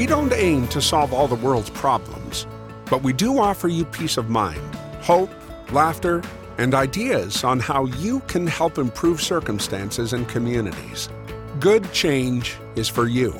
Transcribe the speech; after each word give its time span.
We 0.00 0.06
don't 0.06 0.32
aim 0.32 0.66
to 0.68 0.80
solve 0.80 1.12
all 1.12 1.28
the 1.28 1.34
world's 1.34 1.68
problems, 1.68 2.46
but 2.88 3.02
we 3.02 3.12
do 3.12 3.38
offer 3.38 3.68
you 3.68 3.84
peace 3.84 4.16
of 4.16 4.30
mind, 4.30 4.74
hope, 5.02 5.28
laughter, 5.72 6.22
and 6.56 6.74
ideas 6.74 7.44
on 7.44 7.60
how 7.60 7.84
you 7.84 8.20
can 8.20 8.46
help 8.46 8.78
improve 8.78 9.20
circumstances 9.20 10.14
and 10.14 10.26
communities. 10.26 11.10
Good 11.58 11.92
change 11.92 12.56
is 12.76 12.88
for 12.88 13.08
you. 13.08 13.38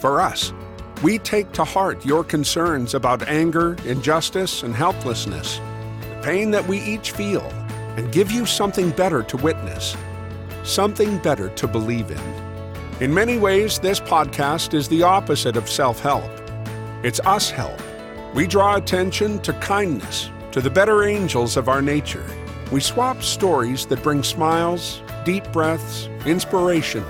For 0.00 0.18
us, 0.18 0.50
we 1.02 1.18
take 1.18 1.52
to 1.52 1.64
heart 1.64 2.06
your 2.06 2.24
concerns 2.24 2.94
about 2.94 3.28
anger, 3.28 3.76
injustice, 3.84 4.62
and 4.62 4.74
helplessness, 4.74 5.60
the 6.00 6.20
pain 6.22 6.52
that 6.52 6.66
we 6.66 6.80
each 6.80 7.10
feel, 7.10 7.44
and 7.98 8.10
give 8.10 8.30
you 8.30 8.46
something 8.46 8.92
better 8.92 9.22
to 9.24 9.36
witness, 9.36 9.94
something 10.64 11.18
better 11.18 11.50
to 11.50 11.68
believe 11.68 12.10
in. 12.10 12.45
In 12.98 13.12
many 13.12 13.36
ways, 13.36 13.78
this 13.78 14.00
podcast 14.00 14.72
is 14.72 14.88
the 14.88 15.02
opposite 15.02 15.58
of 15.58 15.68
self 15.68 16.00
help. 16.00 16.30
It's 17.02 17.20
us 17.20 17.50
help. 17.50 17.78
We 18.34 18.46
draw 18.46 18.76
attention 18.76 19.38
to 19.40 19.52
kindness, 19.54 20.30
to 20.52 20.62
the 20.62 20.70
better 20.70 21.04
angels 21.04 21.58
of 21.58 21.68
our 21.68 21.82
nature. 21.82 22.24
We 22.72 22.80
swap 22.80 23.22
stories 23.22 23.84
that 23.86 24.02
bring 24.02 24.22
smiles, 24.22 25.02
deep 25.26 25.44
breaths, 25.52 26.08
inspiration, 26.24 27.04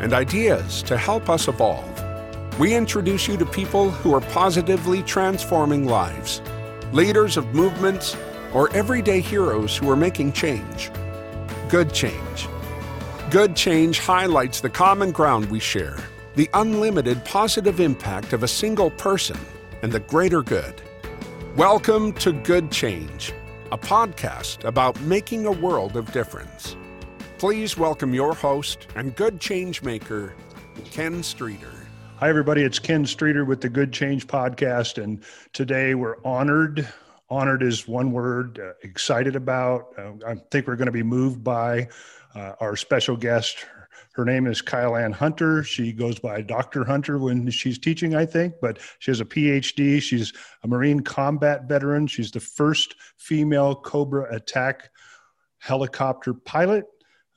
and 0.00 0.14
ideas 0.14 0.82
to 0.84 0.96
help 0.96 1.28
us 1.28 1.48
evolve. 1.48 1.84
We 2.58 2.74
introduce 2.74 3.28
you 3.28 3.36
to 3.36 3.44
people 3.44 3.90
who 3.90 4.14
are 4.14 4.22
positively 4.22 5.02
transforming 5.02 5.86
lives, 5.86 6.40
leaders 6.92 7.36
of 7.36 7.54
movements, 7.54 8.16
or 8.54 8.74
everyday 8.74 9.20
heroes 9.20 9.76
who 9.76 9.90
are 9.90 9.96
making 9.96 10.32
change. 10.32 10.90
Good 11.68 11.92
change. 11.92 12.48
Good 13.30 13.56
change 13.56 13.98
highlights 13.98 14.60
the 14.60 14.70
common 14.70 15.10
ground 15.10 15.50
we 15.50 15.58
share, 15.58 15.98
the 16.36 16.48
unlimited 16.54 17.24
positive 17.24 17.80
impact 17.80 18.32
of 18.32 18.44
a 18.44 18.48
single 18.48 18.88
person, 18.88 19.36
and 19.82 19.90
the 19.90 19.98
greater 19.98 20.44
good. 20.44 20.80
Welcome 21.56 22.12
to 22.14 22.32
Good 22.32 22.70
Change, 22.70 23.32
a 23.72 23.78
podcast 23.78 24.62
about 24.62 25.00
making 25.00 25.44
a 25.44 25.50
world 25.50 25.96
of 25.96 26.12
difference. 26.12 26.76
Please 27.38 27.76
welcome 27.76 28.14
your 28.14 28.32
host 28.32 28.86
and 28.94 29.16
good 29.16 29.40
change 29.40 29.82
maker, 29.82 30.32
Ken 30.92 31.20
Streeter. 31.20 31.72
Hi, 32.18 32.28
everybody. 32.28 32.62
It's 32.62 32.78
Ken 32.78 33.04
Streeter 33.04 33.44
with 33.44 33.60
the 33.60 33.68
Good 33.68 33.92
Change 33.92 34.28
podcast. 34.28 35.02
And 35.02 35.20
today 35.52 35.96
we're 35.96 36.24
honored. 36.24 36.88
Honored 37.28 37.64
is 37.64 37.88
one 37.88 38.12
word, 38.12 38.60
uh, 38.60 38.74
excited 38.84 39.34
about. 39.34 39.88
Uh, 39.98 40.12
I 40.24 40.36
think 40.52 40.68
we're 40.68 40.76
going 40.76 40.86
to 40.86 40.92
be 40.92 41.02
moved 41.02 41.42
by 41.42 41.88
uh, 42.36 42.52
our 42.60 42.76
special 42.76 43.16
guest, 43.16 43.64
her 44.14 44.24
name 44.24 44.46
is 44.46 44.62
Kyleanne 44.62 45.12
Hunter. 45.12 45.62
She 45.62 45.92
goes 45.92 46.18
by 46.18 46.40
Dr. 46.40 46.84
Hunter 46.84 47.18
when 47.18 47.50
she's 47.50 47.78
teaching, 47.78 48.14
I 48.14 48.24
think, 48.24 48.54
but 48.60 48.78
she 48.98 49.10
has 49.10 49.20
a 49.20 49.24
PhD. 49.24 50.00
She's 50.00 50.32
a 50.62 50.68
Marine 50.68 51.00
combat 51.00 51.64
veteran. 51.68 52.06
She's 52.06 52.30
the 52.30 52.40
first 52.40 52.94
female 53.16 53.74
Cobra 53.74 54.34
attack 54.34 54.90
helicopter 55.58 56.32
pilot. 56.32 56.86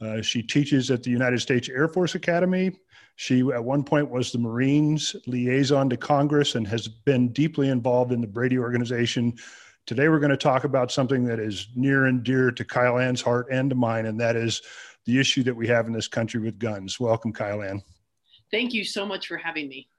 Uh, 0.02 0.22
she 0.22 0.42
teaches 0.42 0.92
at 0.92 1.04
the 1.04 1.10
United 1.10 1.42
States 1.42 1.68
Air 1.68 1.88
Force 1.88 2.16
Academy. 2.16 2.72
She, 3.18 3.42
at 3.42 3.64
one 3.64 3.84
point, 3.84 4.10
was 4.10 4.32
the 4.32 4.40
Marines 4.40 5.16
liaison 5.28 5.90
to 5.90 5.98
Congress 5.98 6.56
and 6.56 6.66
has 6.68 6.88
been 6.88 7.34
deeply 7.34 7.68
involved 7.68 8.14
in 8.14 8.22
the 8.22 8.28
Brady 8.28 8.58
organization. 8.58 9.38
Today, 9.86 10.08
we're 10.08 10.20
going 10.20 10.30
to 10.30 10.38
talk 10.38 10.64
about 10.64 10.92
something 10.92 11.26
that 11.26 11.40
is 11.40 11.68
near 11.76 12.06
and 12.06 12.24
dear 12.24 12.52
to 12.52 12.64
Kyleanne's 12.64 13.22
heart 13.22 13.48
and 13.52 13.70
to 13.70 13.76
mine, 13.76 14.06
and 14.06 14.22
that 14.22 14.38
is 14.38 14.62
the 15.06 15.20
issue 15.20 15.44
that 15.44 15.56
we 15.56 15.68
have 15.68 15.88
in 15.88 15.94
this 15.94 16.08
country 16.08 16.40
with 16.40 16.60
guns. 16.60 17.00
Welcome, 17.00 17.34
Kyleanne. 17.34 17.82
Thank 18.52 18.74
you 18.74 18.84
so 18.84 19.06
much 19.06 19.28
for 19.28 19.38
having 19.38 19.68
me. 19.70 19.90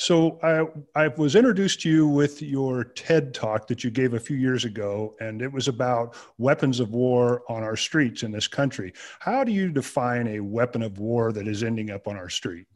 So 0.00 0.38
I, 0.44 0.64
I 0.94 1.08
was 1.08 1.34
introduced 1.34 1.80
to 1.80 1.90
you 1.90 2.06
with 2.06 2.40
your 2.40 2.84
TED 2.84 3.34
talk 3.34 3.66
that 3.66 3.82
you 3.82 3.90
gave 3.90 4.14
a 4.14 4.20
few 4.20 4.36
years 4.36 4.64
ago, 4.64 5.16
and 5.20 5.42
it 5.42 5.52
was 5.52 5.66
about 5.66 6.14
weapons 6.38 6.78
of 6.78 6.90
war 6.90 7.42
on 7.48 7.64
our 7.64 7.74
streets 7.74 8.22
in 8.22 8.30
this 8.30 8.46
country. 8.46 8.92
How 9.18 9.42
do 9.42 9.50
you 9.50 9.72
define 9.72 10.28
a 10.28 10.38
weapon 10.38 10.82
of 10.82 11.00
war 11.00 11.32
that 11.32 11.48
is 11.48 11.64
ending 11.64 11.90
up 11.90 12.06
on 12.06 12.16
our 12.16 12.28
street? 12.28 12.66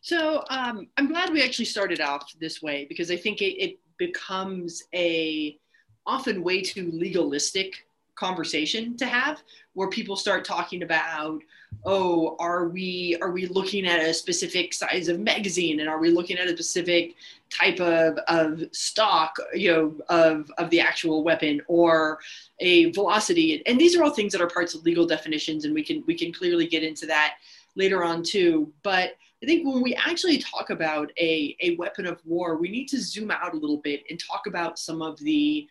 So 0.00 0.44
um, 0.48 0.86
I'm 0.96 1.08
glad 1.08 1.32
we 1.32 1.42
actually 1.42 1.64
started 1.64 2.00
off 2.00 2.32
this 2.38 2.62
way 2.62 2.86
because 2.88 3.10
I 3.10 3.16
think 3.16 3.42
it, 3.42 3.60
it 3.60 3.80
becomes 3.98 4.80
a 4.94 5.58
often 6.06 6.44
way 6.44 6.62
too 6.62 6.88
legalistic 6.92 7.84
conversation 8.16 8.96
to 8.96 9.06
have 9.06 9.42
where 9.74 9.88
people 9.88 10.16
start 10.16 10.44
talking 10.44 10.82
about 10.82 11.40
oh 11.84 12.36
are 12.38 12.68
we 12.68 13.16
are 13.20 13.30
we 13.30 13.46
looking 13.46 13.86
at 13.86 14.00
a 14.00 14.14
specific 14.14 14.72
size 14.72 15.08
of 15.08 15.20
magazine? 15.20 15.80
And 15.80 15.88
are 15.88 15.98
we 15.98 16.10
looking 16.10 16.38
at 16.38 16.46
a 16.46 16.52
specific 16.52 17.14
type 17.50 17.80
of, 17.80 18.16
of 18.28 18.64
stock 18.72 19.36
you 19.54 19.72
know 19.72 19.94
of, 20.08 20.50
of 20.58 20.70
the 20.70 20.80
actual 20.80 21.24
weapon 21.24 21.60
or 21.66 22.18
a 22.60 22.90
velocity? 22.92 23.62
And 23.66 23.78
these 23.80 23.96
are 23.96 24.04
all 24.04 24.10
things 24.10 24.32
that 24.32 24.40
are 24.40 24.48
parts 24.48 24.74
of 24.74 24.84
legal 24.84 25.06
definitions 25.06 25.64
and 25.64 25.74
we 25.74 25.82
can 25.82 26.04
we 26.06 26.14
can 26.14 26.32
clearly 26.32 26.66
get 26.66 26.82
into 26.82 27.06
that 27.06 27.34
later 27.76 28.04
on 28.04 28.22
too. 28.22 28.72
But 28.82 29.14
I 29.42 29.46
think 29.46 29.66
when 29.66 29.82
we 29.82 29.94
actually 29.94 30.38
talk 30.38 30.70
about 30.70 31.12
a, 31.18 31.54
a 31.60 31.76
weapon 31.76 32.06
of 32.06 32.18
war, 32.24 32.56
we 32.56 32.70
need 32.70 32.86
to 32.88 33.00
zoom 33.00 33.30
out 33.30 33.52
a 33.52 33.58
little 33.58 33.76
bit 33.78 34.02
and 34.08 34.18
talk 34.18 34.46
about 34.46 34.78
some 34.78 35.02
of 35.02 35.18
the 35.18 35.68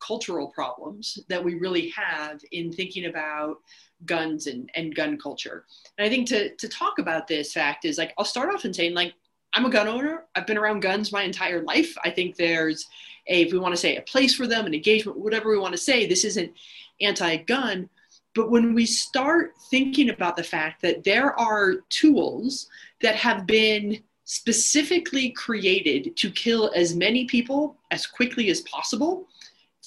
cultural 0.00 0.48
problems 0.48 1.18
that 1.28 1.42
we 1.42 1.54
really 1.54 1.88
have 1.90 2.40
in 2.52 2.72
thinking 2.72 3.06
about 3.06 3.56
guns 4.04 4.46
and, 4.46 4.70
and 4.74 4.94
gun 4.94 5.18
culture. 5.18 5.64
And 5.96 6.06
I 6.06 6.10
think 6.10 6.28
to, 6.28 6.54
to 6.54 6.68
talk 6.68 6.98
about 6.98 7.26
this 7.26 7.52
fact 7.52 7.84
is 7.84 7.98
like, 7.98 8.12
I'll 8.18 8.24
start 8.24 8.54
off 8.54 8.64
in 8.64 8.74
saying 8.74 8.94
like, 8.94 9.14
I'm 9.54 9.64
a 9.64 9.70
gun 9.70 9.88
owner. 9.88 10.24
I've 10.34 10.46
been 10.46 10.58
around 10.58 10.80
guns 10.80 11.12
my 11.12 11.22
entire 11.22 11.62
life. 11.62 11.96
I 12.04 12.10
think 12.10 12.36
there's 12.36 12.86
a, 13.28 13.42
if 13.42 13.52
we 13.52 13.58
want 13.58 13.74
to 13.74 13.80
say 13.80 13.96
a 13.96 14.02
place 14.02 14.34
for 14.34 14.46
them, 14.46 14.66
an 14.66 14.74
engagement, 14.74 15.18
whatever 15.18 15.50
we 15.50 15.58
want 15.58 15.72
to 15.72 15.80
say, 15.80 16.06
this 16.06 16.24
isn't 16.24 16.52
anti-gun. 17.00 17.88
But 18.34 18.50
when 18.50 18.74
we 18.74 18.84
start 18.84 19.54
thinking 19.70 20.10
about 20.10 20.36
the 20.36 20.44
fact 20.44 20.82
that 20.82 21.04
there 21.04 21.38
are 21.40 21.76
tools 21.88 22.68
that 23.00 23.16
have 23.16 23.46
been 23.46 24.02
specifically 24.24 25.30
created 25.30 26.16
to 26.18 26.30
kill 26.30 26.70
as 26.74 26.94
many 26.94 27.24
people 27.24 27.78
as 27.92 28.06
quickly 28.06 28.50
as 28.50 28.60
possible, 28.62 29.26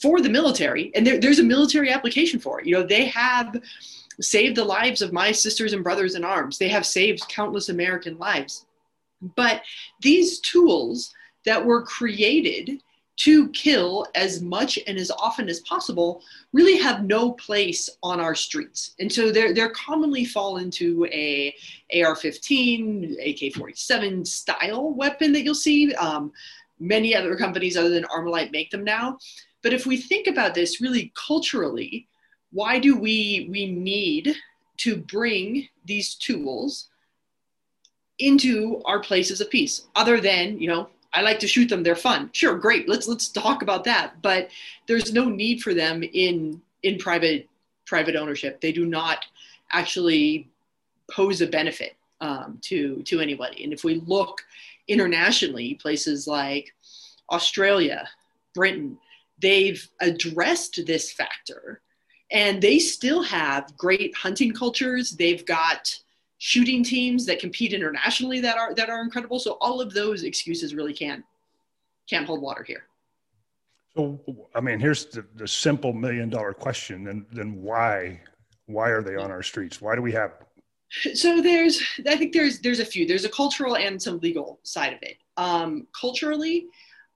for 0.01 0.21
the 0.21 0.29
military, 0.29 0.91
and 0.95 1.05
there, 1.05 1.19
there's 1.19 1.39
a 1.39 1.43
military 1.43 1.91
application 1.91 2.39
for 2.39 2.59
it. 2.59 2.67
You 2.67 2.75
know, 2.75 2.83
they 2.83 3.05
have 3.05 3.61
saved 4.21 4.55
the 4.55 4.65
lives 4.65 5.01
of 5.01 5.13
my 5.13 5.31
sisters 5.31 5.73
and 5.73 5.83
brothers 5.83 6.15
in 6.15 6.23
arms. 6.23 6.57
They 6.57 6.69
have 6.69 6.85
saved 6.85 7.27
countless 7.29 7.69
American 7.69 8.17
lives. 8.17 8.65
But 9.35 9.61
these 10.01 10.39
tools 10.39 11.13
that 11.45 11.63
were 11.63 11.83
created 11.83 12.81
to 13.17 13.49
kill 13.49 14.07
as 14.15 14.41
much 14.41 14.79
and 14.87 14.97
as 14.97 15.11
often 15.11 15.49
as 15.49 15.59
possible 15.61 16.23
really 16.53 16.77
have 16.77 17.03
no 17.03 17.33
place 17.33 17.89
on 18.01 18.21
our 18.21 18.33
streets. 18.33 18.95
And 18.99 19.11
so 19.11 19.29
they're, 19.29 19.53
they're 19.53 19.71
commonly 19.71 20.23
fall 20.23 20.57
into 20.57 21.05
a 21.07 21.53
AR-15, 21.93 23.13
AK-47 23.13 24.25
style 24.25 24.93
weapon 24.93 25.33
that 25.33 25.41
you'll 25.41 25.53
see. 25.53 25.93
Um, 25.95 26.31
many 26.79 27.13
other 27.13 27.35
companies 27.35 27.75
other 27.75 27.89
than 27.89 28.05
Armalite 28.05 28.53
make 28.53 28.71
them 28.71 28.85
now. 28.85 29.17
But 29.61 29.73
if 29.73 29.85
we 29.85 29.97
think 29.97 30.27
about 30.27 30.53
this 30.55 30.81
really 30.81 31.11
culturally, 31.15 32.07
why 32.51 32.79
do 32.79 32.97
we 32.97 33.47
we 33.49 33.71
need 33.71 34.35
to 34.77 34.97
bring 34.97 35.67
these 35.85 36.15
tools 36.15 36.89
into 38.19 38.81
our 38.85 38.99
places 38.99 39.41
of 39.41 39.49
peace 39.49 39.87
other 39.95 40.19
than, 40.19 40.59
you 40.59 40.67
know, 40.67 40.89
I 41.13 41.21
like 41.21 41.39
to 41.39 41.47
shoot 41.47 41.69
them, 41.69 41.83
they're 41.83 41.95
fun. 41.95 42.29
Sure, 42.33 42.55
great. 42.55 42.87
Let's 42.87 43.07
let's 43.07 43.29
talk 43.29 43.61
about 43.61 43.83
that. 43.85 44.21
But 44.21 44.49
there's 44.87 45.11
no 45.11 45.25
need 45.25 45.61
for 45.61 45.73
them 45.73 46.03
in 46.03 46.61
in 46.83 46.97
private 46.97 47.49
private 47.85 48.15
ownership. 48.15 48.61
They 48.61 48.71
do 48.71 48.85
not 48.85 49.25
actually 49.71 50.47
pose 51.11 51.41
a 51.41 51.47
benefit 51.47 51.95
um, 52.21 52.59
to 52.61 53.01
to 53.03 53.19
anybody. 53.19 53.63
And 53.63 53.73
if 53.73 53.83
we 53.83 53.95
look 54.05 54.41
internationally, 54.87 55.75
places 55.75 56.27
like 56.27 56.73
Australia, 57.31 58.07
Britain, 58.53 58.97
they've 59.41 59.87
addressed 59.99 60.85
this 60.85 61.11
factor 61.11 61.81
and 62.31 62.61
they 62.61 62.79
still 62.79 63.23
have 63.23 63.75
great 63.77 64.15
hunting 64.15 64.53
cultures. 64.53 65.11
They've 65.11 65.45
got 65.45 65.93
shooting 66.37 66.83
teams 66.83 67.25
that 67.25 67.39
compete 67.39 67.73
internationally 67.73 68.39
that 68.41 68.57
are 68.57 68.73
that 68.75 68.89
are 68.89 69.01
incredible. 69.01 69.39
So 69.39 69.57
all 69.61 69.81
of 69.81 69.93
those 69.93 70.23
excuses 70.23 70.73
really 70.73 70.93
can't 70.93 71.23
can't 72.09 72.25
hold 72.25 72.41
water 72.41 72.63
here. 72.63 72.83
So 73.95 74.19
i 74.55 74.61
mean 74.61 74.79
here's 74.79 75.05
the, 75.05 75.25
the 75.35 75.47
simple 75.47 75.93
million 75.93 76.29
dollar 76.29 76.53
question 76.53 77.03
then 77.03 77.25
then 77.31 77.61
why 77.61 78.21
why 78.67 78.89
are 78.89 79.01
they 79.01 79.15
on 79.15 79.31
our 79.31 79.43
streets? 79.43 79.81
Why 79.81 79.95
do 79.95 80.01
we 80.01 80.11
have 80.11 80.31
it 80.39 80.45
so 81.17 81.39
there's 81.39 81.83
i 82.07 82.15
think 82.15 82.33
there's 82.33 82.59
there's 82.59 82.79
a 82.79 82.85
few. 82.85 83.07
There's 83.07 83.25
a 83.25 83.29
cultural 83.29 83.75
and 83.77 84.01
some 84.01 84.19
legal 84.19 84.59
side 84.63 84.93
of 84.93 84.99
it. 85.01 85.17
Um, 85.37 85.87
culturally 85.99 86.67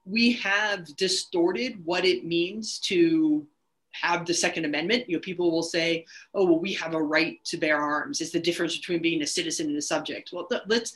we 0.04 0.32
have 0.32 0.96
distorted 0.96 1.84
what 1.84 2.04
it 2.04 2.24
means 2.24 2.78
to 2.80 3.46
have 3.92 4.26
the 4.26 4.34
Second 4.34 4.64
Amendment. 4.64 5.08
You 5.08 5.16
know, 5.16 5.20
people 5.20 5.50
will 5.50 5.62
say, 5.62 6.04
"Oh, 6.34 6.44
well, 6.44 6.58
we 6.58 6.72
have 6.74 6.94
a 6.94 7.02
right 7.02 7.42
to 7.44 7.56
bear 7.56 7.80
arms." 7.80 8.20
It's 8.20 8.32
the 8.32 8.40
difference 8.40 8.76
between 8.76 9.00
being 9.00 9.22
a 9.22 9.26
citizen 9.26 9.68
and 9.68 9.76
a 9.76 9.82
subject. 9.82 10.30
Well, 10.32 10.46
th- 10.46 10.62
let's 10.66 10.94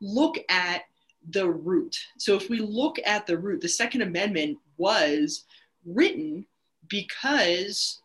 look 0.00 0.38
at 0.48 0.82
the 1.30 1.48
root. 1.48 1.96
So 2.18 2.34
if 2.34 2.48
we 2.48 2.58
look 2.58 2.98
at 3.04 3.26
the 3.26 3.38
root, 3.38 3.60
the 3.60 3.68
Second 3.68 4.02
Amendment 4.02 4.58
was 4.78 5.44
written 5.84 6.46
because 6.88 7.99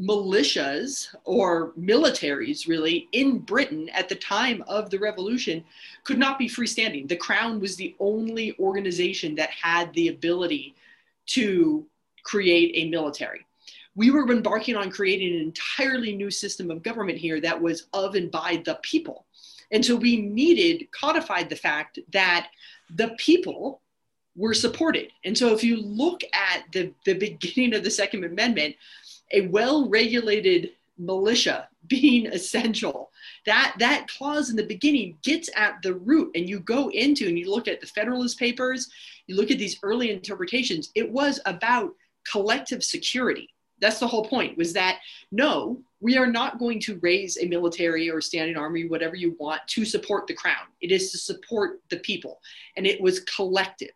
militias 0.00 1.14
or 1.24 1.72
militaries 1.78 2.66
really 2.66 3.08
in 3.12 3.38
Britain 3.38 3.88
at 3.90 4.08
the 4.08 4.14
time 4.16 4.64
of 4.66 4.90
the 4.90 4.98
revolution 4.98 5.64
could 6.02 6.18
not 6.18 6.38
be 6.38 6.48
freestanding. 6.48 7.08
The 7.08 7.16
crown 7.16 7.60
was 7.60 7.76
the 7.76 7.94
only 8.00 8.56
organization 8.58 9.36
that 9.36 9.50
had 9.50 9.92
the 9.94 10.08
ability 10.08 10.74
to 11.26 11.86
create 12.24 12.72
a 12.74 12.90
military. 12.90 13.46
We 13.94 14.10
were 14.10 14.28
embarking 14.32 14.74
on 14.74 14.90
creating 14.90 15.34
an 15.34 15.40
entirely 15.40 16.16
new 16.16 16.30
system 16.30 16.70
of 16.72 16.82
government 16.82 17.18
here 17.18 17.40
that 17.40 17.60
was 17.60 17.86
of 17.92 18.16
and 18.16 18.30
by 18.30 18.62
the 18.64 18.80
people. 18.82 19.26
And 19.70 19.84
so 19.84 19.94
we 19.94 20.20
needed 20.20 20.88
codified 20.90 21.48
the 21.48 21.56
fact 21.56 22.00
that 22.12 22.48
the 22.90 23.14
people 23.18 23.80
were 24.36 24.54
supported. 24.54 25.12
And 25.24 25.38
so 25.38 25.54
if 25.54 25.62
you 25.62 25.80
look 25.80 26.22
at 26.32 26.64
the, 26.72 26.92
the 27.04 27.14
beginning 27.14 27.74
of 27.74 27.84
the 27.84 27.90
Second 27.90 28.24
Amendment, 28.24 28.74
a 29.34 29.48
well-regulated 29.48 30.70
militia 30.98 31.68
being 31.88 32.26
essential. 32.28 33.10
That 33.46 33.74
that 33.78 34.08
clause 34.08 34.50
in 34.50 34.56
the 34.56 34.66
beginning 34.66 35.18
gets 35.22 35.50
at 35.56 35.82
the 35.82 35.94
root 35.94 36.30
and 36.34 36.48
you 36.48 36.60
go 36.60 36.88
into 36.90 37.28
and 37.28 37.38
you 37.38 37.50
look 37.50 37.68
at 37.68 37.80
the 37.80 37.86
federalist 37.86 38.38
papers 38.38 38.90
you 39.26 39.36
look 39.36 39.50
at 39.50 39.58
these 39.58 39.78
early 39.82 40.10
interpretations 40.10 40.90
it 40.94 41.10
was 41.10 41.40
about 41.46 41.94
collective 42.30 42.82
security. 42.82 43.50
That's 43.80 43.98
the 43.98 44.06
whole 44.06 44.24
point 44.24 44.56
was 44.56 44.72
that 44.74 45.00
no 45.30 45.82
we 46.00 46.16
are 46.16 46.26
not 46.26 46.58
going 46.58 46.80
to 46.80 46.98
raise 47.02 47.38
a 47.38 47.46
military 47.46 48.10
or 48.10 48.20
standing 48.20 48.56
army 48.56 48.86
whatever 48.86 49.16
you 49.16 49.36
want 49.38 49.60
to 49.68 49.84
support 49.84 50.26
the 50.26 50.34
crown. 50.34 50.66
It 50.80 50.90
is 50.92 51.10
to 51.12 51.18
support 51.18 51.80
the 51.90 51.98
people 51.98 52.40
and 52.76 52.86
it 52.86 53.00
was 53.00 53.20
collective. 53.20 53.94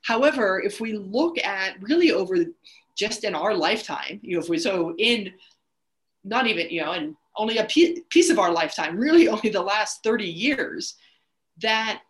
However 0.00 0.60
if 0.60 0.80
we 0.80 0.94
look 0.94 1.38
at 1.38 1.80
really 1.80 2.10
over 2.10 2.36
just 2.96 3.24
in 3.24 3.34
our 3.34 3.54
lifetime, 3.54 4.20
you 4.22 4.36
know, 4.36 4.42
if 4.42 4.48
we 4.48 4.58
so 4.58 4.94
in 4.98 5.32
not 6.24 6.46
even, 6.46 6.70
you 6.70 6.82
know, 6.82 6.92
in 6.92 7.16
only 7.36 7.58
a 7.58 7.64
piece 7.64 8.30
of 8.30 8.38
our 8.38 8.52
lifetime, 8.52 8.96
really 8.96 9.28
only 9.28 9.50
the 9.50 9.62
last 9.62 10.02
30 10.04 10.24
years, 10.24 10.94
that 11.60 12.02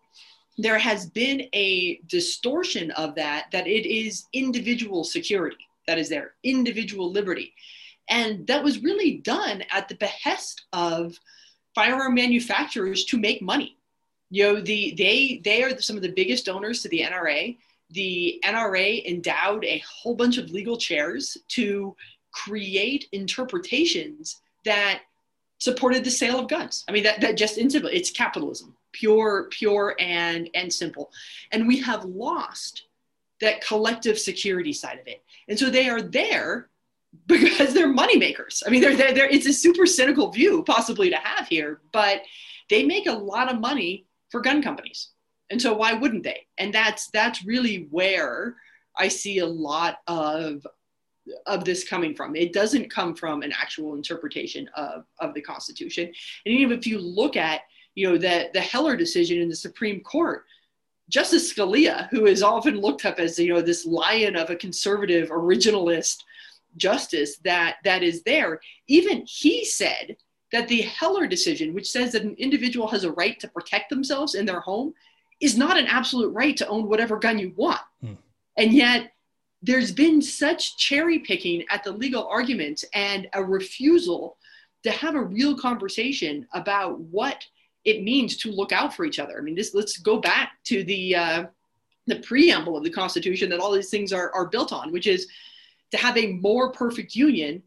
there 0.58 0.79
has 0.79 1.06
been 1.06 1.49
a 1.55 2.00
distortion 2.06 2.90
of 2.93 3.14
that, 3.14 3.46
that 3.52 3.67
it 3.67 3.88
is 3.88 4.26
individual 4.32 5.05
security 5.05 5.56
that 5.87 5.99
is 5.99 6.08
there, 6.08 6.34
individual 6.43 7.11
liberty. 7.11 7.55
And 8.08 8.46
that 8.46 8.62
was 8.62 8.82
really 8.82 9.19
done 9.19 9.62
at 9.73 9.88
the 9.88 9.94
behest 9.96 10.67
of 10.73 11.19
firearm 11.75 12.14
manufacturers 12.14 13.05
to 13.06 13.19
make 13.19 13.40
money. 13.40 13.76
You 14.31 14.44
know, 14.44 14.61
the, 14.61 14.94
they, 14.96 15.40
they 15.44 15.62
are 15.62 15.79
some 15.81 15.96
of 15.96 16.02
the 16.02 16.12
biggest 16.12 16.46
donors 16.46 16.82
to 16.82 16.88
the 16.88 17.00
NRA 17.00 17.56
the 17.93 18.41
NRA 18.44 19.05
endowed 19.06 19.65
a 19.65 19.83
whole 19.89 20.15
bunch 20.15 20.39
of 20.39 20.50
legal 20.50 20.77
chairs 20.77 21.37
to 21.49 21.94
create 22.33 23.09
interpretations 23.12 24.41
that 24.65 25.03
supported 25.59 26.03
the 26.03 26.11
sale 26.11 26.41
of 26.41 26.49
guns. 26.49 26.85
I 26.89 26.93
mean, 26.93 27.05
that, 27.05 27.21
that 27.21 27.37
just 27.37 27.59
in 27.59 27.71
simple, 27.71 27.91
it's 27.93 28.11
capitalism, 28.11 28.75
pure, 28.93 29.49
pure 29.50 29.94
and, 30.00 30.50
and 30.55 30.73
simple. 30.73 31.12
And 31.53 31.69
we 31.69 31.79
have 31.81 32.05
lost 32.05 32.85
that 33.41 33.65
collective 33.65 34.19
security 34.19 34.73
side 34.73 34.99
of 34.99 35.06
it. 35.06 35.23
And 35.49 35.59
so 35.59 35.71
they 35.71 35.89
are 35.89 36.03
there 36.03 36.69
because 37.27 37.75
they're 37.75 37.93
moneymakers. 37.93 38.62
I 38.67 38.71
mean, 38.71 38.81
they're, 38.81 38.97
they're, 38.97 39.12
they're, 39.12 39.29
it's 39.29 39.47
a 39.47 39.53
super 39.53 39.87
cynical 39.87 40.31
view 40.31 40.65
possibly 40.65 41.11
to 41.11 41.17
have 41.17 41.47
here, 41.47 41.81
but 41.93 42.23
they 42.71 42.85
make 42.85 43.06
a 43.06 43.12
lot 43.12 43.53
of 43.53 43.61
money 43.61 44.06
for 44.31 44.41
gun 44.41 44.62
companies 44.62 45.12
and 45.52 45.62
so 45.62 45.72
why 45.75 45.93
wouldn't 45.93 46.25
they? 46.25 46.46
And 46.58 46.75
that's 46.75 47.08
that's 47.10 47.44
really 47.44 47.87
where 47.90 48.56
i 48.99 49.08
see 49.08 49.38
a 49.38 49.46
lot 49.46 49.99
of 50.06 50.66
of 51.46 51.64
this 51.64 51.84
coming 51.84 52.16
from. 52.16 52.34
It 52.34 52.52
doesn't 52.52 52.90
come 52.90 53.14
from 53.14 53.43
an 53.43 53.52
actual 53.52 53.94
interpretation 53.94 54.69
of 54.76 55.04
of 55.20 55.34
the 55.34 55.40
constitution. 55.40 56.06
And 56.06 56.54
even 56.54 56.76
if 56.76 56.87
you 56.87 56.99
look 56.99 57.37
at 57.37 57.60
you 57.94 58.08
know 58.08 58.19
the 58.19 58.50
the 58.52 58.60
heller 58.60 58.96
decision 58.96 59.40
in 59.40 59.49
the 59.49 59.56
supreme 59.56 60.00
court 60.00 60.44
justice 61.08 61.52
scalia 61.52 62.08
who 62.08 62.26
is 62.26 62.43
often 62.43 62.81
looked 62.81 63.05
up 63.05 63.19
as 63.19 63.38
you 63.38 63.52
know 63.52 63.60
this 63.60 63.84
lion 63.84 64.37
of 64.37 64.50
a 64.50 64.56
conservative 64.56 65.28
originalist 65.28 66.19
justice 66.76 67.37
that 67.44 67.76
that 67.84 68.02
is 68.02 68.22
there 68.22 68.60
even 68.88 69.25
he 69.26 69.64
said 69.64 70.16
that 70.52 70.69
the 70.69 70.82
heller 70.82 71.26
decision 71.26 71.75
which 71.75 71.90
says 71.90 72.12
that 72.12 72.22
an 72.22 72.34
individual 72.38 72.88
has 72.88 73.05
a 73.05 73.12
right 73.12 73.38
to 73.38 73.48
protect 73.48 73.90
themselves 73.90 74.34
in 74.34 74.46
their 74.46 74.60
home 74.60 74.94
is 75.43 75.59
not 75.59 75.77
an 75.77 75.87
absolute 75.87 76.33
right 76.33 76.56
to 76.56 76.67
own 76.69 76.89
whatever 76.89 77.19
gun 77.19 77.39
you 77.39 77.53
want. 77.56 77.81
Hmm. 78.00 78.15
And 78.56 78.73
yet, 78.73 79.12
there's 79.61 79.93
been 79.93 80.23
such 80.23 80.79
cherry 80.79 81.19
picking 81.19 81.65
at 81.71 81.85
the 81.85 81.93
legal 81.93 82.27
arguments 82.29 82.85
and 82.94 83.29
a 83.35 83.44
refusal 83.44 84.39
to 84.85 84.91
have 84.91 85.15
a 85.15 85.23
real 85.23 85.56
conversation 85.56 86.47
about 86.55 86.99
what 86.99 87.44
it 87.85 88.03
means 88.03 88.37
to 88.39 88.50
look 88.50 88.73
out 88.73 88.94
for 88.94 89.05
each 89.05 89.19
other. 89.19 89.39
I 89.39 89.43
mean, 89.43 89.55
this 89.55 89.75
let's 89.75 89.99
go 89.99 90.19
back 90.19 90.53
to 90.65 90.85
the 90.85 91.17
uh, 91.17 91.44
the 92.06 92.17
preamble 92.21 92.77
of 92.77 92.85
the 92.85 92.91
Constitution 92.91 93.50
that 93.50 93.61
all 93.61 93.73
these 93.73 93.91
things 93.91 94.12
are, 94.12 94.33
are 94.35 94.47
built 94.47 94.73
on, 94.73 94.93
which 94.93 95.06
is 95.06 95.29
to 95.91 95.97
have 95.97 96.17
a 96.17 96.33
more 96.35 96.73
perfect 96.73 97.15
union, 97.15 97.62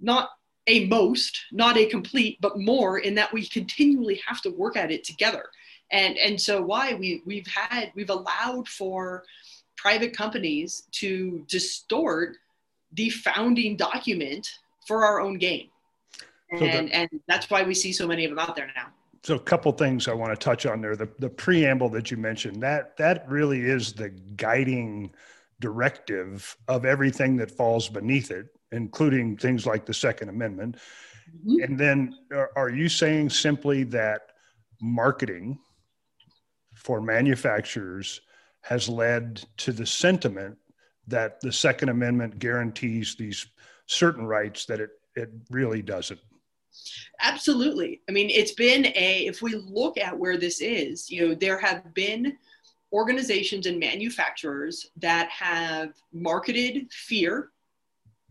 not 0.00 0.30
a 0.66 0.86
most, 0.86 1.38
not 1.52 1.76
a 1.76 1.86
complete, 1.86 2.38
but 2.40 2.58
more 2.58 2.98
in 2.98 3.14
that 3.16 3.32
we 3.32 3.46
continually 3.46 4.20
have 4.26 4.40
to 4.42 4.50
work 4.50 4.76
at 4.76 4.90
it 4.90 5.04
together 5.04 5.44
and 5.92 6.16
and 6.18 6.40
so 6.40 6.60
why 6.60 6.94
we 6.94 7.22
we've 7.24 7.46
had 7.46 7.92
we've 7.94 8.10
allowed 8.10 8.66
for 8.66 9.24
private 9.76 10.16
companies 10.16 10.84
to 10.92 11.44
distort 11.48 12.36
the 12.92 13.10
founding 13.10 13.76
document 13.76 14.48
for 14.86 15.04
our 15.04 15.20
own 15.20 15.38
gain. 15.38 15.68
And 16.50 16.60
so 16.60 16.64
the, 16.66 16.94
and 16.94 17.08
that's 17.28 17.48
why 17.50 17.62
we 17.62 17.74
see 17.74 17.92
so 17.92 18.06
many 18.06 18.24
of 18.24 18.30
them 18.30 18.38
out 18.38 18.54
there 18.54 18.70
now. 18.74 18.88
So 19.22 19.36
a 19.36 19.40
couple 19.40 19.70
things 19.72 20.08
i 20.08 20.14
want 20.14 20.32
to 20.32 20.44
touch 20.44 20.66
on 20.66 20.80
there. 20.80 20.96
The, 20.96 21.08
the 21.18 21.28
preamble 21.28 21.88
that 21.90 22.10
you 22.10 22.16
mentioned 22.16 22.62
that 22.62 22.96
that 22.96 23.28
really 23.28 23.60
is 23.60 23.92
the 23.92 24.10
guiding 24.36 25.12
directive 25.60 26.56
of 26.66 26.84
everything 26.84 27.36
that 27.36 27.50
falls 27.50 27.88
beneath 27.88 28.30
it 28.30 28.46
including 28.72 29.36
things 29.36 29.66
like 29.66 29.84
the 29.84 29.94
second 29.94 30.30
amendment. 30.30 30.76
Mm-hmm. 31.46 31.62
and 31.62 31.78
then 31.78 32.14
are 32.56 32.68
you 32.68 32.88
saying 32.88 33.30
simply 33.30 33.84
that 33.84 34.32
marketing 34.82 35.58
for 36.82 37.00
manufacturers 37.00 38.20
has 38.62 38.88
led 38.88 39.44
to 39.58 39.72
the 39.72 39.86
sentiment 39.86 40.56
that 41.06 41.40
the 41.40 41.52
Second 41.52 41.88
Amendment 41.88 42.38
guarantees 42.38 43.14
these 43.16 43.46
certain 43.86 44.26
rights 44.26 44.66
that 44.66 44.80
it, 44.80 44.90
it 45.16 45.30
really 45.50 45.82
doesn't. 45.82 46.20
Absolutely. 47.20 48.00
I 48.08 48.12
mean, 48.12 48.30
it's 48.30 48.52
been 48.52 48.86
a, 48.86 49.26
if 49.26 49.42
we 49.42 49.54
look 49.54 49.98
at 49.98 50.18
where 50.18 50.38
this 50.38 50.60
is, 50.60 51.10
you 51.10 51.28
know, 51.28 51.34
there 51.34 51.58
have 51.58 51.92
been 51.94 52.36
organizations 52.92 53.66
and 53.66 53.78
manufacturers 53.78 54.90
that 54.96 55.28
have 55.30 55.92
marketed 56.12 56.90
fear. 56.92 57.50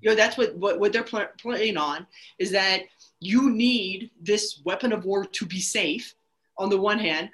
You 0.02 0.10
know, 0.10 0.16
that's 0.16 0.38
what, 0.38 0.56
what, 0.56 0.80
what 0.80 0.94
they're 0.94 1.04
pl- 1.04 1.28
playing 1.38 1.78
on 1.78 2.08
is 2.40 2.52
that 2.52 2.82
you 3.20 3.52
need 3.52 4.12
this 4.20 4.62
weapon 4.66 4.92
of 4.92 5.06
war 5.06 5.26
to 5.26 5.46
be 5.46 5.60
safe 5.60 6.16
on 6.58 6.70
the 6.70 6.82
one 6.82 7.00
hand, 7.00 7.30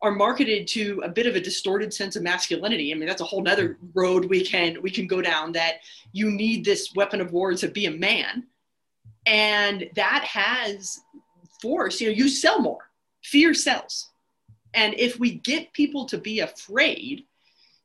are 0.00 0.12
marketed 0.12 0.68
to 0.68 1.00
a 1.04 1.08
bit 1.08 1.26
of 1.26 1.34
a 1.34 1.40
distorted 1.40 1.92
sense 1.92 2.14
of 2.14 2.22
masculinity. 2.22 2.92
I 2.92 2.96
mean, 2.96 3.08
that's 3.08 3.20
a 3.20 3.24
whole 3.24 3.42
nother 3.42 3.78
road 3.94 4.26
we 4.26 4.44
can 4.44 4.80
we 4.80 4.90
can 4.90 5.06
go 5.06 5.20
down 5.20 5.52
that 5.52 5.78
you 6.12 6.30
need 6.30 6.64
this 6.64 6.94
weapon 6.94 7.20
of 7.20 7.32
war 7.32 7.52
to 7.54 7.68
be 7.68 7.86
a 7.86 7.90
man. 7.90 8.46
And 9.26 9.90
that 9.96 10.24
has 10.24 11.00
force, 11.60 12.00
you 12.00 12.08
know, 12.08 12.14
you 12.14 12.28
sell 12.28 12.60
more. 12.60 12.90
Fear 13.24 13.54
sells. 13.54 14.10
And 14.74 14.94
if 14.94 15.18
we 15.18 15.34
get 15.34 15.72
people 15.72 16.04
to 16.06 16.18
be 16.18 16.40
afraid, 16.40 17.24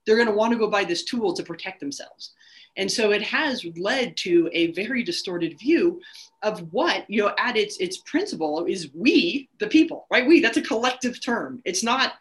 they're 0.06 0.16
going 0.16 0.28
to 0.28 0.34
want 0.34 0.54
to 0.54 0.60
go 0.60 0.70
buy 0.70 0.84
this 0.84 1.04
tool 1.04 1.34
to 1.34 1.44
protect 1.44 1.80
themselves. 1.80 2.34
And 2.76 2.92
so 2.92 3.12
it 3.12 3.22
has 3.22 3.66
led 3.78 4.18
to 4.18 4.50
a 4.52 4.72
very 4.72 5.04
distorted 5.04 5.60
view 5.60 6.02
of 6.42 6.72
what, 6.74 7.10
you 7.10 7.22
know, 7.22 7.34
at 7.38 7.56
its 7.56 7.78
its 7.78 7.98
principle 7.98 8.66
is 8.66 8.90
we, 8.94 9.50
the 9.60 9.68
people, 9.68 10.08
right? 10.12 10.26
We, 10.26 10.42
that's 10.42 10.58
a 10.58 10.62
collective 10.62 11.22
term. 11.22 11.62
It's 11.66 11.84
not 11.84 12.14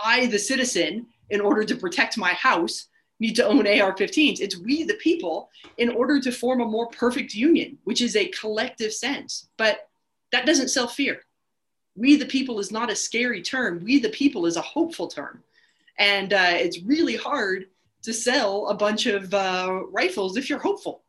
I, 0.00 0.26
the 0.26 0.38
citizen, 0.38 1.06
in 1.30 1.40
order 1.40 1.64
to 1.64 1.76
protect 1.76 2.16
my 2.16 2.32
house, 2.34 2.86
need 3.20 3.34
to 3.36 3.44
own 3.44 3.66
AR-15s. 3.66 4.40
It's 4.40 4.58
we, 4.58 4.84
the 4.84 4.94
people, 4.94 5.50
in 5.76 5.90
order 5.90 6.20
to 6.20 6.30
form 6.30 6.60
a 6.60 6.64
more 6.64 6.88
perfect 6.88 7.34
union, 7.34 7.78
which 7.84 8.00
is 8.00 8.14
a 8.14 8.28
collective 8.28 8.92
sense. 8.92 9.48
But 9.56 9.88
that 10.30 10.46
doesn't 10.46 10.68
sell 10.68 10.86
fear. 10.86 11.20
We, 11.96 12.16
the 12.16 12.26
people, 12.26 12.60
is 12.60 12.70
not 12.70 12.90
a 12.90 12.96
scary 12.96 13.42
term. 13.42 13.82
We, 13.82 13.98
the 13.98 14.10
people, 14.10 14.46
is 14.46 14.56
a 14.56 14.62
hopeful 14.62 15.08
term. 15.08 15.42
And 15.98 16.32
uh, 16.32 16.52
it's 16.52 16.80
really 16.82 17.16
hard 17.16 17.66
to 18.02 18.12
sell 18.12 18.68
a 18.68 18.74
bunch 18.74 19.06
of 19.06 19.32
uh, 19.34 19.82
rifles 19.90 20.36
if 20.36 20.48
you're 20.48 20.58
hopeful. 20.58 21.04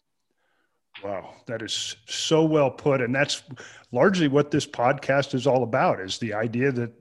Wow, 1.04 1.36
that 1.46 1.62
is 1.62 1.96
so 2.08 2.44
well 2.44 2.72
put, 2.72 3.02
and 3.02 3.16
that's 3.16 3.44
largely 3.92 4.28
what 4.28 4.52
this 4.52 4.68
podcast 4.68 5.34
is 5.34 5.48
all 5.48 5.64
about: 5.64 6.02
is 6.02 6.18
the 6.18 6.34
idea 6.34 6.72
that 6.72 6.92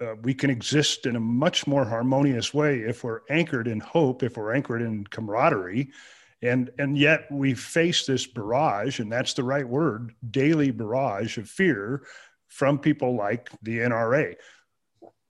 uh, 0.00 0.14
we 0.22 0.34
can 0.34 0.50
exist 0.50 1.06
in 1.06 1.16
a 1.16 1.20
much 1.20 1.66
more 1.66 1.84
harmonious 1.84 2.52
way 2.52 2.80
if 2.80 3.04
we're 3.04 3.20
anchored 3.30 3.68
in 3.68 3.80
hope, 3.80 4.22
if 4.22 4.36
we're 4.36 4.54
anchored 4.54 4.82
in 4.82 5.06
camaraderie. 5.06 5.90
And, 6.42 6.70
and 6.78 6.98
yet 6.98 7.26
we 7.30 7.54
face 7.54 8.04
this 8.04 8.26
barrage, 8.26 9.00
and 9.00 9.10
that's 9.10 9.32
the 9.32 9.42
right 9.42 9.66
word 9.66 10.12
daily 10.30 10.70
barrage 10.70 11.38
of 11.38 11.48
fear 11.48 12.06
from 12.48 12.78
people 12.78 13.16
like 13.16 13.50
the 13.62 13.78
NRA. 13.78 14.34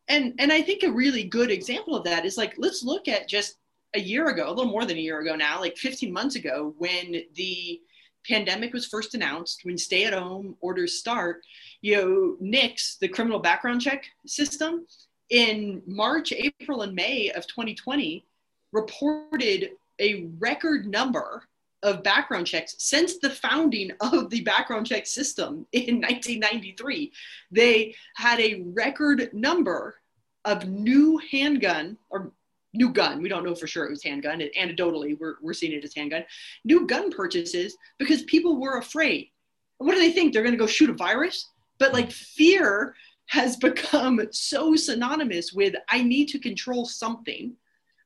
And, 0.08 0.34
and 0.38 0.52
I 0.52 0.62
think 0.62 0.82
a 0.82 0.90
really 0.90 1.24
good 1.24 1.50
example 1.50 1.96
of 1.96 2.04
that 2.04 2.24
is 2.24 2.36
like, 2.36 2.54
let's 2.58 2.82
look 2.84 3.08
at 3.08 3.28
just 3.28 3.56
a 3.94 4.00
year 4.00 4.28
ago, 4.28 4.48
a 4.48 4.52
little 4.52 4.70
more 4.70 4.84
than 4.84 4.96
a 4.96 5.00
year 5.00 5.20
ago 5.20 5.34
now, 5.34 5.60
like 5.60 5.76
15 5.76 6.12
months 6.12 6.36
ago, 6.36 6.74
when 6.78 7.22
the 7.34 7.80
pandemic 8.28 8.72
was 8.72 8.86
first 8.86 9.14
announced, 9.14 9.64
when 9.64 9.78
stay 9.78 10.04
at 10.04 10.12
home 10.12 10.56
orders 10.60 10.98
start, 10.98 11.42
you 11.80 11.96
know, 11.96 12.36
NICS, 12.40 12.98
the 13.00 13.08
criminal 13.08 13.38
background 13.38 13.80
check 13.80 14.04
system, 14.26 14.86
in 15.30 15.82
March, 15.86 16.32
April, 16.32 16.82
and 16.82 16.94
May 16.94 17.30
of 17.30 17.46
2020, 17.46 18.24
reported 18.72 19.70
a 19.98 20.28
record 20.38 20.86
number 20.86 21.42
of 21.82 22.02
background 22.02 22.46
checks 22.46 22.74
since 22.78 23.18
the 23.18 23.30
founding 23.30 23.90
of 24.00 24.30
the 24.30 24.42
background 24.42 24.86
check 24.86 25.06
system 25.06 25.66
in 25.72 25.96
1993. 26.00 27.12
They 27.50 27.94
had 28.16 28.40
a 28.40 28.62
record 28.74 29.30
number 29.32 29.96
of 30.44 30.68
new 30.68 31.18
handgun 31.30 31.96
or 32.08 32.32
new 32.72 32.90
gun. 32.90 33.22
We 33.22 33.28
don't 33.28 33.44
know 33.44 33.54
for 33.54 33.66
sure 33.66 33.84
it 33.84 33.90
was 33.90 34.02
handgun. 34.02 34.42
Anecdotally, 34.58 35.18
we're, 35.18 35.36
we're 35.42 35.54
seeing 35.54 35.72
it 35.72 35.84
as 35.84 35.94
handgun. 35.94 36.24
New 36.64 36.86
gun 36.86 37.10
purchases 37.10 37.76
because 37.98 38.22
people 38.22 38.60
were 38.60 38.78
afraid. 38.78 39.30
What 39.78 39.94
do 39.94 40.00
they 40.00 40.12
think? 40.12 40.32
They're 40.32 40.42
going 40.42 40.54
to 40.54 40.58
go 40.58 40.66
shoot 40.66 40.90
a 40.90 40.94
virus? 40.94 41.50
But 41.78 41.92
like 41.92 42.10
fear 42.10 42.94
has 43.26 43.56
become 43.68 44.20
so 44.30 44.76
synonymous 44.76 45.52
with 45.52 45.74
I 45.88 46.02
need 46.02 46.26
to 46.28 46.38
control 46.38 46.86
something. 46.86 47.54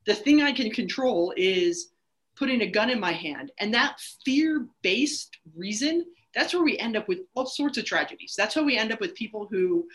The 0.06 0.14
thing 0.14 0.42
I 0.42 0.52
can 0.52 0.70
control 0.70 1.34
is 1.36 1.90
putting 2.36 2.62
a 2.62 2.66
gun 2.66 2.90
in 2.90 3.00
my 3.00 3.12
hand. 3.12 3.52
And 3.58 3.72
that 3.74 4.00
fear 4.24 4.66
based 4.82 5.36
reason, 5.54 6.04
that's 6.34 6.54
where 6.54 6.62
we 6.62 6.78
end 6.78 6.96
up 6.96 7.08
with 7.08 7.20
all 7.34 7.46
sorts 7.46 7.78
of 7.78 7.84
tragedies. 7.84 8.34
That's 8.36 8.54
how 8.54 8.62
we 8.62 8.76
end 8.76 8.92
up 8.92 9.00
with 9.00 9.14
people 9.14 9.46
who 9.50 9.86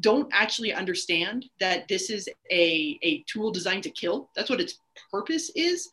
don't 0.00 0.28
actually 0.32 0.72
understand 0.72 1.46
that 1.60 1.86
this 1.88 2.10
is 2.10 2.28
a, 2.50 2.98
a 3.02 3.22
tool 3.28 3.50
designed 3.50 3.84
to 3.84 3.90
kill. 3.90 4.30
That's 4.34 4.50
what 4.50 4.60
its 4.60 4.78
purpose 5.10 5.50
is. 5.54 5.90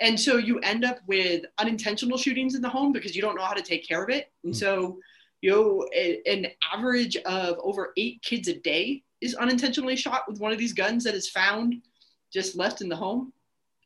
And 0.00 0.18
so 0.18 0.36
you 0.36 0.58
end 0.60 0.84
up 0.84 0.98
with 1.06 1.44
unintentional 1.58 2.18
shootings 2.18 2.54
in 2.54 2.62
the 2.62 2.68
home 2.68 2.92
because 2.92 3.14
you 3.14 3.22
don't 3.22 3.36
know 3.36 3.44
how 3.44 3.54
to 3.54 3.62
take 3.62 3.86
care 3.86 4.02
of 4.02 4.10
it. 4.10 4.30
And 4.44 4.54
hmm. 4.54 4.58
so, 4.58 4.98
you 5.40 5.50
know, 5.50 5.86
a, 5.94 6.20
an 6.26 6.46
average 6.72 7.16
of 7.16 7.58
over 7.62 7.92
eight 7.96 8.22
kids 8.22 8.48
a 8.48 8.54
day 8.54 9.02
is 9.20 9.34
unintentionally 9.34 9.96
shot 9.96 10.22
with 10.28 10.40
one 10.40 10.52
of 10.52 10.58
these 10.58 10.72
guns 10.72 11.04
that 11.04 11.14
is 11.14 11.28
found 11.28 11.74
just 12.32 12.56
left 12.56 12.80
in 12.80 12.88
the 12.88 12.96
home. 12.96 13.32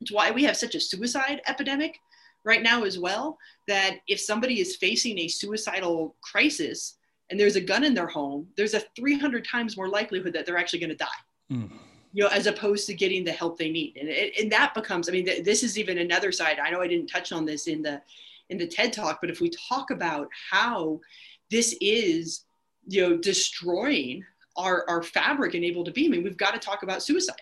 It's 0.03 0.13
why 0.13 0.31
we 0.31 0.45
have 0.45 0.57
such 0.57 0.75
a 0.75 0.81
suicide 0.81 1.41
epidemic 1.47 1.99
right 2.45 2.63
now 2.63 2.85
as 2.85 2.99
well. 2.99 3.39
That 3.69 3.99
if 4.09 4.21
somebody 4.21 4.61
is 4.61 4.77
facing 4.77 5.19
a 5.19 5.29
suicidal 5.29 6.17
crisis, 6.21 6.99
and 7.31 7.41
there's 7.41 7.57
a 7.57 7.61
gun 7.61 7.85
in 7.85 7.95
their 7.95 8.09
home, 8.09 8.47
there's 8.57 8.75
a 8.75 8.81
300 8.95 9.47
times 9.47 9.77
more 9.77 9.89
likelihood 9.89 10.35
that 10.35 10.45
they're 10.45 10.59
actually 10.59 10.81
going 10.81 10.91
to 10.91 10.97
die. 10.97 11.07
Mm. 11.51 11.71
You 12.13 12.25
know, 12.25 12.29
as 12.29 12.47
opposed 12.47 12.87
to 12.89 12.95
getting 12.95 13.25
the 13.25 13.33
help 13.33 13.59
they 13.59 13.71
need, 13.71 13.97
and 13.97 14.09
it, 14.09 14.39
and 14.39 14.53
that 14.53 14.75
becomes. 14.75 15.09
I 15.09 15.13
mean, 15.13 15.25
th- 15.25 15.45
this 15.45 15.63
is 15.63 15.79
even 15.79 15.99
another 15.99 16.31
side. 16.31 16.59
I 16.59 16.69
know 16.71 16.83
I 16.83 16.89
didn't 16.89 17.07
touch 17.07 17.33
on 17.33 17.47
this 17.47 17.69
in 17.69 17.81
the 17.81 18.03
in 18.51 18.59
the 18.59 18.67
TED 18.67 18.93
talk, 18.93 19.21
but 19.23 19.31
if 19.31 19.41
we 19.41 19.51
talk 19.51 19.91
about 19.91 20.29
how 20.51 21.01
this 21.51 21.75
is, 21.81 22.45
you 22.87 23.01
know, 23.01 23.17
destroying 23.17 24.23
our 24.59 24.85
our 24.89 25.03
fabric 25.03 25.55
and 25.55 25.65
able 25.65 25.85
to 25.85 25.91
be, 25.91 26.05
I 26.05 26.09
mean, 26.09 26.23
we've 26.23 26.37
got 26.37 26.53
to 26.53 26.59
talk 26.59 26.83
about 26.83 27.03
suicide. 27.03 27.41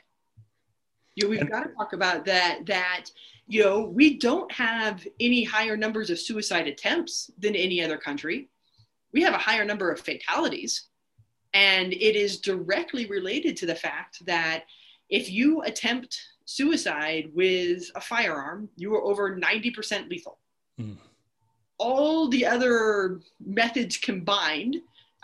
You 1.17 1.25
know, 1.25 1.31
we've 1.31 1.51
got 1.51 1.65
to 1.65 1.71
talk 1.75 1.93
about 1.93 2.25
that. 2.27 2.67
That 2.67 3.07
you 3.47 3.65
know, 3.65 3.83
we 3.83 4.19
don't 4.19 4.51
have 4.53 5.07
any 5.19 5.43
higher 5.43 5.77
numbers 5.77 6.11
of 6.11 6.19
suicide 6.19 6.69
attempts 6.69 7.31
than 7.39 7.57
any 7.57 7.83
other 7.83 7.99
country 7.99 8.49
we 9.13 9.23
have 9.23 9.35
a 9.35 9.39
higher 9.39 9.65
number 9.65 9.91
of 9.91 10.01
fatalities. 10.01 10.87
And 11.53 11.93
it 11.93 12.17
is 12.17 12.41
directly 12.41 13.07
related 13.07 13.57
to 13.59 13.67
the 13.67 13.75
fact 13.75 14.25
that 14.27 14.65
if 15.09 15.31
you 15.31 15.63
attempt 15.63 16.21
suicide 16.45 17.31
with 17.35 17.91
a 17.97 18.01
firearm, 18.01 18.69
you 18.77 18.95
are 18.95 19.03
over 19.03 19.37
90% 19.37 20.09
lethal. 20.09 20.39
Mm. 20.81 20.97
All 21.79 22.29
the 22.29 22.47
other 22.47 23.21
methods 23.45 23.97
combined 23.97 24.77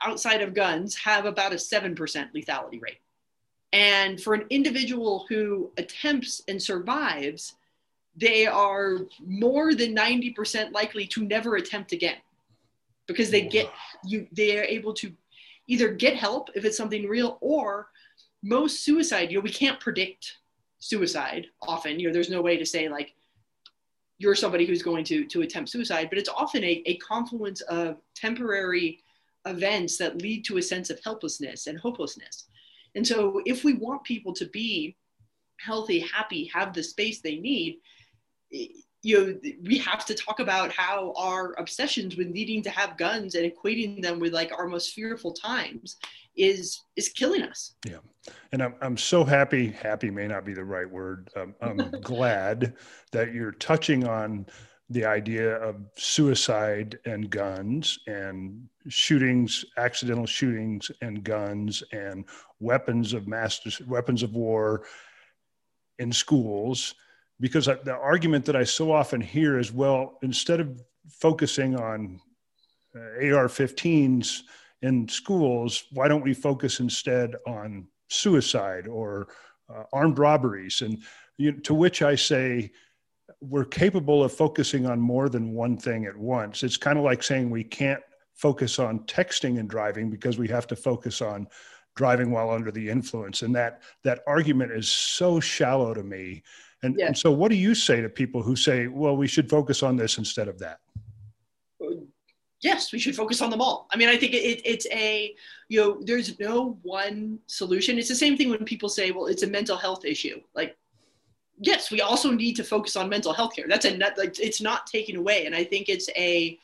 outside 0.03 0.43
of 0.43 0.55
guns 0.55 0.97
have 0.97 1.27
about 1.27 1.53
a 1.53 1.57
7% 1.57 1.97
lethality 1.97 2.83
rate. 2.83 2.99
And 3.73 4.21
for 4.21 4.35
an 4.35 4.47
individual 4.51 5.27
who 5.29 5.71
attempts 5.77 6.43
and 6.49 6.63
survives, 6.63 7.55
they 8.17 8.47
are 8.47 9.01
more 9.21 9.75
than 9.75 9.95
90% 9.95 10.73
likely 10.73 11.07
to 11.09 11.25
never 11.25 11.57
attempt 11.57 11.93
again. 11.93 12.17
Because 13.07 13.31
they 13.31 13.43
get 13.43 13.71
you 14.05 14.27
they 14.33 14.59
are 14.59 14.65
able 14.65 14.93
to 14.95 15.13
either 15.69 15.93
get 15.93 16.17
help 16.17 16.51
if 16.57 16.65
it's 16.65 16.77
something 16.77 17.09
real 17.09 17.39
or 17.41 17.89
most 18.43 18.85
suicide 18.85 19.31
you 19.31 19.39
know 19.39 19.43
we 19.43 19.51
can't 19.51 19.79
predict 19.79 20.39
suicide 20.81 21.47
often. 21.63 22.01
You 22.01 22.09
know 22.09 22.13
there's 22.13 22.31
no 22.31 22.43
way 22.43 22.57
to 22.57 22.67
say 22.67 22.89
like 22.89 23.15
you're 24.19 24.35
somebody 24.35 24.67
who's 24.67 24.83
going 24.83 25.05
to 25.05 25.25
to 25.27 25.43
attempt 25.43 25.71
suicide 25.71 26.09
but 26.11 26.19
it's 26.19 26.29
often 26.29 26.65
a, 26.65 26.83
a 26.87 26.97
confluence 26.97 27.61
of 27.63 27.99
temporary 28.17 29.05
events 29.45 29.97
that 29.99 30.21
lead 30.21 30.45
to 30.47 30.57
a 30.57 30.63
sense 30.63 30.91
of 30.91 30.99
helplessness 31.05 31.69
and 31.69 31.79
hopelessness 31.79 32.49
and 32.97 33.07
so 33.07 33.41
if 33.47 33.63
we 33.63 33.75
want 33.75 34.03
people 34.03 34.33
to 34.33 34.47
be 34.47 34.97
healthy 35.61 36.01
happy 36.01 36.51
have 36.53 36.73
the 36.73 36.83
space 36.83 37.21
they 37.21 37.37
need 37.37 37.79
you 39.07 39.19
know 39.19 39.39
we 39.65 39.79
have 39.79 40.05
to 40.05 40.15
talk 40.15 40.41
about 40.41 40.73
how 40.73 41.13
our 41.17 41.55
obsessions 41.59 42.17
with 42.17 42.27
needing 42.29 42.63
to 42.63 42.71
have 42.71 42.99
guns 42.99 43.37
and 43.37 43.51
equating 43.51 44.03
them 44.03 44.19
with 44.19 44.33
like 44.33 44.51
our 44.59 44.67
most 44.67 44.95
fearful 44.95 45.33
times 45.33 45.97
is 46.37 46.83
is 46.97 47.09
killing 47.11 47.43
us. 47.43 47.75
Yeah. 47.87 47.99
And 48.51 48.63
i'm, 48.63 48.75
I'm 48.81 48.97
so 48.97 49.23
happy 49.25 49.69
happy 49.69 50.11
may 50.11 50.27
not 50.27 50.45
be 50.45 50.55
the 50.55 50.65
right 50.65 50.91
word 50.91 51.31
um, 51.37 51.55
i'm 51.63 51.77
glad 52.03 52.75
that 53.13 53.33
you're 53.33 53.53
touching 53.53 54.07
on 54.07 54.47
the 54.89 55.05
idea 55.05 55.57
of 55.57 55.77
suicide 55.97 56.99
and 57.07 57.29
guns 57.29 57.99
and 58.07 58.69
shootings 58.89 59.65
accidental 59.77 60.27
shootings 60.27 60.91
and 61.03 61.25
guns 61.25 61.83
and 61.93 62.25
weapons 62.61 63.13
of 63.13 63.27
mass 63.27 63.81
weapons 63.87 64.23
of 64.23 64.35
war 64.35 64.85
in 65.99 66.13
schools 66.13 66.95
because 67.41 67.67
the 67.67 67.99
argument 68.01 68.45
that 68.47 68.57
I 68.57 68.65
so 68.65 68.93
often 68.93 69.21
hear 69.21 69.59
is 69.59 69.73
well, 69.73 70.19
instead 70.23 70.61
of 70.61 70.81
focusing 71.09 71.79
on 71.79 72.21
uh, 72.95 73.27
AR 73.35 73.49
15s 73.49 74.43
in 74.83 75.09
schools, 75.09 75.85
why 75.93 76.09
don't 76.09 76.25
we 76.25 76.33
focus 76.33 76.81
instead 76.81 77.35
on 77.47 77.89
suicide 78.09 78.87
or 78.87 79.29
uh, 79.69 79.83
armed 79.93 80.19
robberies? 80.19 80.81
And 80.81 81.03
you, 81.37 81.53
to 81.53 81.75
which 81.75 82.01
I 82.01 82.15
say, 82.15 82.73
we're 83.49 83.65
capable 83.65 84.25
of 84.25 84.33
focusing 84.33 84.87
on 84.87 85.01
more 85.01 85.29
than 85.29 85.53
one 85.53 85.77
thing 85.77 86.07
at 86.07 86.17
once. 86.17 86.63
It's 86.63 86.77
kind 86.77 86.99
of 86.99 87.05
like 87.05 87.23
saying 87.23 87.51
we 87.51 87.65
can't 87.65 88.03
focus 88.35 88.79
on 88.79 89.01
texting 89.01 89.59
and 89.59 89.69
driving 89.69 90.11
because 90.11 90.39
we 90.39 90.49
have 90.49 90.67
to 90.69 90.77
focus 90.77 91.23
on 91.23 91.47
driving 91.95 92.31
while 92.31 92.51
under 92.51 92.71
the 92.71 92.89
influence. 92.89 93.43
And 93.43 93.55
that 93.57 93.83
that 94.05 94.21
argument 94.27 94.73
is 94.73 94.89
so 94.89 95.41
shallow 95.41 95.95
to 95.95 96.03
me 96.03 96.43
and, 96.83 96.97
yeah. 96.99 97.07
and 97.07 97.19
so, 97.19 97.31
what 97.31 97.51
do 97.51 97.57
you 97.57 97.75
say 97.75 98.01
to 98.01 98.09
people 98.09 98.43
who 98.43 98.55
say, 98.55 98.87
well, 98.87 99.17
we 99.17 99.27
should 99.27 99.49
focus 99.49 99.83
on 99.83 99.97
this 99.97 100.19
instead 100.19 100.49
of 100.49 100.59
that? 100.59 100.79
Yes, 102.63 102.93
we 102.93 102.99
should 102.99 103.15
focus 103.15 103.43
on 103.43 103.51
them 103.51 103.61
all. 103.61 103.87
I 103.93 103.97
mean, 103.97 104.09
I 104.09 104.17
think 104.17 104.33
it, 104.33 104.63
it's 104.65 104.87
a, 104.91 105.35
you 105.69 105.81
know, 105.81 106.01
there's 106.03 106.39
no 106.39 106.79
one 106.83 107.39
solution. 107.47 107.99
It's 107.99 108.09
the 108.09 108.15
same 108.15 108.37
thing 108.37 108.51
when 108.51 108.65
people 108.65 108.89
say, 108.89 109.11
well, 109.11 109.27
it's 109.27 109.43
a 109.43 109.47
mental 109.47 109.77
health 109.77 110.05
issue. 110.05 110.41
Like, 110.55 110.77
yes, 111.59 111.91
we 111.91 112.01
also 112.01 112.31
need 112.31 112.55
to 112.57 112.65
focus 112.65 112.97
on 112.97 113.09
mental 113.09 113.33
health 113.33 113.55
care. 113.55 113.67
That's 113.69 113.85
a 113.85 113.97
like, 114.17 114.39
it's 114.39 114.61
not 114.61 114.87
taken 114.87 115.17
away. 115.17 115.47
And 115.47 115.55
I 115.55 115.65
think 115.65 115.89
it's 115.89 116.09
a, 116.11 116.59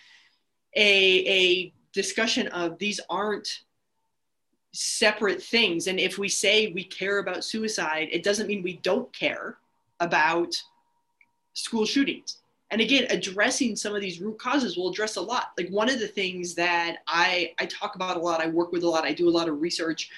a, 0.77 1.29
a 1.29 1.73
discussion 1.93 2.49
of 2.49 2.79
these 2.79 3.01
aren't 3.09 3.63
separate 4.73 5.43
things. 5.43 5.87
And 5.87 6.01
if 6.01 6.19
we 6.19 6.29
say 6.29 6.73
we 6.73 6.85
care 6.85 7.19
about 7.19 7.45
suicide, 7.45 8.09
it 8.11 8.23
doesn't 8.23 8.47
mean 8.47 8.63
we 8.63 8.79
don't 8.79 9.13
care 9.13 9.59
about 10.01 10.55
school 11.53 11.85
shootings. 11.85 12.39
And 12.71 12.81
again, 12.81 13.07
addressing 13.11 13.77
some 13.77 13.95
of 13.95 14.01
these 14.01 14.21
root 14.23 14.39
causes 14.39 14.79
will 14.79 14.91
address 14.91 15.17
a 15.17 15.21
lot. 15.21 15.53
Like 15.59 15.69
one 15.69 15.91
of 15.91 16.01
the 16.01 16.09
things 16.09 16.55
that 16.55 16.99
I, 17.07 17.53
I 17.61 17.67
talk 17.67 17.97
about 17.97 18.17
a 18.17 18.21
lot, 18.21 18.41
I 18.41 18.47
work 18.47 18.73
with 18.73 18.83
a 18.83 18.89
lot, 18.89 19.05
I 19.05 19.13
do 19.13 19.29
a 19.29 19.31
lot 19.31 19.49
of 19.49 19.61
research 19.61 20.11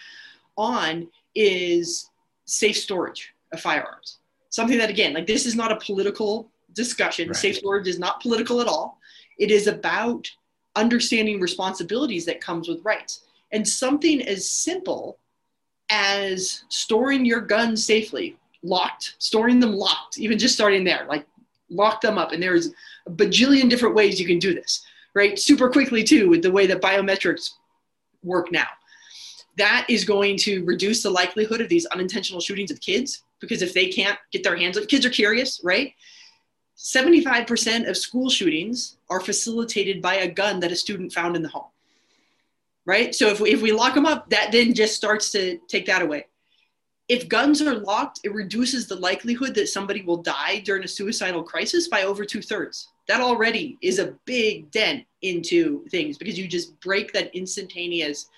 on 0.57 1.09
is 1.35 2.11
safe 2.45 2.77
storage 2.77 3.35
of 3.53 3.61
firearms. 3.61 4.19
Something 4.55 4.79
that, 4.79 4.89
again, 4.89 5.15
like 5.15 5.27
this 5.27 5.47
is 5.47 5.57
not 5.57 5.73
a 5.73 5.77
political 5.85 6.49
discussion. 6.75 7.27
Right. 7.27 7.37
Safe 7.37 7.57
storage 7.57 7.89
is 7.89 7.99
not 7.99 8.21
political 8.21 8.61
at 8.61 8.69
all. 8.69 9.01
It 9.37 9.51
is 9.51 9.67
about 9.67 10.31
understanding 10.77 11.41
responsibilities 11.41 12.25
that 12.27 12.41
comes 12.41 12.69
with 12.69 12.85
rights. 12.85 13.25
And 13.51 13.67
something 13.67 14.23
as 14.23 14.49
simple 14.49 15.19
as 15.91 16.63
storing 16.69 17.25
your 17.25 17.41
guns 17.41 17.85
safely, 17.85 18.37
locked, 18.63 19.17
storing 19.19 19.59
them 19.59 19.73
locked, 19.73 20.19
even 20.19 20.39
just 20.39 20.55
starting 20.55 20.85
there, 20.85 21.05
like 21.09 21.27
lock 21.69 22.01
them 22.01 22.17
up. 22.17 22.31
And 22.31 22.41
there's 22.41 22.69
a 23.09 23.11
bajillion 23.11 23.69
different 23.69 23.97
ways 23.97 24.21
you 24.21 24.27
can 24.27 24.39
do 24.39 24.55
this, 24.55 24.87
right? 25.15 25.37
Super 25.37 25.69
quickly, 25.69 26.05
too, 26.05 26.29
with 26.29 26.43
the 26.43 26.53
way 26.53 26.69
that 26.69 26.81
biometrics 26.81 27.55
work 28.23 28.53
now. 28.53 28.69
That 29.57 29.87
is 29.89 30.05
going 30.05 30.37
to 30.39 30.65
reduce 30.65 31.03
the 31.03 31.11
likelihood 31.11 31.61
of 31.61 31.69
these 31.69 31.87
unintentional 31.87 32.41
shootings 32.41 32.71
of 32.71 32.81
kids 32.81 33.23
because 33.41 33.63
if 33.63 33.73
they 33.75 33.89
can't 33.89 34.19
get 34.33 34.43
their 34.43 34.57
hands 34.57 34.77
on 34.77 34.87
kids 34.87 35.07
are 35.07 35.11
curious, 35.11 35.61
right? 35.63 35.93
75% 36.77 37.89
of 37.89 37.97
school 37.97 38.29
shootings 38.29 38.97
are 39.09 39.21
facilitated 39.21 40.03
by 40.03 40.17
a 40.17 40.29
gun 40.29 40.59
that 40.61 40.73
a 40.73 40.77
student 40.77 41.13
found 41.13 41.37
in 41.37 41.43
the 41.43 41.49
home 41.49 41.69
right? 42.87 43.15
So 43.15 43.29
if 43.29 43.41
we, 43.41 43.53
if 43.53 43.63
we 43.63 43.73
lock 43.73 43.95
them 43.95 44.07
up, 44.07 44.29
that 44.31 44.53
then 44.53 44.75
just 44.75 44.97
starts 44.97 45.31
to 45.33 45.59
take 45.69 45.87
that 45.87 46.03
away. 46.03 46.27
If 47.09 47.29
guns 47.29 47.61
are 47.61 47.75
locked, 47.75 48.21
it 48.25 48.33
reduces 48.33 48.87
the 48.87 48.97
likelihood 48.97 49.55
that 49.57 49.69
somebody 49.69 50.03
will 50.03 50.23
die 50.23 50.61
during 50.65 50.85
a 50.85 50.89
suicidal 50.89 51.43
crisis 51.43 51.89
by 51.89 52.05
over 52.05 52.25
two 52.25 52.41
thirds. 52.41 52.89
That 53.09 53.21
already 53.21 53.77
is 53.83 53.99
a 53.99 54.15
big 54.25 54.71
dent 54.71 55.05
into 55.21 55.85
things 55.89 56.17
because 56.17 56.39
you 56.39 56.49
just 56.49 56.79
break 56.81 57.13
that 57.13 57.35
instantaneous 57.35 58.29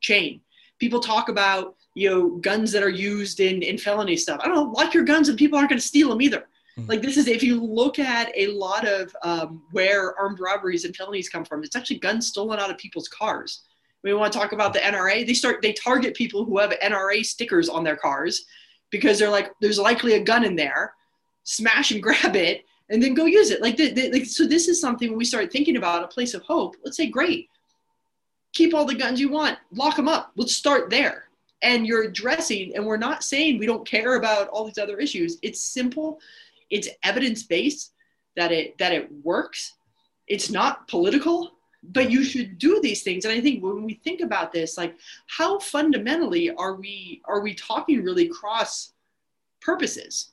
chain. 0.00 0.40
People 0.78 1.00
talk 1.00 1.28
about 1.28 1.76
you 1.94 2.10
know 2.10 2.30
guns 2.38 2.72
that 2.72 2.82
are 2.82 2.88
used 2.88 3.40
in 3.40 3.62
in 3.62 3.78
felony 3.78 4.16
stuff. 4.16 4.40
I 4.42 4.46
don't 4.46 4.56
know, 4.56 4.72
lock 4.72 4.94
your 4.94 5.04
guns 5.04 5.28
and 5.28 5.38
people 5.38 5.58
aren't 5.58 5.70
going 5.70 5.80
to 5.80 5.86
steal 5.86 6.08
them 6.08 6.22
either. 6.22 6.46
Mm-hmm. 6.78 6.88
Like 6.90 7.02
this 7.02 7.16
is 7.16 7.28
if 7.28 7.42
you 7.42 7.62
look 7.62 7.98
at 7.98 8.32
a 8.36 8.48
lot 8.48 8.86
of 8.86 9.14
um, 9.22 9.62
where 9.70 10.18
armed 10.18 10.40
robberies 10.40 10.84
and 10.84 10.94
felonies 10.94 11.28
come 11.28 11.44
from, 11.44 11.62
it's 11.62 11.76
actually 11.76 11.98
guns 11.98 12.26
stolen 12.26 12.58
out 12.58 12.70
of 12.70 12.78
people's 12.78 13.08
cars 13.08 13.64
we 14.04 14.12
want 14.12 14.32
to 14.32 14.38
talk 14.38 14.52
about 14.52 14.72
the 14.72 14.80
NRA. 14.80 15.26
They 15.26 15.34
start 15.34 15.62
they 15.62 15.72
target 15.72 16.14
people 16.14 16.44
who 16.44 16.58
have 16.58 16.70
NRA 16.70 17.24
stickers 17.24 17.68
on 17.68 17.82
their 17.82 17.96
cars 17.96 18.44
because 18.90 19.18
they're 19.18 19.30
like 19.30 19.50
there's 19.60 19.78
likely 19.78 20.12
a 20.14 20.22
gun 20.22 20.44
in 20.44 20.54
there. 20.54 20.92
Smash 21.44 21.90
and 21.90 22.02
grab 22.02 22.36
it 22.36 22.64
and 22.90 23.02
then 23.02 23.14
go 23.14 23.24
use 23.24 23.50
it. 23.50 23.62
Like, 23.62 23.78
the, 23.78 23.92
the, 23.92 24.12
like 24.12 24.26
so 24.26 24.46
this 24.46 24.68
is 24.68 24.80
something 24.80 25.08
when 25.08 25.18
we 25.18 25.24
start 25.24 25.50
thinking 25.50 25.78
about 25.78 26.04
a 26.04 26.08
place 26.08 26.34
of 26.34 26.42
hope. 26.42 26.76
Let's 26.84 26.98
say 26.98 27.06
great. 27.06 27.48
Keep 28.54 28.74
all 28.74 28.84
the 28.84 28.94
guns 28.94 29.20
you 29.20 29.28
want. 29.28 29.58
Lock 29.72 29.96
them 29.96 30.08
up. 30.08 30.32
Let's 30.36 30.54
start 30.54 30.90
there. 30.90 31.24
And 31.62 31.86
you're 31.86 32.04
addressing 32.04 32.74
and 32.74 32.84
we're 32.84 32.96
not 32.96 33.24
saying 33.24 33.58
we 33.58 33.66
don't 33.66 33.86
care 33.86 34.16
about 34.16 34.48
all 34.48 34.64
these 34.64 34.78
other 34.78 34.98
issues. 34.98 35.38
It's 35.42 35.60
simple. 35.60 36.20
It's 36.70 36.88
evidence 37.02 37.42
based 37.42 37.92
that 38.36 38.52
it 38.52 38.76
that 38.78 38.92
it 38.92 39.10
works. 39.22 39.74
It's 40.26 40.50
not 40.50 40.88
political 40.88 41.54
but 41.92 42.10
you 42.10 42.24
should 42.24 42.58
do 42.58 42.80
these 42.80 43.02
things 43.02 43.24
and 43.24 43.34
i 43.34 43.40
think 43.40 43.62
when 43.62 43.84
we 43.84 43.94
think 43.94 44.20
about 44.20 44.52
this 44.52 44.78
like 44.78 44.96
how 45.26 45.58
fundamentally 45.58 46.50
are 46.50 46.74
we 46.74 47.20
are 47.26 47.40
we 47.40 47.54
talking 47.54 48.02
really 48.02 48.28
cross 48.28 48.92
purposes 49.60 50.32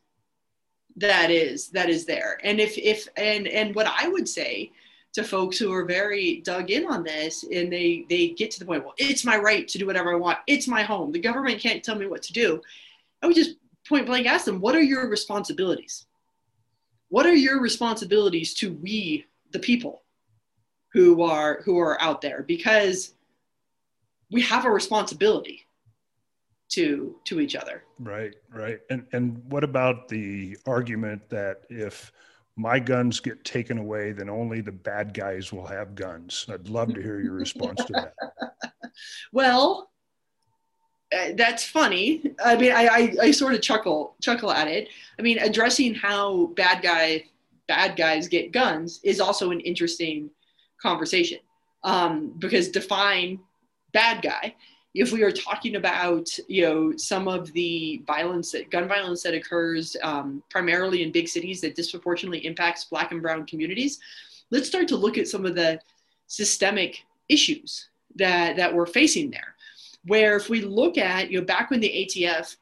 that 0.96 1.30
is 1.30 1.70
that 1.70 1.90
is 1.90 2.06
there 2.06 2.40
and 2.44 2.60
if 2.60 2.78
if 2.78 3.08
and 3.18 3.48
and 3.48 3.75
what 3.75 3.88
i 3.88 4.08
would 4.08 4.28
say 4.28 4.72
to 5.13 5.24
folks 5.24 5.58
who 5.58 5.74
are 5.74 5.86
very 5.86 6.41
dug 6.46 6.72
in 6.72 6.86
on 6.86 7.03
this 7.03 7.44
and 7.44 7.72
they 7.72 8.06
they 8.10 8.30
get 8.30 8.50
to 8.51 8.60
the 8.60 8.65
point 8.65 8.84
well 8.84 8.94
it's 8.98 9.25
my 9.25 9.38
right 9.38 9.68
to 9.68 9.77
do 9.77 9.86
whatever 9.86 10.13
i 10.13 10.15
want. 10.15 10.39
It's 10.48 10.68
my 10.68 10.84
home. 10.84 11.12
The 11.12 11.20
government 11.20 11.60
can't 11.60 11.84
tell 11.84 11.96
me 11.96 12.08
what 12.08 12.22
to 12.24 12.34
do. 12.34 12.62
I 13.22 13.27
would 13.27 13.36
just 13.36 13.56
point 13.88 14.06
blank 14.06 14.27
ask 14.27 14.46
them 14.46 14.62
what 14.62 14.75
are 14.75 14.82
your 14.82 15.10
responsibilities? 15.10 16.06
What 17.10 17.25
are 17.25 17.36
your 17.36 17.62
responsibilities 17.62 18.53
to 18.56 18.74
we 18.74 19.25
the 19.51 19.60
people 19.60 20.03
who 20.94 21.24
are 21.24 21.62
who 21.63 21.77
are 21.77 22.01
out 22.01 22.22
there? 22.22 22.44
Because 22.44 23.13
we 24.32 24.41
have 24.41 24.65
a 24.65 24.72
responsibility 24.72 25.68
to 26.70 27.18
to 27.25 27.42
each 27.42 27.55
other. 27.55 27.83
Right 28.00 28.33
right. 28.50 28.79
And 28.90 29.05
and 29.12 29.42
what 29.50 29.64
about 29.64 30.07
the 30.07 30.57
argument 30.66 31.29
that 31.29 31.64
if 31.70 32.14
my 32.57 32.79
guns 32.79 33.20
get 33.20 33.44
taken 33.44 33.77
away 33.77 34.11
then 34.11 34.29
only 34.29 34.61
the 34.61 34.72
bad 34.72 35.14
guys 35.14 35.51
will 35.51 35.66
have 35.66 35.96
guns. 35.96 36.46
I'd 36.50 36.68
love 36.68 36.94
to 36.94 37.01
hear 37.01 37.20
your 37.20 37.33
response 37.33 37.83
to 37.85 37.94
that. 37.94 38.14
Well 39.31 39.90
uh, 41.16 41.29
that's 41.35 41.64
funny. 41.64 42.24
I 42.44 42.55
mean 42.57 42.72
I, 42.72 42.87
I 42.87 43.16
i 43.22 43.31
sort 43.31 43.53
of 43.53 43.61
chuckle 43.61 44.16
chuckle 44.22 44.51
at 44.51 44.68
it. 44.68 44.90
I 45.18 45.22
mean 45.22 45.40
addressing 45.40 45.94
how 45.94 46.48
bad 46.57 46.83
guy 46.83 47.25
bad 47.68 47.96
guys 47.96 48.27
get 48.27 48.51
guns 48.51 49.00
is 49.03 49.22
also 49.22 49.51
an 49.51 49.61
interesting 49.61 50.29
conversation 50.81 51.40
um, 51.83 52.33
because 52.37 52.70
define 52.70 53.40
bad 53.94 54.22
guy 54.22 54.55
if 54.94 55.12
we 55.14 55.24
are 55.24 55.32
talking 55.32 55.77
about 55.77 56.27
you 56.48 56.64
know 56.64 56.98
some 56.98 57.27
of 57.27 57.51
the 57.54 58.01
violence 58.06 58.51
that 58.51 58.70
gun 58.70 58.88
violence 58.88 59.24
that 59.24 59.34
occurs 59.34 59.96
um, 60.04 60.44
primarily 60.50 61.04
in 61.04 61.12
big 61.12 61.27
cities 61.27 61.62
that 61.62 61.75
disproportionately 61.75 62.46
impacts 62.46 62.86
black 62.86 63.12
and 63.12 63.22
brown 63.22 63.46
communities 63.46 64.00
let's 64.51 64.68
start 64.68 64.88
to 64.90 64.98
look 64.98 65.18
at 65.18 65.27
some 65.27 65.46
of 65.46 65.56
the 65.56 65.80
systemic 66.27 67.04
issues 67.30 67.90
that 68.16 68.56
that 68.58 68.74
we're 68.74 68.86
facing 68.86 69.32
there. 69.32 69.56
Where 70.06 70.36
if 70.36 70.50
we 70.50 70.62
look 70.62 70.98
at 70.98 71.32
you 71.32 71.40
know 71.40 71.46
back 71.46 71.72
when 71.72 71.80
the 71.80 71.90
atf 71.90 72.56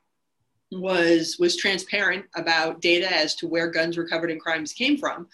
was 0.71 1.37
was 1.39 1.55
transparent 1.55 2.25
about 2.35 2.81
data 2.81 3.11
as 3.11 3.35
to 3.35 3.47
where 3.47 3.71
guns 3.71 3.97
recovered 3.97 4.29
in 4.29 4.39
crimes 4.39 4.71
came 4.71 4.97
from 4.97 5.27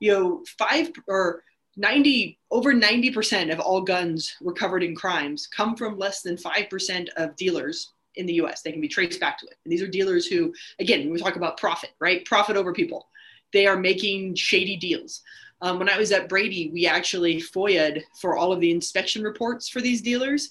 you 0.00 0.12
know 0.12 0.44
five 0.58 0.90
or 1.06 1.42
90 1.78 2.38
over 2.50 2.74
90% 2.74 3.52
of 3.52 3.60
all 3.60 3.80
guns 3.80 4.34
recovered 4.40 4.82
in 4.82 4.94
crimes 4.94 5.46
come 5.46 5.76
from 5.76 5.96
less 5.96 6.22
than 6.22 6.36
5% 6.36 7.08
of 7.16 7.36
dealers 7.36 7.92
in 8.16 8.26
the 8.26 8.34
US. 8.34 8.62
They 8.62 8.72
can 8.72 8.80
be 8.80 8.88
traced 8.88 9.20
back 9.20 9.38
to 9.38 9.46
it. 9.46 9.54
And 9.64 9.72
these 9.72 9.82
are 9.82 9.86
dealers 9.86 10.26
who, 10.26 10.52
again, 10.80 11.08
we 11.10 11.18
talk 11.18 11.36
about 11.36 11.56
profit, 11.56 11.90
right? 12.00 12.24
Profit 12.24 12.56
over 12.56 12.72
people. 12.72 13.08
They 13.52 13.66
are 13.66 13.76
making 13.76 14.34
shady 14.34 14.76
deals. 14.76 15.22
Um, 15.60 15.78
when 15.78 15.88
I 15.88 15.98
was 15.98 16.12
at 16.12 16.28
Brady, 16.28 16.70
we 16.72 16.86
actually 16.86 17.40
FOIA'd 17.40 18.04
for 18.20 18.36
all 18.36 18.52
of 18.52 18.60
the 18.60 18.70
inspection 18.70 19.22
reports 19.22 19.68
for 19.68 19.80
these 19.80 20.02
dealers. 20.02 20.50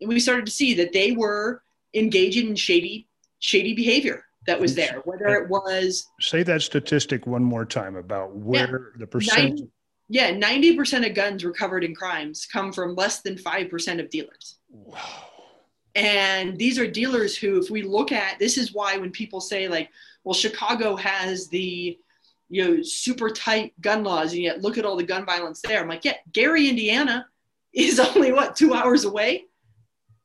And 0.00 0.08
we 0.08 0.20
started 0.20 0.46
to 0.46 0.52
see 0.52 0.74
that 0.74 0.92
they 0.92 1.12
were 1.12 1.62
engaging 1.94 2.48
in 2.48 2.56
shady, 2.56 3.08
shady 3.40 3.74
behavior 3.74 4.24
that 4.46 4.60
was 4.60 4.74
there, 4.74 5.02
whether 5.04 5.26
it 5.28 5.48
was. 5.48 6.06
Say 6.20 6.42
that 6.44 6.62
statistic 6.62 7.26
one 7.26 7.42
more 7.42 7.64
time 7.64 7.96
about 7.96 8.34
where 8.34 8.92
yeah, 8.94 8.98
the 9.00 9.06
percentage. 9.06 9.68
Yeah, 10.12 10.32
90% 10.32 11.08
of 11.08 11.14
guns 11.14 11.44
recovered 11.44 11.84
in 11.84 11.94
crimes 11.94 12.44
come 12.44 12.72
from 12.72 12.96
less 12.96 13.22
than 13.22 13.36
5% 13.36 14.00
of 14.00 14.10
dealers. 14.10 14.56
Wow. 14.68 14.98
And 15.94 16.58
these 16.58 16.80
are 16.80 16.90
dealers 16.90 17.36
who, 17.36 17.60
if 17.60 17.70
we 17.70 17.82
look 17.82 18.10
at 18.10 18.36
this, 18.40 18.58
is 18.58 18.74
why 18.74 18.96
when 18.96 19.12
people 19.12 19.40
say, 19.40 19.68
like, 19.68 19.88
well, 20.24 20.34
Chicago 20.34 20.96
has 20.96 21.48
the 21.48 21.96
you 22.48 22.64
know 22.64 22.82
super 22.82 23.30
tight 23.30 23.80
gun 23.80 24.02
laws, 24.02 24.32
and 24.32 24.42
yet 24.42 24.62
look 24.62 24.78
at 24.78 24.84
all 24.84 24.96
the 24.96 25.04
gun 25.04 25.24
violence 25.24 25.60
there. 25.62 25.80
I'm 25.80 25.88
like, 25.88 26.04
yeah, 26.04 26.16
Gary, 26.32 26.68
Indiana 26.68 27.26
is 27.72 28.00
only 28.00 28.32
what 28.32 28.56
two 28.56 28.74
hours 28.74 29.04
away, 29.04 29.44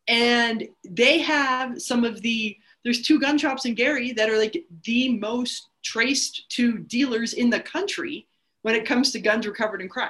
and 0.08 0.67
they 0.84 1.19
have 1.19 1.80
some 1.82 2.04
of 2.04 2.21
the 2.21 2.58
there's 2.84 3.02
two 3.02 3.19
gun 3.19 3.38
shops 3.38 3.65
in 3.65 3.76
Gary 3.76 4.13
that 4.13 4.30
are 4.30 4.38
like 4.38 4.65
the 4.84 5.17
most 5.17 5.69
traced 5.84 6.50
to 6.50 6.80
dealers 6.80 7.34
in 7.34 7.50
the 7.50 7.60
country 7.60 8.28
when 8.65 8.73
it 8.73 8.84
comes 8.84 9.12
to 9.12 9.19
guns 9.19 9.45
recovered 9.45 9.80
in 9.80 9.88
crime. 9.88 10.10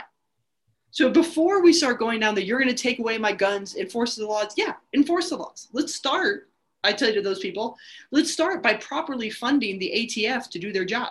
So 0.91 1.09
before 1.09 1.61
we 1.61 1.73
start 1.73 1.99
going 1.99 2.21
down 2.21 2.35
that 2.35 2.45
you're 2.45 2.57
going 2.57 2.73
to 2.73 2.83
take 2.83 2.99
away 2.99 3.17
my 3.17 3.33
guns, 3.33 3.75
enforce 3.75 4.15
the 4.15 4.25
laws. 4.25 4.53
Yeah, 4.55 4.75
enforce 4.93 5.29
the 5.29 5.35
laws. 5.35 5.67
Let's 5.73 5.93
start. 5.93 6.47
I 6.81 6.93
tell 6.93 7.09
you 7.09 7.15
to 7.15 7.21
those 7.21 7.39
people, 7.39 7.77
let's 8.11 8.31
start 8.31 8.63
by 8.63 8.75
properly 8.75 9.29
funding 9.29 9.77
the 9.77 9.91
ATF 9.93 10.49
to 10.51 10.57
do 10.57 10.71
their 10.71 10.85
job 10.85 11.09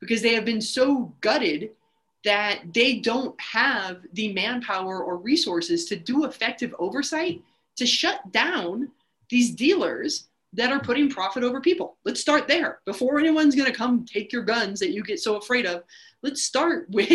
because 0.00 0.22
they 0.22 0.32
have 0.32 0.46
been 0.46 0.62
so 0.62 1.12
gutted 1.20 1.72
that 2.24 2.60
they 2.72 3.00
don't 3.00 3.38
have 3.38 3.98
the 4.14 4.32
manpower 4.32 5.04
or 5.04 5.18
resources 5.18 5.84
to 5.84 5.96
do 5.96 6.24
effective 6.24 6.74
oversight 6.78 7.42
to 7.76 7.84
shut 7.84 8.32
down 8.32 8.90
these 9.28 9.50
dealers 9.50 10.28
that 10.56 10.72
are 10.72 10.80
putting 10.80 11.08
profit 11.08 11.44
over 11.44 11.60
people. 11.60 11.98
Let's 12.04 12.20
start 12.20 12.48
there. 12.48 12.80
Before 12.86 13.18
anyone's 13.18 13.54
going 13.54 13.70
to 13.70 13.76
come 13.76 14.04
take 14.04 14.32
your 14.32 14.42
guns 14.42 14.80
that 14.80 14.92
you 14.92 15.02
get 15.04 15.20
so 15.20 15.36
afraid 15.36 15.66
of, 15.66 15.84
let's 16.22 16.42
start 16.42 16.88
with 16.90 17.10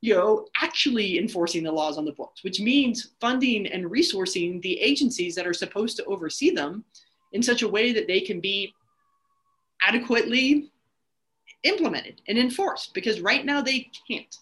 you 0.00 0.14
know 0.14 0.46
actually 0.60 1.18
enforcing 1.18 1.62
the 1.62 1.72
laws 1.72 1.98
on 1.98 2.04
the 2.04 2.12
books, 2.12 2.42
which 2.42 2.60
means 2.60 3.12
funding 3.20 3.66
and 3.66 3.84
resourcing 3.84 4.60
the 4.62 4.80
agencies 4.80 5.34
that 5.34 5.46
are 5.46 5.54
supposed 5.54 5.96
to 5.96 6.04
oversee 6.04 6.50
them 6.50 6.84
in 7.32 7.42
such 7.42 7.62
a 7.62 7.68
way 7.68 7.92
that 7.92 8.06
they 8.06 8.20
can 8.20 8.40
be 8.40 8.72
adequately 9.82 10.70
implemented 11.64 12.20
and 12.28 12.38
enforced 12.38 12.94
because 12.94 13.20
right 13.20 13.44
now 13.44 13.60
they 13.60 13.90
can't. 14.08 14.36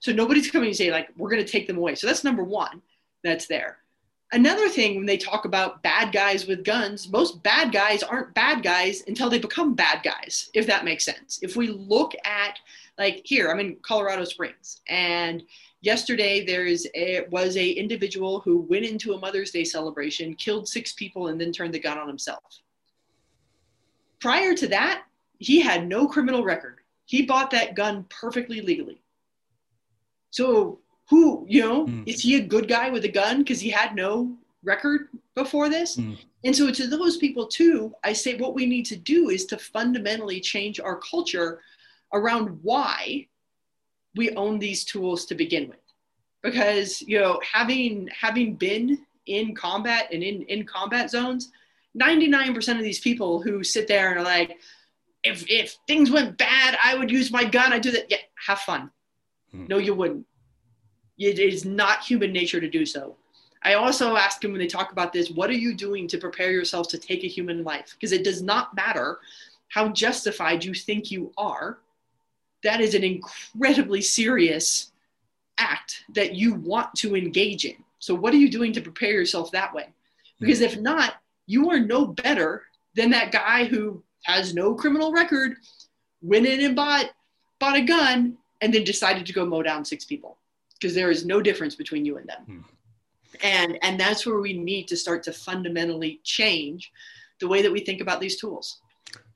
So 0.00 0.12
nobody's 0.12 0.50
coming 0.50 0.70
to 0.70 0.76
say 0.76 0.90
like 0.90 1.08
we're 1.16 1.30
going 1.30 1.44
to 1.44 1.50
take 1.50 1.66
them 1.66 1.78
away. 1.78 1.94
So 1.94 2.06
that's 2.06 2.24
number 2.24 2.42
1 2.42 2.82
that's 3.22 3.46
there. 3.46 3.78
Another 4.34 4.70
thing 4.70 4.96
when 4.96 5.04
they 5.04 5.18
talk 5.18 5.44
about 5.44 5.82
bad 5.82 6.10
guys 6.10 6.46
with 6.46 6.64
guns, 6.64 7.10
most 7.10 7.42
bad 7.42 7.70
guys 7.70 8.02
aren't 8.02 8.32
bad 8.32 8.62
guys 8.62 9.02
until 9.06 9.28
they 9.28 9.38
become 9.38 9.74
bad 9.74 10.02
guys, 10.02 10.50
if 10.54 10.66
that 10.66 10.86
makes 10.86 11.04
sense. 11.04 11.38
If 11.42 11.54
we 11.54 11.68
look 11.68 12.14
at, 12.24 12.58
like, 12.96 13.20
here, 13.24 13.50
I'm 13.50 13.60
in 13.60 13.76
Colorado 13.82 14.24
Springs, 14.24 14.80
and 14.88 15.42
yesterday 15.82 16.46
there 16.46 16.64
is 16.64 16.88
a, 16.94 17.26
was 17.30 17.58
a 17.58 17.70
individual 17.72 18.40
who 18.40 18.62
went 18.62 18.86
into 18.86 19.12
a 19.12 19.20
Mother's 19.20 19.50
Day 19.50 19.64
celebration, 19.64 20.34
killed 20.34 20.66
six 20.66 20.94
people, 20.94 21.26
and 21.26 21.38
then 21.38 21.52
turned 21.52 21.74
the 21.74 21.78
gun 21.78 21.98
on 21.98 22.08
himself. 22.08 22.42
Prior 24.18 24.54
to 24.54 24.68
that, 24.68 25.02
he 25.40 25.60
had 25.60 25.86
no 25.86 26.08
criminal 26.08 26.42
record. 26.42 26.78
He 27.04 27.26
bought 27.26 27.50
that 27.50 27.74
gun 27.74 28.06
perfectly 28.08 28.62
legally. 28.62 29.02
So 30.30 30.78
who, 31.12 31.44
you 31.46 31.60
know, 31.60 31.86
mm. 31.86 32.02
is 32.06 32.22
he 32.22 32.36
a 32.36 32.40
good 32.40 32.66
guy 32.66 32.88
with 32.88 33.04
a 33.04 33.08
gun 33.08 33.36
because 33.36 33.60
he 33.60 33.68
had 33.68 33.94
no 33.94 34.34
record 34.64 35.08
before 35.34 35.68
this? 35.68 35.98
Mm. 35.98 36.16
And 36.42 36.56
so 36.56 36.70
to 36.70 36.86
those 36.86 37.18
people 37.18 37.46
too, 37.46 37.94
I 38.02 38.14
say 38.14 38.38
what 38.38 38.54
we 38.54 38.64
need 38.64 38.86
to 38.86 38.96
do 38.96 39.28
is 39.28 39.44
to 39.46 39.58
fundamentally 39.58 40.40
change 40.40 40.80
our 40.80 40.98
culture 40.98 41.60
around 42.14 42.58
why 42.62 43.26
we 44.16 44.30
own 44.36 44.58
these 44.58 44.84
tools 44.84 45.26
to 45.26 45.34
begin 45.34 45.68
with 45.68 45.80
because 46.42 47.02
you 47.02 47.20
know 47.20 47.38
having 47.40 48.08
having 48.08 48.54
been 48.54 48.98
in 49.26 49.54
combat 49.54 50.08
and 50.12 50.22
in 50.22 50.42
in 50.42 50.64
combat 50.66 51.10
zones 51.10 51.50
99% 51.98 52.76
of 52.78 52.82
these 52.82 53.00
people 53.00 53.42
who 53.42 53.62
sit 53.62 53.86
there 53.86 54.10
and 54.10 54.18
are 54.18 54.22
like 54.22 54.58
if 55.22 55.44
if 55.48 55.76
things 55.86 56.10
went 56.10 56.36
bad 56.36 56.76
i 56.82 56.94
would 56.94 57.10
use 57.10 57.30
my 57.30 57.44
gun 57.44 57.72
i 57.72 57.78
do 57.78 57.90
that 57.90 58.10
yeah 58.10 58.18
have 58.46 58.58
fun 58.58 58.90
hmm. 59.50 59.66
no 59.68 59.78
you 59.78 59.94
wouldn't 59.94 60.26
it 61.18 61.38
is 61.38 61.64
not 61.64 62.02
human 62.02 62.32
nature 62.32 62.60
to 62.60 62.68
do 62.68 62.84
so 62.86 63.16
i 63.62 63.74
also 63.74 64.16
ask 64.16 64.40
them 64.40 64.52
when 64.52 64.60
they 64.60 64.66
talk 64.66 64.92
about 64.92 65.12
this 65.12 65.30
what 65.30 65.50
are 65.50 65.54
you 65.54 65.74
doing 65.74 66.08
to 66.08 66.18
prepare 66.18 66.50
yourself 66.50 66.88
to 66.88 66.98
take 66.98 67.24
a 67.24 67.28
human 67.28 67.62
life 67.64 67.94
because 67.94 68.12
it 68.12 68.24
does 68.24 68.42
not 68.42 68.74
matter 68.74 69.18
how 69.68 69.88
justified 69.88 70.64
you 70.64 70.74
think 70.74 71.10
you 71.10 71.32
are 71.36 71.78
that 72.62 72.80
is 72.80 72.94
an 72.94 73.04
incredibly 73.04 74.00
serious 74.00 74.92
act 75.58 76.04
that 76.14 76.34
you 76.34 76.54
want 76.54 76.94
to 76.96 77.16
engage 77.16 77.64
in. 77.64 77.76
So, 77.98 78.14
what 78.14 78.32
are 78.34 78.38
you 78.38 78.50
doing 78.50 78.72
to 78.72 78.80
prepare 78.80 79.12
yourself 79.12 79.50
that 79.52 79.74
way? 79.74 79.88
Because 80.40 80.60
if 80.60 80.78
not, 80.78 81.14
you 81.46 81.70
are 81.70 81.78
no 81.78 82.06
better 82.06 82.64
than 82.94 83.10
that 83.10 83.32
guy 83.32 83.64
who 83.64 84.02
has 84.24 84.54
no 84.54 84.74
criminal 84.74 85.12
record, 85.12 85.56
went 86.20 86.46
in 86.46 86.64
and 86.64 86.76
bought 86.76 87.10
bought 87.58 87.76
a 87.76 87.82
gun, 87.82 88.36
and 88.60 88.74
then 88.74 88.84
decided 88.84 89.26
to 89.26 89.32
go 89.32 89.46
mow 89.46 89.62
down 89.62 89.84
six 89.84 90.04
people. 90.04 90.38
Because 90.82 90.94
there 90.94 91.10
is 91.10 91.24
no 91.24 91.40
difference 91.40 91.76
between 91.76 92.04
you 92.04 92.18
and 92.18 92.28
them. 92.28 92.42
Hmm. 92.46 92.60
And 93.42 93.78
and 93.82 93.98
that's 93.98 94.26
where 94.26 94.40
we 94.40 94.52
need 94.52 94.88
to 94.88 94.96
start 94.96 95.22
to 95.24 95.32
fundamentally 95.32 96.20
change 96.24 96.90
the 97.40 97.48
way 97.48 97.62
that 97.62 97.70
we 97.70 97.80
think 97.80 98.00
about 98.00 98.20
these 98.20 98.36
tools. 98.36 98.80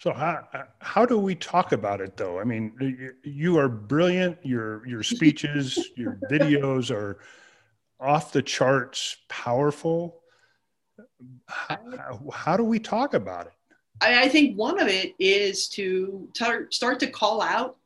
So 0.00 0.12
how 0.12 0.46
how 0.80 1.06
do 1.06 1.18
we 1.18 1.34
talk 1.34 1.72
about 1.72 2.00
it 2.00 2.16
though? 2.16 2.40
I 2.40 2.44
mean, 2.44 3.14
you 3.22 3.58
are 3.58 3.68
brilliant. 3.68 4.38
Your 4.42 4.86
your 4.86 5.02
speeches, 5.14 5.90
your 5.96 6.18
videos 6.30 6.90
are 6.90 7.20
off 8.00 8.32
the 8.32 8.42
charts, 8.42 9.16
powerful. 9.28 10.20
How, 11.46 12.28
how 12.32 12.56
do 12.56 12.64
we 12.64 12.78
talk 12.78 13.14
about 13.14 13.46
it? 13.46 13.52
I, 14.00 14.24
I 14.24 14.28
think 14.28 14.58
one 14.58 14.80
of 14.80 14.88
it 14.88 15.14
is 15.18 15.68
to 15.70 16.28
tar- 16.34 16.70
start 16.70 17.00
to 17.00 17.06
call 17.06 17.40
out 17.40 17.76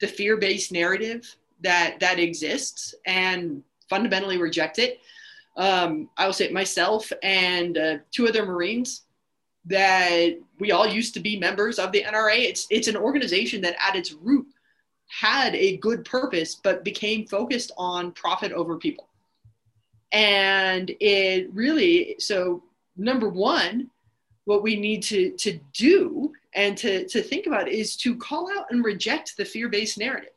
the 0.00 0.06
fear-based 0.06 0.72
narrative 0.72 1.36
that 1.62 2.00
that 2.00 2.18
exists 2.18 2.94
and 3.06 3.62
fundamentally 3.88 4.38
reject 4.38 4.78
it. 4.78 5.00
Um, 5.56 6.08
I 6.16 6.26
will 6.26 6.32
say 6.32 6.50
myself 6.50 7.12
and 7.22 7.76
uh, 7.76 7.98
two 8.12 8.28
other 8.28 8.46
Marines 8.46 9.02
that 9.66 10.38
we 10.58 10.72
all 10.72 10.86
used 10.86 11.12
to 11.14 11.20
be 11.20 11.38
members 11.38 11.78
of 11.78 11.92
the 11.92 12.02
NRA. 12.02 12.38
It's 12.38 12.66
it's 12.70 12.88
an 12.88 12.96
organization 12.96 13.60
that 13.62 13.76
at 13.80 13.96
its 13.96 14.12
root 14.12 14.46
had 15.08 15.54
a 15.54 15.76
good 15.78 16.04
purpose 16.04 16.54
but 16.54 16.84
became 16.84 17.26
focused 17.26 17.72
on 17.76 18.12
profit 18.12 18.52
over 18.52 18.76
people. 18.78 19.08
And 20.12 20.90
it 21.00 21.52
really 21.52 22.16
so 22.18 22.62
number 22.96 23.28
1 23.28 23.90
what 24.44 24.62
we 24.62 24.76
need 24.76 25.02
to 25.02 25.30
to 25.32 25.58
do 25.72 26.32
and 26.54 26.76
to 26.78 27.06
to 27.08 27.22
think 27.22 27.46
about 27.46 27.68
is 27.68 27.96
to 27.96 28.16
call 28.16 28.50
out 28.56 28.66
and 28.70 28.84
reject 28.84 29.36
the 29.36 29.44
fear-based 29.44 29.98
narrative. 29.98 30.32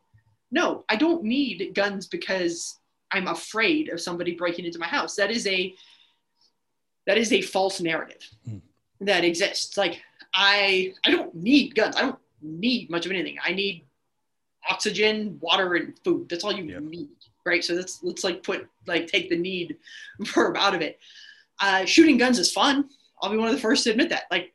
No, 0.53 0.85
I 0.87 0.95
don't 0.95 1.23
need 1.23 1.73
guns 1.73 2.07
because 2.07 2.79
I'm 3.11 3.27
afraid 3.27 3.89
of 3.89 3.99
somebody 3.99 4.35
breaking 4.35 4.65
into 4.65 4.79
my 4.79 4.87
house. 4.87 5.15
That 5.15 5.31
is 5.31 5.45
a 5.47 5.73
that 7.07 7.17
is 7.17 7.33
a 7.33 7.41
false 7.41 7.81
narrative. 7.81 8.21
Mm 8.47 8.61
that 9.05 9.23
exists. 9.23 9.77
Like 9.77 10.01
I 10.33 10.93
I 11.05 11.11
don't 11.11 11.33
need 11.35 11.75
guns. 11.75 11.95
I 11.95 12.01
don't 12.01 12.19
need 12.41 12.89
much 12.89 13.05
of 13.05 13.11
anything. 13.11 13.37
I 13.43 13.53
need 13.53 13.85
oxygen, 14.69 15.37
water, 15.41 15.75
and 15.75 15.97
food. 16.03 16.29
That's 16.29 16.43
all 16.43 16.53
you 16.53 16.63
yep. 16.63 16.81
need, 16.81 17.09
right? 17.45 17.63
So 17.63 17.73
let's 17.73 18.03
let's 18.03 18.23
like 18.23 18.43
put 18.43 18.67
like 18.87 19.07
take 19.07 19.29
the 19.29 19.37
need 19.37 19.77
verb 20.19 20.57
out 20.57 20.75
of 20.75 20.81
it. 20.81 20.99
Uh, 21.59 21.85
shooting 21.85 22.17
guns 22.17 22.39
is 22.39 22.51
fun. 22.51 22.89
I'll 23.21 23.31
be 23.31 23.37
one 23.37 23.47
of 23.47 23.55
the 23.55 23.61
first 23.61 23.83
to 23.85 23.91
admit 23.91 24.09
that. 24.09 24.23
Like 24.31 24.53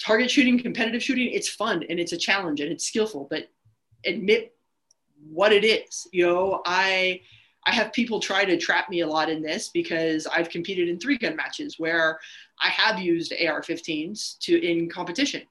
target 0.00 0.30
shooting, 0.30 0.60
competitive 0.60 1.02
shooting, 1.02 1.30
it's 1.32 1.48
fun 1.48 1.84
and 1.88 1.98
it's 1.98 2.12
a 2.12 2.16
challenge 2.16 2.60
and 2.60 2.70
it's 2.70 2.86
skillful. 2.86 3.26
But 3.30 3.48
admit 4.04 4.54
what 5.30 5.52
it 5.52 5.64
is. 5.64 6.06
You 6.12 6.26
know, 6.26 6.62
I 6.66 7.20
I 7.66 7.72
have 7.72 7.92
people 7.92 8.18
try 8.20 8.44
to 8.44 8.56
trap 8.56 8.88
me 8.88 9.00
a 9.00 9.06
lot 9.06 9.28
in 9.28 9.42
this 9.42 9.68
because 9.68 10.26
I've 10.26 10.48
competed 10.48 10.88
in 10.88 10.98
three 10.98 11.18
gun 11.18 11.36
matches 11.36 11.78
where 11.78 12.18
I 12.62 12.68
have 12.68 12.98
used 12.98 13.32
AR-15s 13.32 14.38
to 14.38 14.66
in 14.66 14.88
competition. 14.88 15.42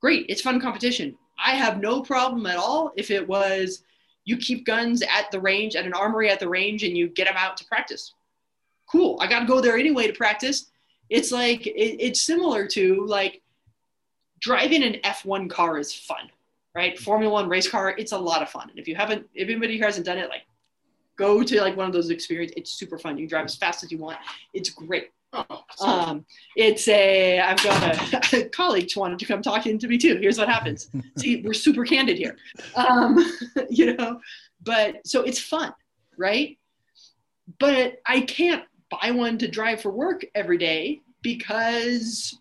Great, 0.00 0.26
it's 0.28 0.42
fun 0.42 0.60
competition. 0.60 1.16
I 1.42 1.52
have 1.52 1.80
no 1.80 2.02
problem 2.02 2.46
at 2.46 2.56
all 2.56 2.92
if 2.96 3.10
it 3.10 3.26
was 3.26 3.82
you 4.24 4.36
keep 4.36 4.64
guns 4.64 5.02
at 5.02 5.30
the 5.30 5.40
range 5.40 5.74
at 5.74 5.86
an 5.86 5.94
armory 5.94 6.30
at 6.30 6.38
the 6.40 6.48
range 6.48 6.84
and 6.84 6.96
you 6.96 7.08
get 7.08 7.26
them 7.26 7.36
out 7.36 7.56
to 7.56 7.64
practice. 7.64 8.14
Cool. 8.90 9.18
I 9.20 9.26
got 9.26 9.40
to 9.40 9.46
go 9.46 9.60
there 9.60 9.76
anyway 9.76 10.06
to 10.06 10.12
practice. 10.12 10.70
It's 11.08 11.32
like 11.32 11.66
it, 11.66 11.96
it's 12.00 12.20
similar 12.20 12.66
to 12.68 13.04
like 13.06 13.42
driving 14.40 14.82
an 14.82 14.94
F1 15.04 15.50
car 15.50 15.78
is 15.78 15.92
fun, 15.92 16.30
right? 16.74 16.98
Formula 16.98 17.32
One 17.32 17.48
race 17.48 17.68
car, 17.68 17.94
it's 17.98 18.12
a 18.12 18.18
lot 18.18 18.42
of 18.42 18.48
fun. 18.48 18.70
And 18.70 18.78
if 18.78 18.86
you 18.86 18.94
haven't, 18.94 19.26
if 19.34 19.48
anybody 19.48 19.76
here 19.76 19.86
hasn't 19.86 20.06
done 20.06 20.18
it, 20.18 20.28
like 20.28 20.42
go 21.16 21.42
to 21.42 21.60
like 21.60 21.76
one 21.76 21.86
of 21.86 21.92
those 21.92 22.10
experiences. 22.10 22.54
It's 22.56 22.72
super 22.72 22.98
fun. 22.98 23.18
You 23.18 23.28
drive 23.28 23.44
as 23.44 23.56
fast 23.56 23.84
as 23.84 23.92
you 23.92 23.98
want. 23.98 24.18
It's 24.54 24.70
great. 24.70 25.10
Oh, 25.32 25.62
um, 25.80 26.24
it's 26.56 26.88
a 26.88 27.38
I've 27.38 27.62
got 27.62 28.32
a, 28.34 28.36
a 28.46 28.48
colleague 28.48 28.90
wanted 28.96 29.18
to 29.20 29.26
come 29.26 29.42
talking 29.42 29.78
to 29.78 29.86
me 29.86 29.96
too. 29.96 30.16
Here's 30.16 30.38
what 30.38 30.48
happens. 30.48 30.88
See, 31.18 31.42
we're 31.42 31.52
super 31.52 31.84
candid 31.84 32.16
here. 32.16 32.36
Um, 32.74 33.24
you 33.70 33.94
know, 33.94 34.18
but 34.62 35.06
so 35.06 35.22
it's 35.22 35.38
fun, 35.38 35.72
right? 36.16 36.58
But 37.58 37.98
I 38.06 38.22
can't 38.22 38.64
buy 38.90 39.12
one 39.12 39.38
to 39.38 39.48
drive 39.48 39.80
for 39.82 39.90
work 39.90 40.24
every 40.34 40.58
day 40.58 41.00
because 41.22 42.36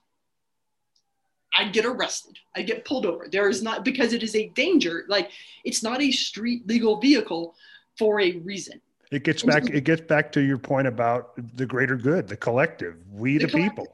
I 1.59 1.65
get 1.67 1.85
arrested. 1.85 2.39
I'd 2.55 2.67
get 2.67 2.85
pulled 2.85 3.05
over. 3.05 3.27
There 3.29 3.49
is 3.49 3.61
not 3.61 3.83
because 3.83 4.13
it 4.13 4.23
is 4.23 4.33
a 4.33 4.47
danger. 4.49 5.03
Like 5.09 5.31
it's 5.65 5.83
not 5.83 6.01
a 6.01 6.09
street 6.09 6.65
legal 6.65 7.01
vehicle 7.01 7.53
for 7.97 8.21
a 8.21 8.37
reason. 8.37 8.79
It 9.11 9.23
gets 9.25 9.43
back. 9.43 9.69
It 9.69 9.83
gets 9.83 10.01
back 10.01 10.31
to 10.33 10.41
your 10.41 10.57
point 10.57 10.87
about 10.87 11.33
the 11.57 11.65
greater 11.65 11.97
good, 11.97 12.29
the 12.29 12.37
collective, 12.37 12.95
we 13.11 13.37
the, 13.37 13.47
the 13.47 13.51
people. 13.51 13.87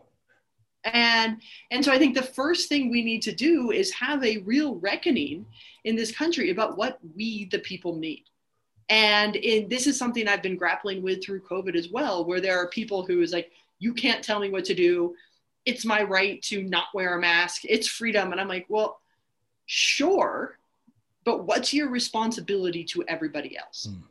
And 0.84 1.42
and 1.72 1.84
so 1.84 1.92
I 1.92 1.98
think 1.98 2.14
the 2.14 2.22
first 2.22 2.70
thing 2.70 2.92
we 2.92 3.04
need 3.04 3.24
to 3.24 3.32
do 3.34 3.72
is 3.72 3.92
have 3.94 4.24
a 4.24 4.38
real 4.40 4.76
reckoning 4.76 5.48
in 5.86 5.96
this 5.96 6.16
country 6.16 6.52
about 6.52 6.78
what 6.78 7.00
we 7.16 7.46
the 7.46 7.60
people 7.60 7.96
need. 7.96 8.26
And 8.90 9.36
in, 9.38 9.68
this 9.70 9.88
is 9.88 9.98
something 9.98 10.28
I've 10.28 10.44
been 10.44 10.58
grappling 10.58 11.02
with 11.02 11.24
through 11.24 11.42
COVID 11.42 11.76
as 11.76 11.90
well, 11.90 12.26
where 12.26 12.40
there 12.40 12.60
are 12.60 12.68
people 12.68 13.04
who 13.04 13.22
is 13.22 13.34
like, 13.34 13.52
you 13.80 13.96
can't 13.96 14.24
tell 14.24 14.40
me 14.40 14.52
what 14.52 14.66
to 14.66 14.76
do. 14.76 15.16
It's 15.66 15.86
my 15.86 16.04
right 16.04 16.42
to 16.44 16.64
not 16.64 16.88
wear 16.94 17.18
a 17.18 17.22
mask. 17.22 17.62
It's 17.66 17.88
freedom. 17.88 18.32
And 18.32 18.40
I'm 18.40 18.48
like, 18.48 18.66
well, 18.70 19.00
sure, 19.66 20.58
but 21.24 21.46
what's 21.46 21.74
your 21.74 21.90
responsibility 21.90 22.84
to 22.86 23.04
everybody 23.08 23.58
else? 23.58 23.88
Mm 23.90 24.04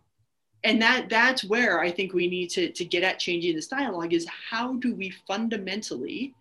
and 0.65 0.81
that 0.81 1.09
that's 1.09 1.45
where 1.45 1.81
i 1.81 1.91
think 1.91 2.13
we 2.13 2.27
need 2.27 2.49
to, 2.51 2.71
to 2.71 2.85
get 2.85 3.05
at 3.05 3.19
changing 3.19 3.55
this 3.55 3.69
dialogue 3.69 4.13
is 4.13 4.27
how 4.51 4.75
do 4.77 4.95
we 4.95 5.11
fundamentally 5.29 6.35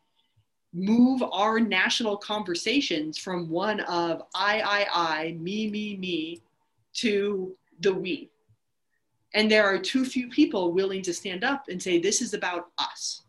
move 0.73 1.21
our 1.31 1.59
national 1.59 2.17
conversations 2.17 3.17
from 3.17 3.47
one 3.49 3.81
of 3.81 4.23
i 4.33 4.61
i 4.61 4.87
i 4.93 5.31
me 5.33 5.69
me 5.69 5.95
me 5.97 6.41
to 6.93 7.55
the 7.81 7.93
we 7.93 8.29
and 9.35 9.51
there 9.51 9.65
are 9.65 9.77
too 9.77 10.05
few 10.05 10.29
people 10.29 10.71
willing 10.71 11.01
to 11.01 11.13
stand 11.13 11.43
up 11.43 11.65
and 11.69 11.81
say 11.81 11.99
this 11.99 12.21
is 12.21 12.33
about 12.33 12.69
us 12.79 13.23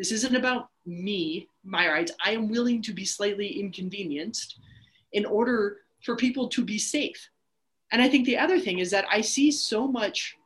this 0.00 0.12
isn't 0.12 0.34
about 0.34 0.70
me 0.86 1.46
my 1.62 1.86
rights. 1.86 2.10
I 2.24 2.30
am 2.30 2.48
willing 2.48 2.80
to 2.84 2.94
be 2.94 3.04
slightly 3.04 3.60
inconvenienced 3.60 4.58
in 5.12 5.26
order 5.26 5.80
for 6.02 6.16
people 6.16 6.48
to 6.48 6.64
be 6.64 6.78
safe. 6.78 7.28
And 7.92 8.00
I 8.00 8.08
think 8.08 8.24
the 8.24 8.38
other 8.38 8.58
thing 8.58 8.78
is 8.78 8.90
that 8.92 9.04
I 9.10 9.20
see 9.20 9.50
so 9.50 9.86
much 9.86 10.38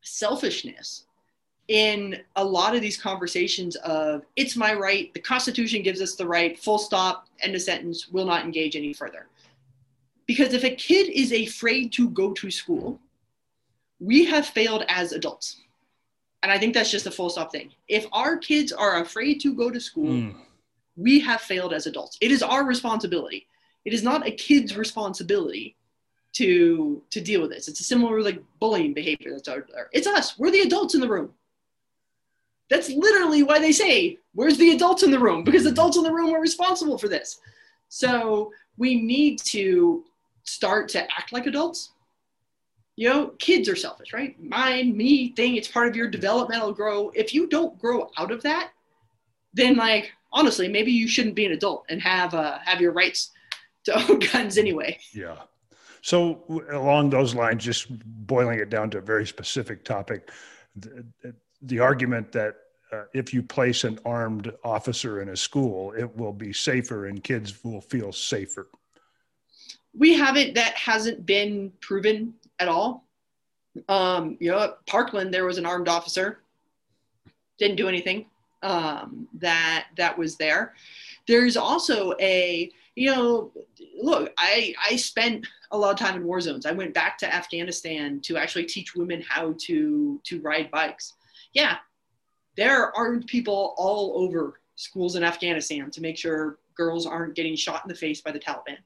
selfishness 0.00 1.04
in 1.68 2.22
a 2.36 2.44
lot 2.44 2.74
of 2.74 2.80
these 2.80 2.96
conversations 2.96 3.76
of 3.76 4.22
it's 4.34 4.56
my 4.56 4.72
right, 4.72 5.12
the 5.12 5.20
Constitution 5.20 5.82
gives 5.82 6.00
us 6.00 6.14
the 6.14 6.26
right, 6.26 6.58
full 6.58 6.78
stop, 6.78 7.26
end 7.40 7.54
of 7.54 7.60
sentence, 7.60 8.08
will 8.08 8.24
not 8.24 8.46
engage 8.46 8.76
any 8.76 8.94
further. 8.94 9.26
Because 10.24 10.54
if 10.54 10.64
a 10.64 10.74
kid 10.74 11.10
is 11.10 11.32
afraid 11.32 11.92
to 11.92 12.08
go 12.08 12.32
to 12.32 12.50
school, 12.50 12.98
we 14.00 14.24
have 14.24 14.46
failed 14.46 14.86
as 14.88 15.12
adults. 15.12 15.60
And 16.46 16.52
I 16.52 16.58
think 16.58 16.74
that's 16.74 16.92
just 16.92 17.06
a 17.06 17.10
full 17.10 17.28
stop 17.28 17.50
thing. 17.50 17.72
If 17.88 18.06
our 18.12 18.36
kids 18.36 18.70
are 18.70 19.02
afraid 19.02 19.40
to 19.40 19.52
go 19.52 19.68
to 19.68 19.80
school, 19.80 20.12
mm. 20.12 20.36
we 20.94 21.18
have 21.18 21.40
failed 21.40 21.72
as 21.72 21.88
adults. 21.88 22.18
It 22.20 22.30
is 22.30 22.40
our 22.40 22.64
responsibility. 22.64 23.48
It 23.84 23.92
is 23.92 24.04
not 24.04 24.24
a 24.24 24.30
kid's 24.30 24.76
responsibility 24.76 25.74
to 26.34 27.02
to 27.10 27.20
deal 27.20 27.40
with 27.40 27.50
this. 27.50 27.66
It's 27.66 27.80
a 27.80 27.82
similar 27.82 28.22
like 28.22 28.40
bullying 28.60 28.94
behavior 28.94 29.32
that's 29.32 29.48
out 29.48 29.64
there. 29.72 29.88
It's 29.92 30.06
us. 30.06 30.38
We're 30.38 30.52
the 30.52 30.60
adults 30.60 30.94
in 30.94 31.00
the 31.00 31.08
room. 31.08 31.30
That's 32.70 32.90
literally 32.90 33.42
why 33.42 33.58
they 33.58 33.72
say, 33.72 34.20
"Where's 34.32 34.56
the 34.56 34.70
adults 34.70 35.02
in 35.02 35.10
the 35.10 35.18
room?" 35.18 35.42
Because 35.42 35.66
adults 35.66 35.96
in 35.96 36.04
the 36.04 36.12
room 36.12 36.32
are 36.32 36.40
responsible 36.40 36.96
for 36.96 37.08
this. 37.08 37.40
So 37.88 38.52
we 38.76 38.94
need 38.94 39.40
to 39.46 40.04
start 40.44 40.90
to 40.90 41.02
act 41.02 41.32
like 41.32 41.46
adults. 41.46 41.90
You 42.96 43.08
know, 43.08 43.26
kids 43.38 43.68
are 43.68 43.76
selfish, 43.76 44.12
right? 44.12 44.34
Mine, 44.42 44.96
me 44.96 45.32
thing. 45.32 45.56
It's 45.56 45.68
part 45.68 45.86
of 45.88 45.94
your 45.94 46.08
developmental 46.08 46.72
grow. 46.72 47.10
If 47.14 47.34
you 47.34 47.46
don't 47.46 47.78
grow 47.78 48.10
out 48.16 48.30
of 48.30 48.42
that, 48.42 48.70
then 49.52 49.76
like 49.76 50.12
honestly, 50.32 50.68
maybe 50.68 50.92
you 50.92 51.06
shouldn't 51.06 51.34
be 51.34 51.46
an 51.46 51.52
adult 51.52 51.84
and 51.88 52.00
have 52.00 52.34
uh, 52.34 52.58
have 52.64 52.80
your 52.80 52.92
rights 52.92 53.32
to 53.84 53.94
own 54.10 54.18
guns 54.18 54.58
anyway. 54.58 54.98
Yeah. 55.12 55.36
So 56.02 56.44
along 56.70 57.10
those 57.10 57.34
lines, 57.34 57.64
just 57.64 57.86
boiling 58.26 58.60
it 58.60 58.70
down 58.70 58.90
to 58.90 58.98
a 58.98 59.00
very 59.00 59.26
specific 59.26 59.84
topic, 59.84 60.30
the, 60.76 61.04
the 61.62 61.80
argument 61.80 62.30
that 62.32 62.54
uh, 62.92 63.02
if 63.12 63.34
you 63.34 63.42
place 63.42 63.82
an 63.82 63.98
armed 64.04 64.52
officer 64.62 65.20
in 65.20 65.30
a 65.30 65.36
school, 65.36 65.92
it 65.92 66.16
will 66.16 66.32
be 66.32 66.52
safer 66.52 67.06
and 67.06 67.24
kids 67.24 67.64
will 67.64 67.80
feel 67.80 68.12
safer. 68.12 68.68
We 69.98 70.14
haven't, 70.14 70.54
that 70.54 70.74
hasn't 70.74 71.26
been 71.26 71.72
proven 71.80 72.34
at 72.58 72.68
all. 72.68 73.06
Um, 73.88 74.36
you 74.40 74.50
know, 74.50 74.74
Parkland, 74.86 75.32
there 75.32 75.44
was 75.44 75.58
an 75.58 75.66
armed 75.66 75.88
officer, 75.88 76.40
didn't 77.58 77.76
do 77.76 77.88
anything 77.88 78.26
um, 78.62 79.28
that, 79.38 79.86
that 79.96 80.16
was 80.16 80.36
there. 80.36 80.74
There's 81.28 81.56
also 81.56 82.14
a, 82.20 82.70
you 82.94 83.14
know, 83.14 83.52
look, 84.00 84.32
I, 84.38 84.74
I 84.90 84.96
spent 84.96 85.46
a 85.70 85.78
lot 85.78 85.92
of 85.92 85.98
time 85.98 86.16
in 86.16 86.24
war 86.24 86.40
zones. 86.40 86.64
I 86.64 86.72
went 86.72 86.94
back 86.94 87.18
to 87.18 87.34
Afghanistan 87.34 88.20
to 88.22 88.36
actually 88.36 88.64
teach 88.64 88.94
women 88.94 89.22
how 89.28 89.54
to, 89.58 90.20
to 90.24 90.40
ride 90.40 90.70
bikes. 90.70 91.14
Yeah, 91.52 91.76
there 92.56 92.82
are 92.82 92.96
armed 92.96 93.26
people 93.26 93.74
all 93.76 94.14
over 94.16 94.60
schools 94.76 95.16
in 95.16 95.24
Afghanistan 95.24 95.90
to 95.90 96.00
make 96.00 96.16
sure 96.16 96.58
girls 96.74 97.06
aren't 97.06 97.34
getting 97.34 97.56
shot 97.56 97.82
in 97.84 97.88
the 97.88 97.94
face 97.94 98.20
by 98.20 98.30
the 98.30 98.38
Taliban. 98.38 98.78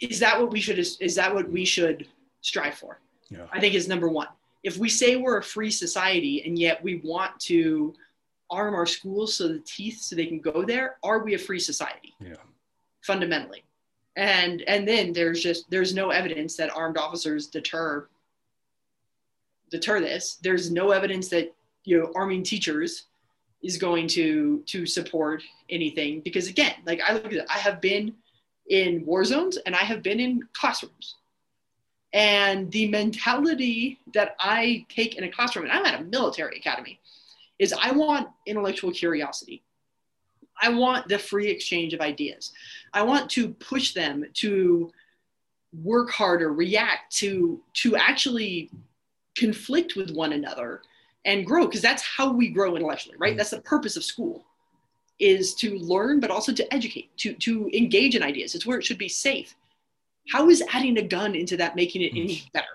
Is 0.00 0.20
that 0.20 0.40
what 0.40 0.50
we 0.50 0.60
should 0.60 0.78
is 0.78 1.14
that 1.14 1.34
what 1.34 1.50
we 1.50 1.64
should 1.64 2.06
strive 2.40 2.74
for? 2.74 3.00
Yeah. 3.30 3.46
I 3.52 3.60
think 3.60 3.74
is 3.74 3.88
number 3.88 4.08
one. 4.08 4.28
If 4.62 4.78
we 4.78 4.88
say 4.88 5.16
we're 5.16 5.38
a 5.38 5.42
free 5.42 5.70
society 5.70 6.42
and 6.44 6.58
yet 6.58 6.82
we 6.82 6.96
want 7.04 7.38
to 7.40 7.94
arm 8.50 8.74
our 8.74 8.86
schools 8.86 9.36
so 9.36 9.48
the 9.48 9.60
teeth 9.60 10.00
so 10.00 10.16
they 10.16 10.26
can 10.26 10.40
go 10.40 10.64
there, 10.64 10.96
are 11.02 11.20
we 11.20 11.34
a 11.34 11.38
free 11.38 11.58
society? 11.58 12.14
Yeah. 12.20 12.34
Fundamentally. 13.02 13.64
And 14.16 14.62
and 14.62 14.86
then 14.86 15.12
there's 15.12 15.42
just 15.42 15.70
there's 15.70 15.94
no 15.94 16.10
evidence 16.10 16.56
that 16.56 16.74
armed 16.74 16.96
officers 16.96 17.46
deter 17.46 18.08
deter 19.70 20.00
this. 20.00 20.36
There's 20.42 20.70
no 20.70 20.90
evidence 20.90 21.28
that 21.28 21.54
you 21.84 21.98
know 21.98 22.12
arming 22.14 22.42
teachers 22.42 23.04
is 23.62 23.76
going 23.76 24.08
to 24.08 24.62
to 24.66 24.86
support 24.86 25.42
anything 25.70 26.20
because 26.20 26.48
again, 26.48 26.74
like 26.86 27.00
I 27.06 27.12
look 27.12 27.26
at 27.26 27.32
it, 27.32 27.46
I 27.48 27.58
have 27.58 27.80
been 27.80 28.14
in 28.68 29.04
war 29.04 29.24
zones 29.24 29.56
and 29.58 29.74
I 29.74 29.84
have 29.84 30.02
been 30.02 30.20
in 30.20 30.42
classrooms. 30.52 31.16
And 32.12 32.70
the 32.70 32.88
mentality 32.88 33.98
that 34.14 34.36
I 34.40 34.86
take 34.88 35.16
in 35.16 35.24
a 35.24 35.30
classroom, 35.30 35.66
and 35.66 35.72
I'm 35.72 35.84
at 35.84 36.00
a 36.00 36.04
military 36.04 36.56
academy, 36.56 37.00
is 37.58 37.74
I 37.74 37.90
want 37.90 38.28
intellectual 38.46 38.90
curiosity. 38.90 39.62
I 40.60 40.70
want 40.70 41.08
the 41.08 41.18
free 41.18 41.48
exchange 41.48 41.92
of 41.92 42.00
ideas. 42.00 42.52
I 42.94 43.02
want 43.02 43.28
to 43.32 43.48
push 43.48 43.92
them 43.92 44.24
to 44.34 44.90
work 45.82 46.10
harder, 46.10 46.52
react 46.52 47.14
to 47.16 47.60
to 47.74 47.96
actually 47.96 48.70
conflict 49.36 49.96
with 49.96 50.10
one 50.10 50.32
another 50.32 50.80
and 51.26 51.44
grow 51.44 51.66
because 51.66 51.82
that's 51.82 52.02
how 52.02 52.32
we 52.32 52.48
grow 52.48 52.74
intellectually 52.74 53.16
right 53.18 53.32
mm-hmm. 53.32 53.38
that's 53.38 53.50
the 53.50 53.60
purpose 53.60 53.96
of 53.96 54.04
school 54.04 54.45
is 55.18 55.54
to 55.54 55.78
learn 55.78 56.20
but 56.20 56.30
also 56.30 56.52
to 56.52 56.74
educate 56.74 57.10
to 57.16 57.34
to 57.34 57.70
engage 57.72 58.14
in 58.14 58.22
ideas 58.22 58.54
it's 58.54 58.66
where 58.66 58.78
it 58.78 58.84
should 58.84 58.98
be 58.98 59.08
safe 59.08 59.54
how 60.30 60.48
is 60.48 60.62
adding 60.72 60.98
a 60.98 61.02
gun 61.02 61.34
into 61.34 61.56
that 61.56 61.76
making 61.76 62.02
it 62.02 62.10
any 62.12 62.36
mm-hmm. 62.36 62.48
better 62.52 62.66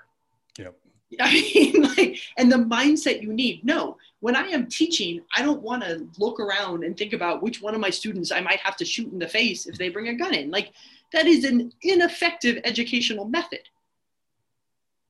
yep 0.58 0.75
I 1.19 1.30
mean, 1.34 1.82
like, 1.82 2.21
and 2.38 2.49
the 2.49 2.56
mindset 2.56 3.21
you 3.21 3.34
need. 3.34 3.65
No, 3.65 3.97
when 4.21 4.34
I 4.34 4.43
am 4.43 4.67
teaching, 4.67 5.19
I 5.36 5.41
don't 5.41 5.62
want 5.62 5.84
to 5.84 6.08
look 6.17 6.39
around 6.39 6.86
and 6.86 6.95
think 6.95 7.12
about 7.12 7.43
which 7.43 7.62
one 7.62 7.75
of 7.75 7.82
my 7.82 7.89
students 7.89 8.32
I 8.32 8.39
might 8.39 8.62
have 8.62 8.77
to 8.77 8.86
shoot 8.86 9.12
in 9.12 9.19
the 9.19 9.27
face 9.27 9.65
if 9.65 9.77
they 9.77 9.89
bring 9.89 10.08
a 10.08 10.15
gun 10.15 10.34
in. 10.34 10.51
Like, 10.51 10.71
that 11.12 11.27
is 11.27 11.43
an 11.43 11.73
ineffective 11.82 12.62
educational 12.63 13.25
method 13.25 13.60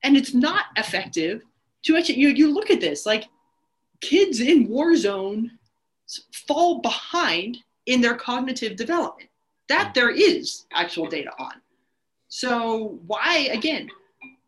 and 0.04 0.18
it's 0.18 0.34
not 0.34 0.66
effective 0.78 1.42
to 1.84 1.98
actually 1.98 2.18
you, 2.20 2.30
you 2.30 2.54
look 2.54 2.70
at 2.70 2.82
this 2.82 3.06
like 3.06 3.28
kids 4.02 4.40
in 4.40 4.68
war 4.68 4.96
zone 4.96 5.52
fall 6.48 6.80
behind 6.80 7.58
in 7.86 8.02
their 8.02 8.16
cognitive 8.16 8.76
development 8.76 9.30
that 9.68 9.94
there 9.94 10.10
is 10.10 10.66
actual 10.74 11.08
data 11.08 11.32
on. 11.40 11.54
So 12.28 13.00
why 13.08 13.50
again 13.52 13.90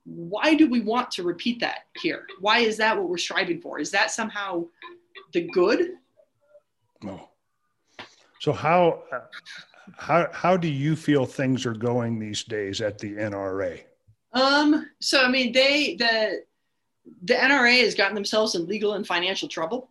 why 0.06 0.54
do 0.54 0.70
we 0.70 0.82
want 0.82 1.10
to 1.12 1.24
repeat 1.24 1.62
that 1.62 1.86
here? 2.02 2.28
Why 2.42 2.60
is 2.60 2.76
that 2.78 2.98
what 2.98 3.08
we're 3.08 3.18
striving 3.18 3.62
for? 3.62 3.80
Is 3.80 3.90
that 3.92 4.12
somehow 4.12 4.66
the 5.32 5.48
good? 5.54 5.92
No. 7.02 7.30
So 8.40 8.52
how 8.52 9.04
how 9.98 10.30
how 10.32 10.58
do 10.58 10.68
you 10.68 10.96
feel 10.96 11.26
things 11.26 11.66
are 11.66 11.74
going 11.74 12.20
these 12.20 12.44
days 12.44 12.82
at 12.82 13.00
the 13.00 13.14
nra 13.14 13.82
um, 14.34 14.90
so 15.00 15.24
I 15.24 15.30
mean, 15.30 15.52
they 15.52 15.96
the 15.96 16.44
the 17.24 17.34
NRA 17.34 17.82
has 17.82 17.96
gotten 17.96 18.16
themselves 18.16 18.56
in 18.56 18.66
legal 18.66 18.94
and 18.94 19.06
financial 19.06 19.48
trouble. 19.48 19.90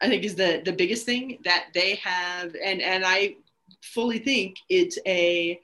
I 0.00 0.08
think 0.08 0.24
is 0.24 0.34
the 0.34 0.62
the 0.64 0.72
biggest 0.72 1.06
thing 1.06 1.38
that 1.44 1.66
they 1.74 1.96
have, 1.96 2.54
and 2.62 2.80
and 2.80 3.04
I 3.04 3.36
fully 3.82 4.18
think 4.18 4.56
it's 4.68 4.98
a 5.06 5.60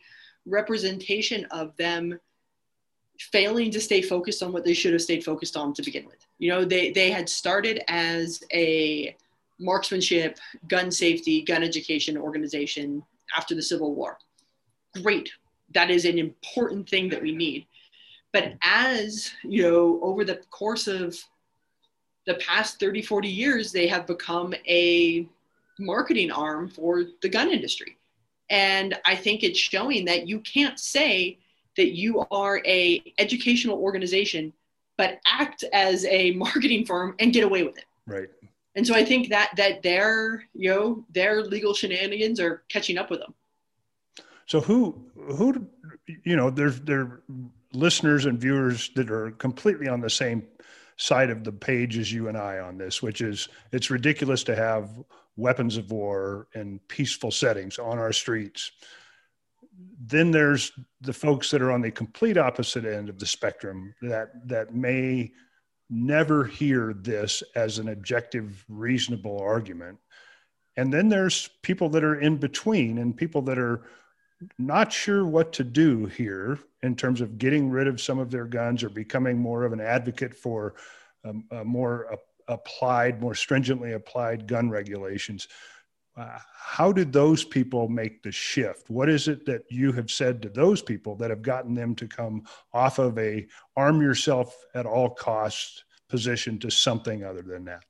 representation 0.47 1.45
of 1.47 1.77
them 1.77 2.19
failing 3.19 3.71
to 3.71 3.81
stay 3.81 4.01
focused 4.01 4.43
on 4.43 4.53
what 4.53 4.65
they 4.65 4.73
should 4.73 4.93
have 4.93 5.03
stayed 5.03 5.25
focused 5.25 5.57
on 5.57 5.75
to 5.75 5.83
begin 5.83 6.07
with. 6.07 6.27
You 6.39 6.51
know, 6.51 6.65
they 6.65 6.91
they 6.91 7.11
had 7.11 7.29
started 7.29 7.83
as 7.89 8.43
a 8.53 9.17
marksmanship, 9.59 10.39
gun 10.69 10.91
safety, 10.91 11.43
gun 11.43 11.63
education 11.63 12.17
organization 12.17 13.03
after 13.37 13.55
the 13.55 13.63
Civil 13.63 13.95
War. 13.95 14.19
Great. 15.03 15.31
That 15.73 15.91
is 15.91 16.05
an 16.05 16.19
important 16.19 16.89
thing 16.89 17.09
that 17.11 17.23
we 17.23 17.33
need. 17.33 17.67
But 18.33 18.55
as, 18.63 19.31
you 19.43 19.63
know, 19.63 20.01
over 20.03 20.25
the 20.25 20.37
course 20.51 20.87
of 20.87 21.17
the 22.27 22.35
past 22.35 22.79
30, 22.81 23.03
40 23.03 23.29
years, 23.29 23.73
they 23.73 23.87
have 23.87 24.07
become 24.07 24.55
a 24.67 25.27
marketing 25.79 26.31
arm 26.31 26.69
for 26.69 27.05
the 27.23 27.29
gun 27.29 27.51
industry. 27.51 27.97
And 28.51 28.99
I 29.05 29.15
think 29.15 29.43
it's 29.43 29.59
showing 29.59 30.05
that 30.07 30.27
you 30.27 30.41
can't 30.41 30.79
say 30.79 31.39
that 31.77 31.93
you 31.93 32.25
are 32.31 32.61
a 32.67 33.03
educational 33.19 33.79
organization, 33.79 34.53
but 34.99 35.21
act 35.27 35.65
as 35.73 36.05
a 36.07 36.33
marketing 36.37 36.85
firm 36.85 37.15
and 37.19 37.33
get 37.33 37.45
away 37.45 37.63
with 37.63 37.79
it. 37.79 37.85
Right. 38.07 38.29
And 38.77 38.87
so 38.87 38.95
I 38.95 39.05
think 39.05 39.29
that 39.31 39.51
that 39.57 39.83
their 39.83 40.45
you 40.55 40.71
know 40.71 41.05
their 41.11 41.43
legal 41.43 41.75
shenanigans 41.75 42.39
are 42.39 42.63
catching 42.69 42.99
up 42.99 43.11
with 43.11 43.21
them. 43.21 43.35
So 44.47 44.61
who 44.61 45.05
who 45.15 45.67
you 46.25 46.37
know 46.37 46.51
there's 46.51 46.81
there 46.81 47.21
listeners 47.73 48.27
and 48.27 48.39
viewers 48.39 48.91
that 48.95 49.11
are 49.11 49.33
completely 49.33 49.89
on 49.89 50.01
the 50.01 50.11
same 50.11 50.47
side 51.01 51.31
of 51.31 51.45
the 51.45 51.53
page 51.53 51.97
as 51.97 52.13
you 52.13 52.29
and 52.29 52.37
I 52.37 52.59
on 52.59 52.77
this, 52.77 53.03
which 53.03 53.23
is 53.23 53.49
it's 53.73 53.91
ridiculous 53.91 54.45
to 54.45 54.55
have 54.55 54.91
weapons 55.37 55.79
of 55.79 55.91
war 55.91 56.47
in 56.55 56.79
peaceful 56.89 57.31
settings 57.31 57.79
on 57.79 57.99
our 57.99 58.13
streets. 58.13 58.71
Then 59.99 60.31
there's 60.31 60.73
the 61.01 61.15
folks 61.15 61.51
that 61.51 61.63
are 61.63 61.73
on 61.73 61.81
the 61.81 61.91
complete 61.91 62.37
opposite 62.37 62.85
end 62.85 63.09
of 63.09 63.19
the 63.19 63.25
spectrum 63.27 63.95
that 64.03 64.47
that 64.47 64.75
may 64.75 65.33
never 65.89 66.45
hear 66.45 66.93
this 66.93 67.43
as 67.57 67.79
an 67.79 67.89
objective, 67.89 68.63
reasonable 68.69 69.41
argument. 69.41 69.99
And 70.77 70.93
then 70.93 71.09
there's 71.09 71.49
people 71.63 71.89
that 71.91 72.05
are 72.05 72.21
in 72.21 72.37
between 72.37 72.99
and 72.99 73.17
people 73.17 73.41
that 73.43 73.59
are 73.59 73.87
not 74.59 74.93
sure 74.93 75.25
what 75.25 75.53
to 75.55 75.65
do 75.65 76.07
here 76.07 76.59
in 76.83 76.97
terms 76.97 77.21
of 77.21 77.39
getting 77.39 77.71
rid 77.71 77.87
of 77.87 78.01
some 78.01 78.19
of 78.19 78.31
their 78.31 78.47
guns 78.47 78.83
or 78.83 78.89
becoming 78.89 79.39
more 79.39 79.65
of 79.65 79.73
an 79.73 79.81
advocate 79.81 80.35
for 80.35 80.75
um, 81.25 81.45
more 81.65 82.17
applied, 82.49 83.21
more 83.21 83.35
stringently 83.35 83.93
applied 83.93 84.47
gun 84.47 84.71
regulations. 84.71 85.49
Uh, 86.17 86.39
how 86.53 86.91
did 86.91 87.13
those 87.13 87.45
people 87.45 87.89
make 87.89 88.23
the 88.23 88.33
shift? 88.33 88.91
What 88.91 89.09
is 89.09 89.29
it 89.29 89.47
that 89.47 89.63
you 89.71 89.93
have 89.93 90.11
said 90.11 90.43
to 90.43 90.49
those 90.49 90.83
people 90.83 91.15
that 91.17 91.31
have 91.31 91.43
gotten 91.43 91.75
them 91.75 91.95
to 91.97 92.09
come 92.09 92.43
off 92.73 92.99
of 92.99 93.19
a 93.19 93.47
arm 93.77 94.03
yourself 94.03 94.57
at 94.75 94.87
all 94.87 95.11
costs 95.11 95.85
position 96.09 96.59
to 96.59 96.71
something 96.71 97.25
other 97.25 97.43
than 97.43 97.65
that? 97.67 97.85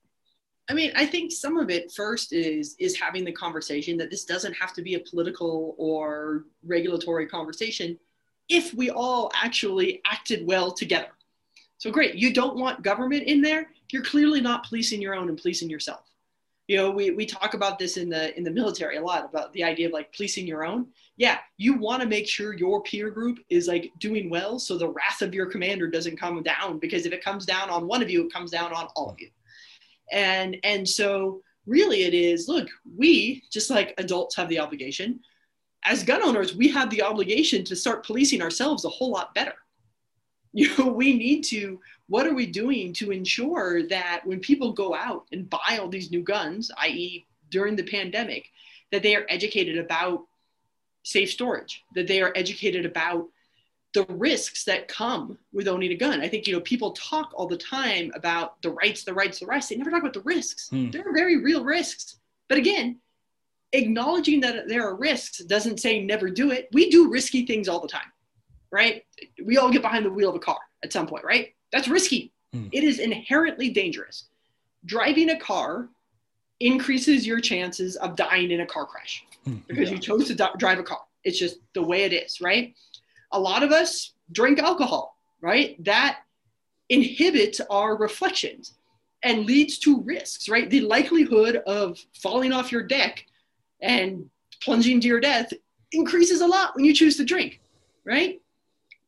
I 0.70 0.72
mean, 0.72 0.92
I 0.94 1.04
think 1.04 1.32
some 1.32 1.56
of 1.56 1.68
it 1.68 1.90
first 1.90 2.32
is 2.32 2.76
is 2.78 2.96
having 2.96 3.24
the 3.24 3.32
conversation 3.32 3.96
that 3.96 4.08
this 4.08 4.24
doesn't 4.24 4.54
have 4.54 4.72
to 4.74 4.82
be 4.82 4.94
a 4.94 5.00
political 5.00 5.74
or 5.78 6.44
regulatory 6.64 7.26
conversation 7.26 7.98
if 8.48 8.72
we 8.72 8.88
all 8.88 9.32
actually 9.34 10.00
acted 10.06 10.46
well 10.46 10.70
together. 10.70 11.08
So 11.78 11.90
great, 11.90 12.14
you 12.14 12.32
don't 12.32 12.56
want 12.56 12.82
government 12.82 13.24
in 13.24 13.42
there, 13.42 13.70
you're 13.90 14.04
clearly 14.04 14.40
not 14.40 14.64
policing 14.64 15.02
your 15.02 15.16
own 15.16 15.28
and 15.28 15.36
policing 15.36 15.68
yourself. 15.68 16.02
You 16.68 16.76
know, 16.76 16.90
we, 16.92 17.10
we 17.10 17.26
talk 17.26 17.54
about 17.54 17.80
this 17.80 17.96
in 17.96 18.08
the 18.08 18.36
in 18.38 18.44
the 18.44 18.50
military 18.52 18.96
a 18.96 19.02
lot 19.02 19.24
about 19.24 19.52
the 19.52 19.64
idea 19.64 19.88
of 19.88 19.92
like 19.92 20.14
policing 20.14 20.46
your 20.46 20.64
own. 20.64 20.86
Yeah, 21.16 21.38
you 21.56 21.78
want 21.78 22.00
to 22.00 22.08
make 22.08 22.28
sure 22.28 22.54
your 22.54 22.80
peer 22.84 23.10
group 23.10 23.40
is 23.48 23.66
like 23.66 23.90
doing 23.98 24.30
well 24.30 24.60
so 24.60 24.78
the 24.78 24.88
wrath 24.88 25.20
of 25.20 25.34
your 25.34 25.46
commander 25.46 25.88
doesn't 25.88 26.16
come 26.16 26.40
down 26.44 26.78
because 26.78 27.06
if 27.06 27.12
it 27.12 27.24
comes 27.24 27.44
down 27.44 27.70
on 27.70 27.88
one 27.88 28.02
of 28.02 28.08
you, 28.10 28.24
it 28.24 28.32
comes 28.32 28.52
down 28.52 28.72
on 28.72 28.86
all 28.94 29.10
of 29.10 29.20
you 29.20 29.30
and 30.12 30.56
and 30.64 30.88
so 30.88 31.40
really 31.66 32.02
it 32.02 32.14
is 32.14 32.48
look 32.48 32.68
we 32.96 33.42
just 33.50 33.70
like 33.70 33.94
adults 33.98 34.36
have 34.36 34.48
the 34.48 34.58
obligation 34.58 35.20
as 35.84 36.02
gun 36.02 36.22
owners 36.22 36.54
we 36.54 36.68
have 36.68 36.90
the 36.90 37.02
obligation 37.02 37.64
to 37.64 37.76
start 37.76 38.04
policing 38.04 38.42
ourselves 38.42 38.84
a 38.84 38.88
whole 38.88 39.10
lot 39.10 39.34
better. 39.34 39.54
You 40.52 40.76
know 40.76 40.88
we 40.88 41.16
need 41.16 41.44
to 41.44 41.78
what 42.08 42.26
are 42.26 42.34
we 42.34 42.44
doing 42.44 42.92
to 42.94 43.12
ensure 43.12 43.86
that 43.86 44.22
when 44.24 44.40
people 44.40 44.72
go 44.72 44.96
out 44.96 45.26
and 45.30 45.48
buy 45.48 45.78
all 45.78 45.88
these 45.88 46.10
new 46.10 46.24
guns 46.24 46.72
i.e 46.78 47.24
during 47.50 47.76
the 47.76 47.84
pandemic 47.84 48.46
that 48.90 49.04
they 49.04 49.14
are 49.14 49.26
educated 49.28 49.78
about 49.78 50.26
safe 51.04 51.30
storage 51.30 51.84
that 51.94 52.08
they 52.08 52.20
are 52.20 52.32
educated 52.34 52.84
about 52.84 53.28
the 53.92 54.06
risks 54.08 54.64
that 54.64 54.88
come 54.88 55.36
with 55.52 55.66
owning 55.66 55.90
a 55.90 55.96
gun. 55.96 56.20
I 56.20 56.28
think, 56.28 56.46
you 56.46 56.54
know, 56.54 56.60
people 56.60 56.92
talk 56.92 57.32
all 57.34 57.46
the 57.46 57.56
time 57.56 58.12
about 58.14 58.60
the 58.62 58.70
rights, 58.70 59.02
the 59.04 59.14
rights, 59.14 59.40
the 59.40 59.46
rights. 59.46 59.68
They 59.68 59.76
never 59.76 59.90
talk 59.90 60.00
about 60.00 60.14
the 60.14 60.20
risks. 60.20 60.68
Hmm. 60.68 60.90
There 60.90 61.08
are 61.08 61.12
very 61.12 61.38
real 61.38 61.64
risks. 61.64 62.16
But 62.48 62.58
again, 62.58 63.00
acknowledging 63.72 64.40
that 64.40 64.68
there 64.68 64.86
are 64.86 64.94
risks 64.94 65.38
doesn't 65.38 65.80
say 65.80 66.04
never 66.04 66.30
do 66.30 66.50
it. 66.50 66.68
We 66.72 66.90
do 66.90 67.10
risky 67.10 67.46
things 67.46 67.68
all 67.68 67.80
the 67.80 67.88
time, 67.88 68.12
right? 68.70 69.04
We 69.44 69.58
all 69.58 69.70
get 69.70 69.82
behind 69.82 70.04
the 70.04 70.10
wheel 70.10 70.30
of 70.30 70.36
a 70.36 70.40
car 70.40 70.58
at 70.84 70.92
some 70.92 71.06
point, 71.06 71.24
right? 71.24 71.54
That's 71.72 71.88
risky. 71.88 72.32
Hmm. 72.52 72.68
It 72.72 72.84
is 72.84 73.00
inherently 73.00 73.70
dangerous. 73.70 74.26
Driving 74.84 75.30
a 75.30 75.38
car 75.38 75.88
increases 76.60 77.26
your 77.26 77.40
chances 77.40 77.96
of 77.96 78.16
dying 78.16 78.50
in 78.50 78.60
a 78.60 78.66
car 78.66 78.86
crash 78.86 79.24
hmm. 79.44 79.56
because 79.66 79.88
yeah. 79.88 79.96
you 79.96 80.00
chose 80.00 80.28
to 80.28 80.50
drive 80.58 80.78
a 80.78 80.82
car. 80.84 81.00
It's 81.24 81.38
just 81.38 81.58
the 81.74 81.82
way 81.82 82.04
it 82.04 82.12
is, 82.12 82.40
right? 82.40 82.74
A 83.32 83.40
lot 83.40 83.62
of 83.62 83.72
us 83.72 84.12
drink 84.32 84.58
alcohol, 84.58 85.16
right? 85.40 85.82
That 85.84 86.20
inhibits 86.88 87.60
our 87.70 87.96
reflections 87.96 88.74
and 89.22 89.46
leads 89.46 89.78
to 89.78 90.00
risks, 90.00 90.48
right? 90.48 90.68
The 90.68 90.80
likelihood 90.80 91.56
of 91.66 91.98
falling 92.14 92.52
off 92.52 92.72
your 92.72 92.82
deck 92.82 93.24
and 93.80 94.28
plunging 94.62 95.00
to 95.00 95.08
your 95.08 95.20
death 95.20 95.52
increases 95.92 96.40
a 96.40 96.46
lot 96.46 96.74
when 96.74 96.84
you 96.84 96.94
choose 96.94 97.16
to 97.16 97.24
drink, 97.24 97.60
right? 98.04 98.40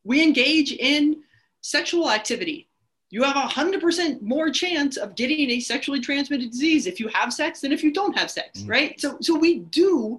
We 0.05 0.23
engage 0.23 0.73
in 0.73 1.23
sexual 1.61 2.11
activity. 2.11 2.69
You 3.11 3.23
have 3.23 3.37
a 3.37 3.49
100% 3.49 4.23
more 4.23 4.51
chance 4.51 4.97
of 4.97 5.15
getting 5.15 5.51
a 5.51 5.61
sexually 5.61 6.01
transmitted 6.01 6.51
disease 6.51 6.87
if 6.87 6.99
you 6.99 7.09
have 7.09 7.33
sex 7.33 7.61
than 7.61 7.73
if 7.73 7.83
you 7.83 7.93
don't 7.93 8.17
have 8.19 8.31
sex, 8.31 8.61
mm-hmm. 8.61 8.71
right? 8.71 9.01
So, 9.01 9.19
so 9.21 9.39
we 9.39 9.61
do, 9.61 10.19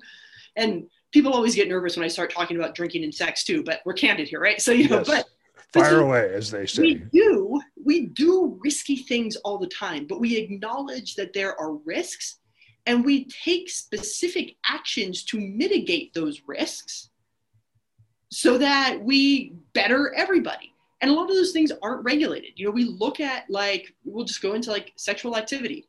and 0.55 0.87
people 1.13 1.31
always 1.31 1.55
get 1.55 1.69
nervous 1.69 1.95
when 1.95 2.03
I 2.03 2.09
start 2.09 2.31
talking 2.31 2.57
about 2.57 2.75
drinking 2.75 3.03
and 3.03 3.13
sex 3.13 3.43
too, 3.43 3.63
but 3.63 3.81
we're 3.85 3.93
candid 3.93 4.27
here, 4.27 4.41
right? 4.41 4.61
So 4.61 4.71
you 4.71 4.89
know, 4.89 4.97
yes. 4.97 5.07
but 5.07 5.25
fire 5.71 5.99
away, 6.01 6.33
as 6.33 6.51
they 6.51 6.65
say. 6.65 6.81
We 6.81 6.95
do 7.13 7.61
we 7.81 8.07
do 8.07 8.59
risky 8.61 8.97
things 8.97 9.37
all 9.37 9.57
the 9.57 9.67
time, 9.67 10.07
but 10.07 10.19
we 10.19 10.35
acknowledge 10.35 11.15
that 11.15 11.33
there 11.33 11.57
are 11.59 11.75
risks, 11.85 12.39
and 12.87 13.05
we 13.05 13.25
take 13.25 13.69
specific 13.69 14.57
actions 14.67 15.23
to 15.25 15.39
mitigate 15.39 16.13
those 16.13 16.41
risks, 16.47 17.09
so 18.29 18.57
that 18.57 18.99
we 19.01 19.53
better 19.73 20.13
everybody. 20.15 20.73
And 21.01 21.11
a 21.11 21.13
lot 21.13 21.29
of 21.29 21.35
those 21.35 21.51
things 21.51 21.71
aren't 21.81 22.05
regulated. 22.05 22.51
You 22.55 22.65
know, 22.65 22.71
we 22.71 22.85
look 22.85 23.19
at 23.19 23.49
like 23.49 23.93
we'll 24.03 24.25
just 24.25 24.41
go 24.41 24.53
into 24.53 24.71
like 24.71 24.93
sexual 24.95 25.37
activity. 25.37 25.85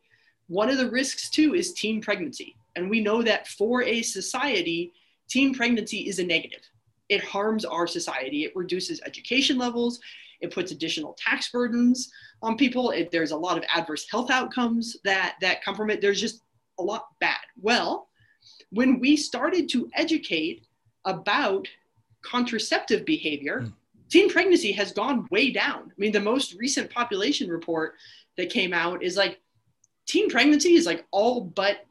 One 0.49 0.69
of 0.69 0.77
the 0.77 0.91
risks 0.91 1.31
too 1.31 1.55
is 1.55 1.73
teen 1.73 2.03
pregnancy. 2.03 2.57
And 2.77 2.91
we 2.91 3.01
know 3.01 3.23
that 3.23 3.47
for 3.47 3.83
a 3.85 4.03
society, 4.03 4.93
teen 5.29 5.55
pregnancy 5.55 6.09
is 6.09 6.19
a 6.19 6.25
negative. 6.25 6.61
It 7.09 7.23
harms 7.23 7.65
our 7.65 7.87
society. 7.87 8.45
It 8.45 8.57
reduces 8.57 9.01
education 9.03 9.59
levels. 9.59 10.01
It 10.41 10.53
puts 10.53 10.73
additional 10.73 11.17
tax 11.19 11.51
burdens 11.51 12.11
on 12.43 12.57
people. 12.57 12.91
It, 12.91 13.11
there's 13.11 13.31
a 13.31 13.37
lot 13.37 13.59
of 13.59 13.65
adverse 13.75 14.07
health 14.11 14.31
outcomes 14.31 14.97
that, 15.05 15.37
that 15.41 15.63
come 15.63 15.75
from 15.75 15.91
it. 15.91 16.01
There's 16.01 16.21
just 16.21 16.41
a 16.79 16.83
lot 16.83 17.07
bad. 17.21 17.39
Well, 17.61 18.09
when 18.71 19.01
we 19.01 19.17
started 19.17 19.69
to 19.71 19.89
educate 19.95 20.67
about 21.05 21.69
contraceptive 22.23 23.05
behavior, 23.05 23.61
mm. 23.61 23.73
teen 24.09 24.31
pregnancy 24.31 24.73
has 24.73 24.93
gone 24.93 25.27
way 25.31 25.51
down. 25.51 25.85
I 25.91 25.95
mean, 25.99 26.13
the 26.13 26.21
most 26.21 26.55
recent 26.55 26.91
population 26.91 27.49
report 27.49 27.95
that 28.37 28.51
came 28.51 28.73
out 28.73 29.03
is 29.03 29.17
like 29.17 29.41
teen 30.07 30.29
pregnancy 30.29 30.75
is 30.75 30.87
like 30.87 31.07
all 31.11 31.43
but 31.43 31.87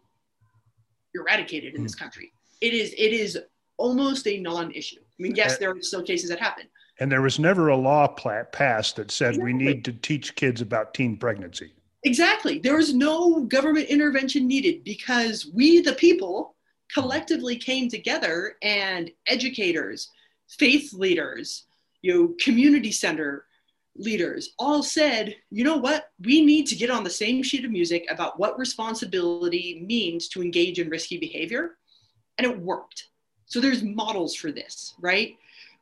eradicated 1.15 1.75
in 1.75 1.81
mm. 1.81 1.83
this 1.83 1.95
country 1.95 2.33
it 2.63 2.73
is 2.73 2.93
it 2.93 3.13
is 3.13 3.38
almost 3.78 4.26
a 4.28 4.39
non-issue. 4.39 4.99
I 5.02 5.21
mean, 5.21 5.36
yes, 5.36 5.58
there 5.58 5.71
are 5.71 5.82
still 5.82 6.04
cases 6.04 6.30
that 6.30 6.39
happen. 6.39 6.65
And 6.99 7.12
there 7.12 7.21
was 7.21 7.39
never 7.39 7.69
a 7.69 7.76
law 7.76 8.08
passed 8.08 8.95
that 8.95 9.12
said 9.12 9.36
exactly. 9.36 9.54
we 9.54 9.60
need 9.60 9.86
to 9.86 9.91
teach 9.91 10.36
kids 10.36 10.62
about 10.62 10.93
teen 10.93 11.17
pregnancy. 11.17 11.73
Exactly. 12.04 12.60
There 12.60 12.78
was 12.78 12.93
no 12.93 13.41
government 13.41 13.88
intervention 13.88 14.47
needed 14.47 14.84
because 14.84 15.49
we, 15.54 15.82
the 15.82 15.93
people, 15.93 16.56
collectively 16.93 17.56
came 17.56 17.89
together 17.89 18.56
and 18.62 19.10
educators, 19.28 20.10
faith 20.47 20.93
leaders, 20.93 21.65
you 22.02 22.13
know, 22.13 22.36
community 22.39 22.91
center 22.91 23.45
leaders 23.95 24.54
all 24.60 24.84
said, 24.84 25.36
you 25.49 25.63
know 25.63 25.78
what? 25.78 26.10
We 26.19 26.45
need 26.45 26.67
to 26.67 26.76
get 26.76 26.91
on 26.91 27.04
the 27.04 27.10
same 27.10 27.41
sheet 27.41 27.65
of 27.65 27.71
music 27.71 28.06
about 28.10 28.39
what 28.39 28.60
responsibility 28.60 29.84
means 29.88 30.28
to 30.30 30.41
engage 30.41 30.80
in 30.80 30.89
risky 30.89 31.17
behavior 31.17 31.78
and 32.37 32.45
it 32.45 32.59
worked. 32.59 33.09
So 33.45 33.59
there's 33.59 33.83
models 33.83 34.35
for 34.35 34.51
this, 34.51 34.95
right? 34.99 35.37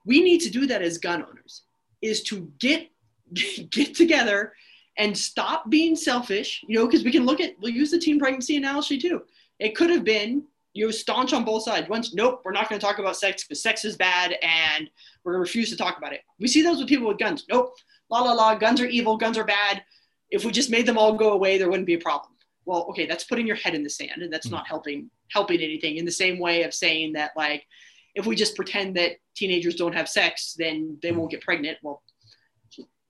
We 0.05 0.21
need 0.21 0.39
to 0.41 0.49
do 0.49 0.65
that 0.67 0.81
as 0.81 0.97
gun 0.97 1.23
owners 1.23 1.63
is 2.01 2.23
to 2.23 2.51
get 2.59 2.89
get 3.69 3.95
together 3.95 4.53
and 4.97 5.17
stop 5.17 5.69
being 5.69 5.95
selfish, 5.95 6.63
you 6.67 6.77
know, 6.77 6.85
because 6.85 7.03
we 7.03 7.11
can 7.11 7.25
look 7.25 7.39
at 7.39 7.55
we'll 7.61 7.71
use 7.71 7.91
the 7.91 7.99
teen 7.99 8.19
pregnancy 8.19 8.57
analogy 8.57 8.97
too. 8.97 9.23
It 9.59 9.75
could 9.75 9.89
have 9.89 10.03
been 10.03 10.43
you 10.73 10.85
know 10.85 10.91
staunch 10.91 11.33
on 11.33 11.45
both 11.45 11.63
sides. 11.63 11.89
Once, 11.89 12.13
nope, 12.13 12.41
we're 12.43 12.51
not 12.51 12.69
going 12.69 12.79
to 12.79 12.85
talk 12.85 12.99
about 12.99 13.17
sex 13.17 13.43
because 13.43 13.61
sex 13.61 13.85
is 13.85 13.95
bad 13.95 14.35
and 14.41 14.89
we're 15.23 15.33
going 15.33 15.43
to 15.43 15.47
refuse 15.47 15.69
to 15.69 15.77
talk 15.77 15.97
about 15.97 16.13
it. 16.13 16.21
We 16.39 16.47
see 16.47 16.61
those 16.61 16.79
with 16.79 16.87
people 16.87 17.07
with 17.07 17.19
guns. 17.19 17.45
Nope, 17.49 17.75
la 18.09 18.21
la 18.21 18.33
la, 18.33 18.55
guns 18.55 18.81
are 18.81 18.85
evil, 18.85 19.17
guns 19.17 19.37
are 19.37 19.43
bad. 19.43 19.83
If 20.29 20.45
we 20.45 20.51
just 20.51 20.69
made 20.69 20.85
them 20.85 20.97
all 20.97 21.13
go 21.13 21.33
away, 21.33 21.57
there 21.57 21.69
wouldn't 21.69 21.87
be 21.87 21.95
a 21.95 21.99
problem. 21.99 22.31
Well, 22.65 22.85
okay, 22.89 23.05
that's 23.05 23.23
putting 23.23 23.47
your 23.47 23.57
head 23.57 23.75
in 23.75 23.83
the 23.83 23.89
sand 23.89 24.21
and 24.21 24.31
that's 24.31 24.47
mm-hmm. 24.47 24.57
not 24.57 24.67
helping 24.67 25.09
helping 25.31 25.61
anything 25.61 25.97
in 25.97 26.05
the 26.05 26.11
same 26.11 26.39
way 26.39 26.63
of 26.63 26.73
saying 26.73 27.13
that 27.13 27.31
like 27.35 27.65
if 28.13 28.25
we 28.25 28.35
just 28.35 28.55
pretend 28.55 28.95
that 28.95 29.13
teenagers 29.35 29.75
don't 29.75 29.95
have 29.95 30.09
sex 30.09 30.55
then 30.57 30.97
they 31.01 31.11
won't 31.11 31.31
get 31.31 31.41
pregnant. 31.41 31.77
Well 31.81 32.01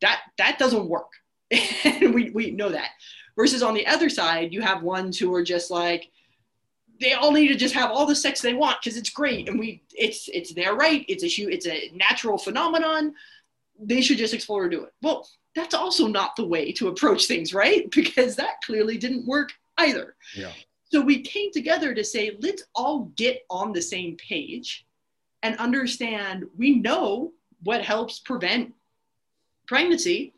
that 0.02 0.22
that 0.38 0.60
doesn't 0.60 0.88
work. 0.88 1.12
And 1.52 2.14
we, 2.14 2.30
we 2.32 2.52
know 2.52 2.70
that. 2.70 2.90
Versus 3.36 3.64
on 3.64 3.74
the 3.74 3.88
other 3.88 4.10
side 4.10 4.54
you 4.54 4.62
have 4.62 4.84
ones 4.84 5.18
who 5.18 5.34
are 5.34 5.44
just 5.44 5.72
like 5.72 6.10
they 7.00 7.14
all 7.14 7.32
need 7.32 7.48
to 7.48 7.56
just 7.56 7.74
have 7.74 7.90
all 7.90 8.06
the 8.06 8.16
sex 8.16 8.42
they 8.42 8.54
want 8.54 8.78
because 8.82 8.98
it's 8.98 9.10
great. 9.10 9.50
And 9.50 9.60
we 9.60 9.84
it's 9.94 10.30
it's 10.30 10.54
their 10.54 10.76
right. 10.76 11.04
It's 11.08 11.24
a 11.24 11.52
it's 11.52 11.68
a 11.68 11.92
natural 11.96 12.38
phenomenon. 12.38 13.16
They 13.80 14.02
should 14.02 14.18
just 14.18 14.36
explore 14.36 14.64
and 14.64 14.72
do 14.72 14.84
it. 14.84 14.94
Well 15.02 15.28
that's 15.56 15.74
also 15.74 16.08
not 16.08 16.36
the 16.38 16.46
way 16.46 16.72
to 16.72 16.88
approach 16.88 17.26
things 17.26 17.54
right? 17.54 17.90
Because 17.96 18.36
that 18.36 18.62
clearly 18.64 18.98
didn't 18.98 19.26
work 19.26 19.52
either. 19.78 20.16
Yeah 20.36 20.52
so 20.92 21.00
we 21.00 21.22
came 21.22 21.52
together 21.52 21.94
to 21.94 22.04
say, 22.04 22.38
let's 22.42 22.64
all 22.76 23.12
get 23.16 23.46
on 23.50 23.72
the 23.72 23.82
same 23.82 24.18
page 24.18 24.86
and 25.42 25.56
understand 25.58 26.46
we 26.58 26.76
know 26.76 27.32
what 27.64 27.82
helps 27.82 28.20
prevent 28.20 28.74
pregnancy 29.68 30.34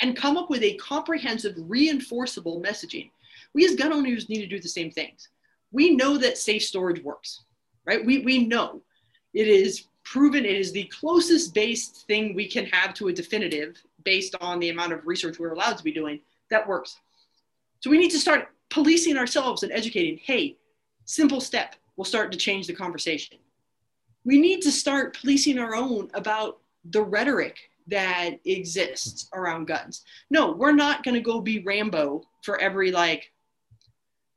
and 0.00 0.16
come 0.16 0.38
up 0.38 0.48
with 0.48 0.62
a 0.62 0.76
comprehensive, 0.76 1.54
reinforceable 1.56 2.64
messaging. 2.64 3.10
We 3.52 3.66
as 3.66 3.76
gun 3.76 3.92
owners 3.92 4.30
need 4.30 4.40
to 4.40 4.46
do 4.46 4.58
the 4.58 4.68
same 4.68 4.90
things. 4.90 5.28
We 5.70 5.94
know 5.94 6.16
that 6.16 6.38
safe 6.38 6.64
storage 6.64 7.02
works, 7.04 7.42
right? 7.84 8.04
We, 8.04 8.20
we 8.20 8.46
know 8.46 8.80
it 9.34 9.48
is 9.48 9.84
proven, 10.02 10.46
it 10.46 10.56
is 10.56 10.72
the 10.72 10.84
closest 10.84 11.52
based 11.52 12.06
thing 12.06 12.34
we 12.34 12.48
can 12.48 12.64
have 12.66 12.94
to 12.94 13.08
a 13.08 13.12
definitive 13.12 13.76
based 14.04 14.34
on 14.40 14.60
the 14.60 14.70
amount 14.70 14.94
of 14.94 15.06
research 15.06 15.38
we're 15.38 15.52
allowed 15.52 15.76
to 15.76 15.84
be 15.84 15.92
doing 15.92 16.20
that 16.48 16.66
works. 16.66 16.96
So 17.80 17.90
we 17.90 17.98
need 17.98 18.10
to 18.10 18.18
start 18.18 18.48
policing 18.70 19.16
ourselves 19.16 19.62
and 19.62 19.72
educating 19.72 20.18
hey 20.22 20.56
simple 21.04 21.40
step 21.40 21.74
will 21.96 22.04
start 22.04 22.32
to 22.32 22.38
change 22.38 22.66
the 22.66 22.72
conversation. 22.72 23.36
We 24.24 24.40
need 24.40 24.62
to 24.62 24.70
start 24.72 25.18
policing 25.20 25.58
our 25.58 25.74
own 25.74 26.08
about 26.14 26.58
the 26.84 27.02
rhetoric 27.02 27.58
that 27.88 28.38
exists 28.44 29.28
around 29.34 29.66
guns. 29.66 30.04
No, 30.30 30.52
we're 30.52 30.72
not 30.72 31.02
going 31.02 31.14
to 31.14 31.20
go 31.20 31.40
be 31.40 31.60
Rambo 31.60 32.22
for 32.42 32.60
every 32.60 32.90
like, 32.92 33.32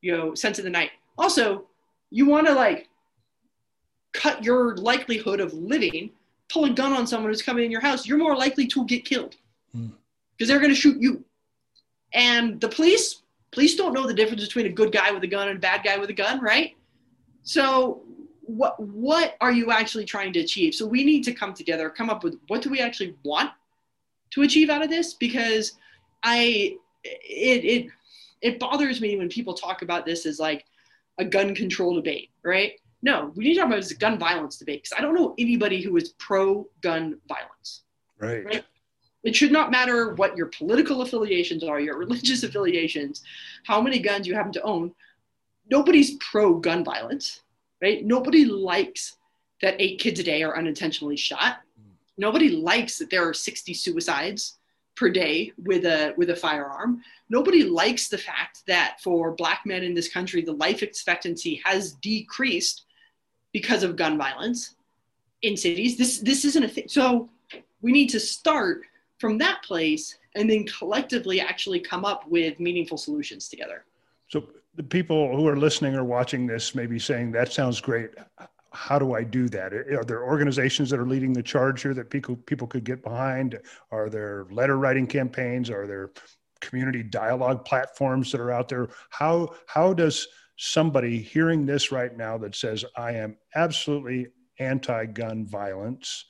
you 0.01 0.11
know, 0.11 0.33
sense 0.33 0.57
of 0.57 0.63
the 0.63 0.69
night. 0.69 0.91
Also, 1.17 1.65
you 2.09 2.25
want 2.25 2.47
to 2.47 2.53
like 2.53 2.89
cut 4.13 4.43
your 4.43 4.75
likelihood 4.77 5.39
of 5.39 5.53
living, 5.53 6.09
pull 6.49 6.65
a 6.65 6.69
gun 6.69 6.93
on 6.93 7.07
someone 7.07 7.31
who's 7.31 7.41
coming 7.41 7.65
in 7.65 7.71
your 7.71 7.81
house, 7.81 8.05
you're 8.07 8.17
more 8.17 8.35
likely 8.35 8.67
to 8.67 8.85
get 8.85 9.05
killed 9.05 9.35
because 9.71 9.87
mm. 9.87 10.47
they're 10.47 10.59
going 10.59 10.69
to 10.69 10.75
shoot 10.75 11.01
you. 11.01 11.23
And 12.13 12.59
the 12.61 12.69
police, 12.69 13.22
police 13.53 13.75
don't 13.75 13.93
know 13.93 14.07
the 14.07 14.13
difference 14.13 14.43
between 14.45 14.65
a 14.65 14.69
good 14.69 14.91
guy 14.91 15.11
with 15.11 15.23
a 15.23 15.27
gun 15.27 15.47
and 15.47 15.57
a 15.57 15.61
bad 15.61 15.83
guy 15.83 15.97
with 15.97 16.09
a 16.09 16.13
gun, 16.13 16.41
right? 16.41 16.75
So 17.43 18.01
what 18.41 18.79
what 18.79 19.35
are 19.39 19.51
you 19.51 19.71
actually 19.71 20.05
trying 20.05 20.33
to 20.33 20.39
achieve? 20.39 20.73
So 20.75 20.85
we 20.85 21.03
need 21.03 21.23
to 21.23 21.33
come 21.33 21.53
together, 21.53 21.89
come 21.89 22.09
up 22.09 22.23
with 22.23 22.37
what 22.47 22.61
do 22.61 22.69
we 22.69 22.79
actually 22.79 23.15
want 23.23 23.51
to 24.31 24.41
achieve 24.41 24.69
out 24.69 24.83
of 24.83 24.89
this? 24.89 25.13
Because 25.13 25.73
I 26.23 26.77
it 27.03 27.65
it 27.65 27.87
it 28.41 28.59
bothers 28.59 28.99
me 28.99 29.17
when 29.17 29.29
people 29.29 29.53
talk 29.53 29.81
about 29.81 30.05
this 30.05 30.25
as 30.25 30.39
like 30.39 30.65
a 31.19 31.25
gun 31.25 31.55
control 31.55 31.93
debate, 31.95 32.31
right? 32.43 32.73
No, 33.01 33.31
we 33.35 33.43
need 33.43 33.53
to 33.55 33.59
talk 33.59 33.67
about 33.67 33.79
it 33.79 33.85
as 33.85 33.91
a 33.91 33.95
gun 33.95 34.17
violence 34.17 34.57
debate 34.57 34.83
because 34.83 34.97
I 34.97 35.01
don't 35.01 35.15
know 35.15 35.35
anybody 35.37 35.81
who 35.81 35.95
is 35.97 36.09
pro 36.19 36.67
gun 36.81 37.19
violence. 37.27 37.83
Right. 38.19 38.45
right. 38.45 38.63
It 39.23 39.35
should 39.35 39.51
not 39.51 39.71
matter 39.71 40.13
what 40.15 40.35
your 40.35 40.47
political 40.47 41.01
affiliations 41.01 41.63
are, 41.63 41.79
your 41.79 41.97
religious 41.97 42.43
affiliations, 42.47 43.23
how 43.65 43.81
many 43.81 43.99
guns 43.99 44.27
you 44.27 44.35
happen 44.35 44.51
to 44.53 44.61
own. 44.61 44.93
Nobody's 45.69 46.15
pro 46.15 46.55
gun 46.55 46.83
violence 46.83 47.41
right? 47.83 48.03
Nobody 48.05 48.45
likes 48.45 49.17
that 49.61 49.75
eight 49.77 49.99
kids 49.99 50.19
a 50.19 50.23
day 50.23 50.41
are 50.41 50.57
unintentionally 50.57 51.17
shot. 51.17 51.57
Nobody 52.17 52.49
likes 52.49 52.97
that 52.97 53.09
there 53.09 53.27
are 53.27 53.33
60 53.33 53.73
suicides 53.73 54.57
per 54.95 55.09
day 55.09 55.51
with 55.57 55.85
a 55.85 56.13
with 56.15 56.29
a 56.29 56.35
firearm. 56.35 57.01
Nobody 57.29 57.63
likes 57.63 58.07
the 58.07 58.17
fact 58.17 58.59
that 58.67 59.01
for 59.01 59.31
black 59.31 59.61
men 59.65 59.83
in 59.83 59.93
this 59.93 60.07
country 60.07 60.41
the 60.41 60.53
life 60.53 60.81
expectancy 60.81 61.61
has 61.65 61.93
decreased 61.93 62.85
because 63.51 63.83
of 63.83 63.95
gun 63.95 64.17
violence 64.17 64.75
in 65.41 65.57
cities. 65.57 65.97
This 65.97 66.19
this 66.19 66.45
isn't 66.45 66.63
a 66.63 66.69
thing. 66.69 66.87
So 66.87 67.29
we 67.81 67.91
need 67.91 68.09
to 68.09 68.19
start 68.19 68.83
from 69.23 69.37
that 69.37 69.63
place 69.63 70.17
and 70.35 70.49
then 70.49 70.65
collectively 70.65 71.39
actually 71.39 71.79
come 71.79 72.03
up 72.03 72.27
with 72.27 72.59
meaningful 72.59 72.97
solutions 72.97 73.47
together. 73.47 73.85
So 74.27 74.49
the 74.75 74.83
people 74.83 75.33
who 75.33 75.47
are 75.47 75.55
listening 75.55 75.95
or 75.95 76.03
watching 76.03 76.45
this 76.45 76.75
may 76.75 76.87
be 76.87 76.99
saying, 76.99 77.31
that 77.31 77.53
sounds 77.53 77.79
great. 77.79 78.09
How 78.73 78.99
do 78.99 79.13
I 79.13 79.23
do 79.23 79.47
that? 79.47 79.71
Are 79.71 80.03
there 80.03 80.25
organizations 80.25 80.89
that 80.89 80.99
are 80.99 81.05
leading 81.05 81.31
the 81.31 81.41
charge 81.41 81.83
here 81.83 81.93
that 81.93 82.09
people, 82.09 82.35
people 82.35 82.67
could 82.67 82.83
get 82.83 83.01
behind? 83.01 83.57
Are 83.91 84.09
there 84.09 84.45
letter 84.51 84.77
writing 84.77 85.07
campaigns? 85.07 85.69
Are 85.69 85.87
there 85.87 86.11
community 86.59 87.01
dialogue 87.01 87.63
platforms 87.63 88.29
that 88.33 88.41
are 88.41 88.51
out 88.51 88.67
there? 88.67 88.89
How, 89.09 89.55
how 89.67 89.93
does 89.93 90.27
somebody 90.57 91.17
hearing 91.21 91.65
this 91.65 91.93
right 91.93 92.17
now 92.17 92.37
that 92.39 92.55
says, 92.55 92.83
I 92.97 93.13
am 93.13 93.37
absolutely 93.55 94.27
anti 94.59 95.05
gun 95.05 95.47
violence, 95.47 96.25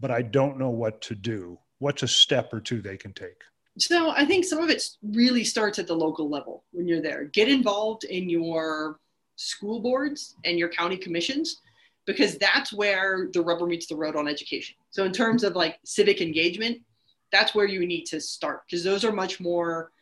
but 0.00 0.10
I 0.10 0.22
don't 0.22 0.58
know 0.58 0.70
what 0.70 1.02
to 1.02 1.14
do? 1.14 1.58
What's 1.78 2.02
a 2.02 2.08
step 2.08 2.52
or 2.52 2.60
two 2.60 2.80
they 2.80 2.96
can 2.96 3.12
take? 3.12 3.42
So 3.78 4.10
I 4.10 4.24
think 4.24 4.44
some 4.44 4.58
of 4.58 4.70
it 4.70 4.82
really 5.02 5.44
starts 5.44 5.78
at 5.78 5.86
the 5.86 5.94
local 5.94 6.28
level 6.28 6.64
when 6.72 6.88
you're 6.88 7.02
there. 7.02 7.24
Get 7.24 7.48
involved 7.48 8.04
in 8.04 8.28
your 8.28 8.98
school 9.36 9.80
boards 9.80 10.34
and 10.44 10.58
your 10.58 10.68
county 10.68 10.96
commissions 10.96 11.60
because 12.04 12.38
that's 12.38 12.72
where 12.72 13.28
the 13.32 13.40
rubber 13.40 13.66
meets 13.66 13.86
the 13.86 13.94
road 13.94 14.16
on 14.16 14.26
education. 14.26 14.76
So 14.90 15.04
in 15.04 15.12
terms 15.12 15.44
of 15.44 15.54
like 15.54 15.78
civic 15.84 16.20
engagement, 16.20 16.78
that's 17.30 17.54
where 17.54 17.66
you 17.66 17.86
need 17.86 18.04
to 18.06 18.20
start 18.20 18.62
because 18.66 18.82
those 18.82 19.04
are 19.04 19.12
much 19.12 19.38
more 19.38 19.92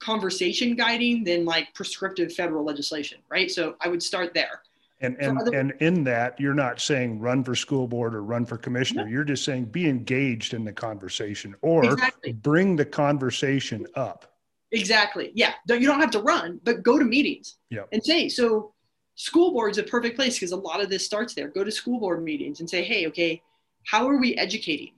conversation 0.00 0.74
guiding 0.74 1.24
than 1.24 1.44
like 1.44 1.72
prescriptive 1.74 2.34
federal 2.34 2.64
legislation, 2.64 3.18
right? 3.30 3.50
So 3.50 3.76
I 3.80 3.88
would 3.88 4.02
start 4.02 4.34
there. 4.34 4.62
And 5.02 5.16
and, 5.20 5.38
other- 5.38 5.56
and 5.56 5.72
in 5.80 6.04
that, 6.04 6.38
you're 6.40 6.54
not 6.54 6.80
saying 6.80 7.20
run 7.20 7.44
for 7.44 7.54
school 7.54 7.86
board 7.86 8.14
or 8.14 8.22
run 8.22 8.44
for 8.44 8.56
commissioner. 8.56 9.04
No. 9.04 9.10
You're 9.10 9.24
just 9.24 9.44
saying 9.44 9.66
be 9.66 9.88
engaged 9.88 10.54
in 10.54 10.64
the 10.64 10.72
conversation 10.72 11.54
or 11.60 11.84
exactly. 11.84 12.32
bring 12.32 12.76
the 12.76 12.84
conversation 12.84 13.86
up. 13.94 14.32
Exactly. 14.70 15.32
Yeah. 15.34 15.52
You 15.68 15.86
don't 15.86 16.00
have 16.00 16.12
to 16.12 16.22
run, 16.22 16.60
but 16.64 16.82
go 16.82 16.98
to 16.98 17.04
meetings 17.04 17.56
yep. 17.68 17.88
and 17.92 18.02
say, 18.02 18.28
so 18.28 18.72
school 19.16 19.52
board's 19.52 19.78
a 19.78 19.82
perfect 19.82 20.16
place 20.16 20.36
because 20.36 20.52
a 20.52 20.56
lot 20.56 20.80
of 20.80 20.88
this 20.88 21.04
starts 21.04 21.34
there. 21.34 21.48
Go 21.48 21.62
to 21.64 21.70
school 21.70 22.00
board 22.00 22.22
meetings 22.24 22.60
and 22.60 22.70
say, 22.70 22.82
hey, 22.82 23.06
okay, 23.08 23.42
how 23.86 24.08
are 24.08 24.18
we 24.18 24.34
educating 24.36 24.92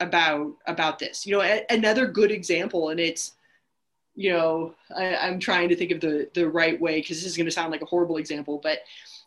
about 0.00 0.52
about 0.66 0.98
this? 0.98 1.26
You 1.26 1.36
know, 1.36 1.42
a- 1.42 1.64
another 1.70 2.06
good 2.06 2.30
example, 2.30 2.88
and 2.88 2.98
it's 2.98 3.32
you 4.16 4.32
know, 4.32 4.74
I, 4.96 5.04
am 5.04 5.38
trying 5.38 5.68
to 5.68 5.76
think 5.76 5.90
of 5.92 6.00
the 6.00 6.28
the 6.34 6.48
right 6.48 6.80
way 6.80 7.00
because 7.00 7.18
this 7.18 7.26
is 7.26 7.36
going 7.36 7.46
to 7.46 7.52
sound 7.52 7.70
like 7.70 7.82
a 7.82 7.86
horrible 7.86 8.16
example, 8.16 8.58
but 8.62 8.80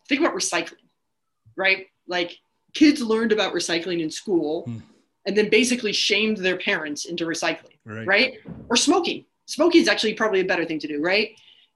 think 0.10 0.20
about 0.20 0.34
recycling, 0.34 0.84
right? 1.56 1.88
Like 2.08 2.40
kids 2.74 3.02
learned 3.02 3.32
about 3.32 3.54
recycling 3.54 4.02
in 4.02 4.10
school 4.10 4.64
hmm. 4.64 4.80
and 5.26 5.38
then 5.38 5.50
basically 5.50 5.94
shamed 5.94 6.38
their 6.38 6.58
parents 6.58 7.06
into 7.06 7.26
recycling, 7.26 7.78
right? 7.86 8.08
right? 8.08 8.34
Or 8.70 8.76
smoking. 8.76 9.26
Smoking 9.46 9.82
is 9.82 9.88
actually 9.88 10.16
probably 10.16 10.42
a 10.42 10.46
better 10.46 10.66
thing 10.66 10.80
to 10.80 10.88
do, 10.88 11.02
right? 11.02 11.32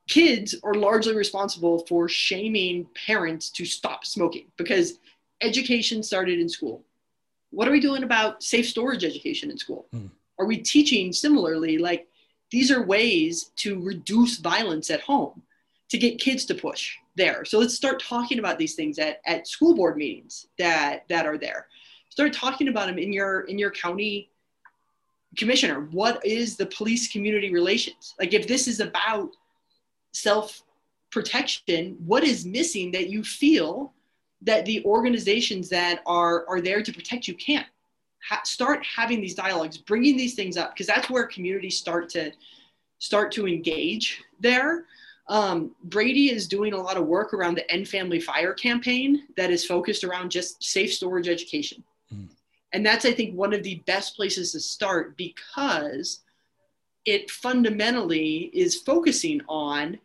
Kids 0.09 0.55
are 0.63 0.73
largely 0.73 1.15
responsible 1.15 1.86
for 1.88 2.09
shaming 2.09 2.88
parents 3.07 3.49
to 3.51 3.65
stop 3.65 4.03
smoking 4.05 4.47
because 4.57 4.99
education 5.41 6.03
started 6.03 6.39
in 6.39 6.49
school. 6.49 6.84
What 7.51 7.67
are 7.67 7.71
we 7.71 7.79
doing 7.79 8.03
about 8.03 8.43
safe 8.43 8.67
storage 8.67 9.03
education 9.03 9.49
in 9.49 9.57
school? 9.57 9.86
Hmm. 9.91 10.07
Are 10.39 10.45
we 10.45 10.57
teaching 10.57 11.13
similarly 11.13 11.77
like 11.77 12.07
these 12.51 12.71
are 12.71 12.84
ways 12.84 13.51
to 13.57 13.79
reduce 13.81 14.38
violence 14.38 14.89
at 14.89 15.01
home 15.01 15.43
to 15.89 15.97
get 15.97 16.19
kids 16.19 16.45
to 16.45 16.55
push 16.55 16.97
there. 17.16 17.45
So 17.45 17.59
let's 17.59 17.76
start 17.76 18.01
talking 18.01 18.39
about 18.39 18.57
these 18.57 18.76
things 18.76 18.99
at, 18.99 19.22
at 19.26 19.47
school 19.47 19.76
board 19.76 19.97
meetings 19.97 20.47
that 20.57 21.07
that 21.09 21.26
are 21.26 21.38
there. 21.38 21.68
Start 22.09 22.34
talking 22.34 22.68
about 22.68 22.88
them 22.88 22.97
in 22.97 23.14
your 23.14 23.41
in 23.41 23.57
your 23.57 23.72
county 23.72 24.30
commissioner. 25.38 25.88
What 25.91 26.24
is 26.26 26.57
the 26.57 26.66
police 26.68 27.11
community 27.11 27.51
relations? 27.51 28.16
Like 28.20 28.34
if 28.34 28.47
this 28.47 28.68
is 28.68 28.80
about 28.80 29.32
self 30.11 30.64
protection, 31.11 31.97
what 32.05 32.24
is 32.24 32.45
missing 32.45 32.91
that 32.91 33.09
you 33.09 33.24
feel 33.24 33.93
that 34.41 34.66
the 34.66 34.84
organizations 34.86 35.70
that 35.70 36.01
are 36.05 36.45
are 36.47 36.61
there 36.61 36.82
to 36.82 36.93
protect 36.93 37.28
you 37.28 37.36
can't? 37.36 37.68
Ha- 38.30 38.41
start 38.45 38.86
having 38.86 39.22
these 39.22 39.36
dialogues, 39.36 39.78
bringing 39.78 40.16
these 40.16 40.34
things 40.34 40.55
up 40.55 40.74
because 40.74 40.88
that's 40.88 41.09
where 41.09 41.28
communities 41.28 41.78
start 41.78 42.09
to 42.09 42.32
start 42.99 43.32
to 43.34 43.47
engage 43.47 44.24
there 44.39 44.86
um, 45.28 45.71
Brady 45.86 46.32
is 46.32 46.47
doing 46.47 46.74
a 46.74 46.82
lot 46.82 46.97
of 46.97 47.05
work 47.05 47.34
around 47.34 47.55
the 47.55 47.69
End 47.71 47.88
Family 47.88 48.19
Fire 48.19 48.53
campaign 48.53 49.24
that 49.38 49.51
is 49.51 49.65
focused 49.65 50.03
around 50.03 50.32
just 50.32 50.61
safe 50.63 50.93
storage 50.93 51.30
education. 51.30 51.84
Mm. 52.13 52.28
And 52.74 52.86
that's, 52.86 53.05
I 53.05 53.13
think, 53.13 53.36
one 53.36 53.53
of 53.53 53.63
the 53.63 53.76
best 53.86 54.15
places 54.15 54.51
to 54.51 54.59
start 54.59 55.15
because 55.15 56.19
it 57.05 57.32
fundamentally 57.32 58.51
is 58.53 58.82
focusing 58.82 59.41
on 59.47 59.99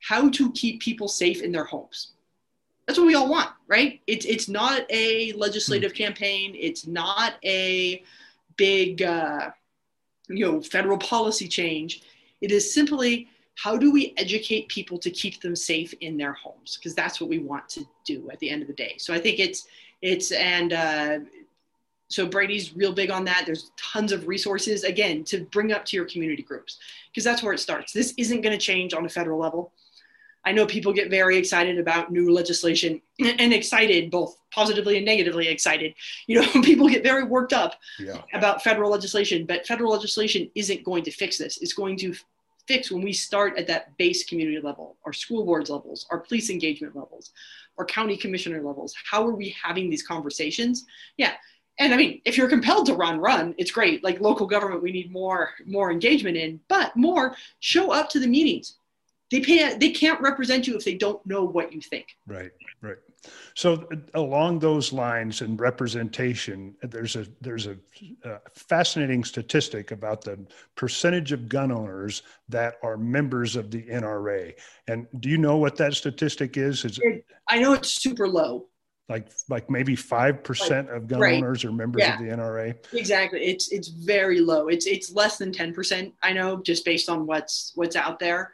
how 0.00 0.30
to 0.30 0.50
keep 0.52 0.80
people 0.80 1.08
safe 1.08 1.42
in 1.42 1.52
their 1.52 1.64
homes. 1.64 2.12
That's 2.86 2.98
what 2.98 3.06
we 3.06 3.14
all 3.14 3.28
want, 3.28 3.50
right? 3.66 4.00
It's, 4.06 4.26
it's 4.26 4.48
not 4.48 4.82
a 4.90 5.32
legislative 5.32 5.92
mm. 5.92 5.96
campaign. 5.96 6.56
It's 6.58 6.86
not 6.86 7.34
a 7.44 8.02
big, 8.56 9.02
uh, 9.02 9.50
you 10.28 10.44
know, 10.44 10.60
federal 10.60 10.98
policy 10.98 11.46
change. 11.46 12.02
It 12.40 12.50
is 12.50 12.72
simply 12.72 13.28
how 13.56 13.76
do 13.76 13.90
we 13.90 14.14
educate 14.16 14.68
people 14.68 14.98
to 14.98 15.10
keep 15.10 15.40
them 15.40 15.56
safe 15.56 15.92
in 16.00 16.16
their 16.16 16.34
homes? 16.34 16.76
Because 16.76 16.94
that's 16.94 17.20
what 17.20 17.30
we 17.30 17.38
want 17.38 17.68
to 17.70 17.86
do 18.04 18.28
at 18.30 18.38
the 18.38 18.48
end 18.48 18.62
of 18.62 18.68
the 18.68 18.74
day. 18.74 18.94
So 18.98 19.12
i 19.12 19.18
think 19.18 19.38
it's 19.40 19.66
it's 20.02 20.30
and 20.30 20.72
uh, 20.72 21.18
so 22.08 22.26
brady's 22.26 22.76
real 22.76 22.92
big 22.92 23.10
on 23.10 23.24
that. 23.24 23.44
There's 23.46 23.72
tons 23.76 24.12
of 24.12 24.28
resources 24.28 24.84
again 24.84 25.24
to 25.24 25.44
bring 25.46 25.72
up 25.72 25.84
to 25.86 25.96
your 25.96 26.04
community 26.04 26.42
groups 26.42 26.78
because 27.10 27.24
that's 27.24 27.42
where 27.42 27.54
it 27.54 27.58
starts. 27.58 27.92
This 27.92 28.14
isn't 28.16 28.42
going 28.42 28.56
to 28.56 28.64
change 28.64 28.94
on 28.94 29.06
a 29.06 29.08
federal 29.08 29.38
level. 29.40 29.72
I 30.44 30.52
know 30.52 30.64
people 30.64 30.92
get 30.92 31.10
very 31.10 31.36
excited 31.36 31.76
about 31.78 32.12
new 32.12 32.32
legislation 32.32 33.02
and 33.18 33.52
excited 33.52 34.10
both 34.10 34.36
positively 34.52 34.98
and 34.98 35.06
negatively 35.06 35.48
excited. 35.48 35.94
You 36.26 36.42
know 36.42 36.52
people 36.62 36.88
get 36.88 37.02
very 37.02 37.24
worked 37.24 37.54
up 37.54 37.74
yeah. 37.98 38.20
about 38.34 38.62
federal 38.62 38.90
legislation 38.90 39.46
but 39.46 39.66
federal 39.66 39.90
legislation 39.90 40.50
isn't 40.54 40.84
going 40.84 41.04
to 41.04 41.10
fix 41.10 41.38
this. 41.38 41.58
It's 41.62 41.72
going 41.72 41.96
to 41.98 42.14
fix 42.66 42.90
when 42.90 43.02
we 43.02 43.12
start 43.12 43.58
at 43.58 43.66
that 43.68 43.96
base 43.96 44.24
community 44.24 44.60
level, 44.60 44.96
our 45.04 45.12
school 45.12 45.44
boards 45.44 45.70
levels, 45.70 46.06
our 46.10 46.18
police 46.18 46.50
engagement 46.50 46.96
levels, 46.96 47.32
our 47.78 47.84
county 47.84 48.16
commissioner 48.16 48.62
levels. 48.62 48.94
How 49.10 49.26
are 49.26 49.34
we 49.34 49.54
having 49.62 49.90
these 49.90 50.06
conversations? 50.06 50.84
Yeah. 51.16 51.32
And 51.78 51.92
I 51.92 51.96
mean, 51.96 52.22
if 52.24 52.36
you're 52.38 52.48
compelled 52.48 52.86
to 52.86 52.94
run, 52.94 53.18
run, 53.18 53.54
it's 53.58 53.70
great. 53.70 54.02
Like 54.02 54.20
local 54.20 54.46
government, 54.46 54.82
we 54.82 54.92
need 54.92 55.12
more, 55.12 55.50
more 55.66 55.90
engagement 55.90 56.36
in, 56.36 56.60
but 56.68 56.96
more 56.96 57.36
show 57.60 57.92
up 57.92 58.08
to 58.10 58.18
the 58.18 58.26
meetings. 58.26 58.76
they 59.30 59.40
pay 59.40 59.76
they 59.76 59.90
can't 59.90 60.20
represent 60.20 60.66
you 60.66 60.76
if 60.76 60.84
they 60.84 60.94
don't 60.94 61.24
know 61.26 61.44
what 61.44 61.72
you 61.72 61.80
think 61.80 62.06
right 62.26 62.52
right 62.80 62.96
so 63.54 63.88
along 64.14 64.58
those 64.58 64.92
lines 64.92 65.40
and 65.40 65.60
representation 65.60 66.74
there's 66.82 67.16
a 67.16 67.26
there's 67.40 67.66
a, 67.66 67.76
a, 68.24 68.38
fascinating 68.54 69.24
statistic 69.24 69.90
about 69.90 70.22
the 70.22 70.38
percentage 70.74 71.32
of 71.32 71.48
gun 71.48 71.72
owners 71.72 72.22
that 72.48 72.76
are 72.82 72.96
members 72.96 73.56
of 73.56 73.70
the 73.70 73.82
nra 73.84 74.52
and 74.88 75.06
do 75.20 75.28
you 75.28 75.38
know 75.38 75.56
what 75.56 75.76
that 75.76 75.94
statistic 75.94 76.56
is, 76.56 76.84
is 76.84 76.98
it, 77.02 77.24
i 77.48 77.58
know 77.58 77.72
it's 77.72 77.90
super 77.90 78.28
low 78.28 78.66
like 79.08 79.28
like 79.48 79.70
maybe 79.70 79.94
five 79.94 80.42
percent 80.42 80.90
of 80.90 81.06
gun 81.06 81.20
right. 81.20 81.34
owners 81.36 81.64
are 81.64 81.72
members 81.72 82.00
yeah. 82.00 82.14
of 82.14 82.20
the 82.20 82.26
NRA. 82.26 82.74
Exactly, 82.92 83.44
it's 83.44 83.70
it's 83.70 83.88
very 83.88 84.40
low. 84.40 84.68
It's 84.68 84.86
it's 84.86 85.12
less 85.12 85.38
than 85.38 85.52
ten 85.52 85.72
percent. 85.72 86.12
I 86.22 86.32
know 86.32 86.60
just 86.60 86.84
based 86.84 87.08
on 87.08 87.26
what's 87.26 87.72
what's 87.76 87.94
out 87.94 88.18
there. 88.18 88.52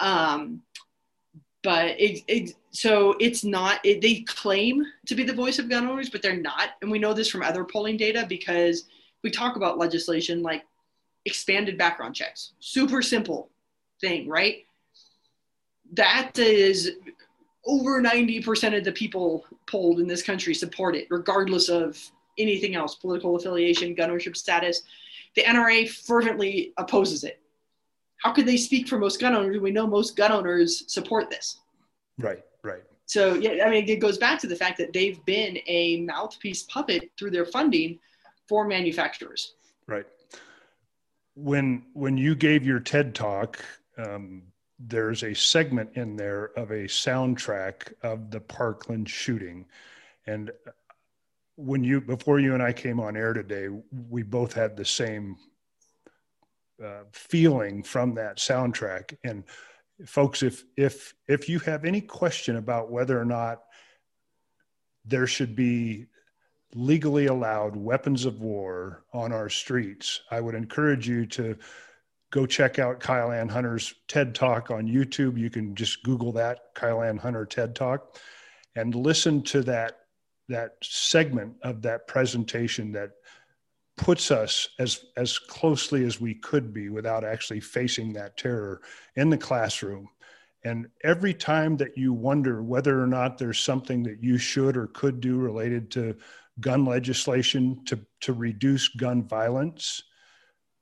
Um, 0.00 0.62
but 1.64 1.98
it, 1.98 2.22
it 2.28 2.54
so 2.70 3.16
it's 3.18 3.42
not. 3.42 3.80
It, 3.84 4.00
they 4.00 4.20
claim 4.20 4.84
to 5.06 5.14
be 5.16 5.24
the 5.24 5.32
voice 5.32 5.58
of 5.58 5.68
gun 5.68 5.88
owners, 5.88 6.10
but 6.10 6.22
they're 6.22 6.36
not, 6.36 6.70
and 6.82 6.90
we 6.90 7.00
know 7.00 7.14
this 7.14 7.30
from 7.30 7.42
other 7.42 7.64
polling 7.64 7.96
data 7.96 8.26
because 8.28 8.84
we 9.24 9.30
talk 9.30 9.56
about 9.56 9.78
legislation 9.78 10.42
like 10.42 10.64
expanded 11.24 11.78
background 11.78 12.14
checks. 12.14 12.52
Super 12.60 13.00
simple 13.00 13.48
thing, 14.00 14.28
right? 14.28 14.66
That 15.94 16.38
is 16.38 16.92
over 17.64 18.02
90% 18.02 18.76
of 18.76 18.84
the 18.84 18.92
people 18.92 19.46
polled 19.66 20.00
in 20.00 20.06
this 20.06 20.22
country 20.22 20.52
support 20.52 20.94
it, 20.94 21.06
regardless 21.10 21.70
of 21.70 21.98
anything 22.38 22.74
else 22.74 22.96
political 22.96 23.36
affiliation, 23.36 23.94
gun 23.94 24.10
ownership 24.10 24.36
status. 24.36 24.82
The 25.34 25.42
NRA 25.42 25.88
fervently 25.88 26.74
opposes 26.76 27.24
it. 27.24 27.40
How 28.24 28.32
could 28.32 28.46
they 28.46 28.56
speak 28.56 28.88
for 28.88 28.98
most 28.98 29.20
gun 29.20 29.34
owners? 29.34 29.60
We 29.60 29.70
know 29.70 29.86
most 29.86 30.16
gun 30.16 30.32
owners 30.32 30.90
support 30.90 31.28
this. 31.28 31.60
Right, 32.18 32.42
right. 32.62 32.82
So, 33.04 33.34
yeah, 33.34 33.64
I 33.66 33.70
mean, 33.70 33.86
it 33.86 34.00
goes 34.00 34.16
back 34.16 34.40
to 34.40 34.46
the 34.46 34.56
fact 34.56 34.78
that 34.78 34.94
they've 34.94 35.22
been 35.26 35.58
a 35.66 36.00
mouthpiece 36.00 36.62
puppet 36.62 37.10
through 37.18 37.32
their 37.32 37.44
funding 37.44 37.98
for 38.48 38.66
manufacturers. 38.66 39.54
Right. 39.86 40.06
When 41.36 41.84
when 41.92 42.16
you 42.16 42.34
gave 42.34 42.64
your 42.64 42.80
TED 42.80 43.14
talk, 43.14 43.62
um, 43.98 44.44
there's 44.78 45.22
a 45.22 45.34
segment 45.34 45.90
in 45.94 46.16
there 46.16 46.50
of 46.56 46.70
a 46.70 46.84
soundtrack 46.84 47.92
of 48.02 48.30
the 48.30 48.40
Parkland 48.40 49.08
shooting. 49.08 49.66
And 50.26 50.50
when 51.56 51.84
you, 51.84 52.00
before 52.00 52.40
you 52.40 52.54
and 52.54 52.62
I 52.62 52.72
came 52.72 53.00
on 53.00 53.16
air 53.16 53.34
today, 53.34 53.68
we 54.08 54.22
both 54.22 54.54
had 54.54 54.76
the 54.76 54.84
same 54.84 55.36
uh, 56.82 57.04
feeling 57.12 57.82
from 57.82 58.14
that 58.14 58.38
soundtrack. 58.38 59.16
And 59.24 59.44
folks, 60.06 60.42
if, 60.42 60.64
if, 60.76 61.14
if 61.28 61.48
you 61.48 61.58
have 61.60 61.84
any 61.84 62.00
question 62.00 62.56
about 62.56 62.90
whether 62.90 63.20
or 63.20 63.24
not 63.24 63.62
there 65.04 65.26
should 65.26 65.54
be 65.54 66.06
legally 66.74 67.26
allowed 67.26 67.76
weapons 67.76 68.24
of 68.24 68.40
war 68.40 69.04
on 69.12 69.32
our 69.32 69.48
streets, 69.48 70.20
I 70.30 70.40
would 70.40 70.54
encourage 70.54 71.08
you 71.08 71.26
to 71.26 71.56
go 72.30 72.46
check 72.46 72.80
out 72.80 72.98
Kyleanne 72.98 73.50
Hunter's 73.50 73.94
TED 74.08 74.34
Talk 74.34 74.72
on 74.72 74.88
YouTube. 74.88 75.38
You 75.38 75.50
can 75.50 75.76
just 75.76 76.02
Google 76.02 76.32
that 76.32 76.74
Kyleanne 76.74 77.20
Hunter 77.20 77.46
TED 77.46 77.76
Talk 77.76 78.18
and 78.74 78.94
listen 78.94 79.42
to 79.42 79.62
that 79.62 80.00
that 80.48 80.72
segment 80.82 81.54
of 81.62 81.80
that 81.82 82.06
presentation 82.06 82.92
that 82.92 83.12
puts 83.96 84.30
us 84.30 84.68
as 84.78 85.04
as 85.16 85.38
closely 85.38 86.04
as 86.04 86.20
we 86.20 86.34
could 86.34 86.72
be 86.72 86.88
without 86.88 87.24
actually 87.24 87.60
facing 87.60 88.12
that 88.12 88.36
terror 88.36 88.80
in 89.16 89.30
the 89.30 89.38
classroom. 89.38 90.08
And 90.64 90.88
every 91.02 91.34
time 91.34 91.76
that 91.76 91.96
you 91.96 92.12
wonder 92.12 92.62
whether 92.62 93.00
or 93.00 93.06
not 93.06 93.36
there's 93.36 93.60
something 93.60 94.02
that 94.04 94.22
you 94.22 94.38
should 94.38 94.76
or 94.76 94.86
could 94.88 95.20
do 95.20 95.36
related 95.36 95.90
to 95.92 96.16
gun 96.60 96.86
legislation 96.86 97.84
to, 97.84 97.98
to 98.20 98.32
reduce 98.32 98.88
gun 98.88 99.24
violence, 99.24 100.02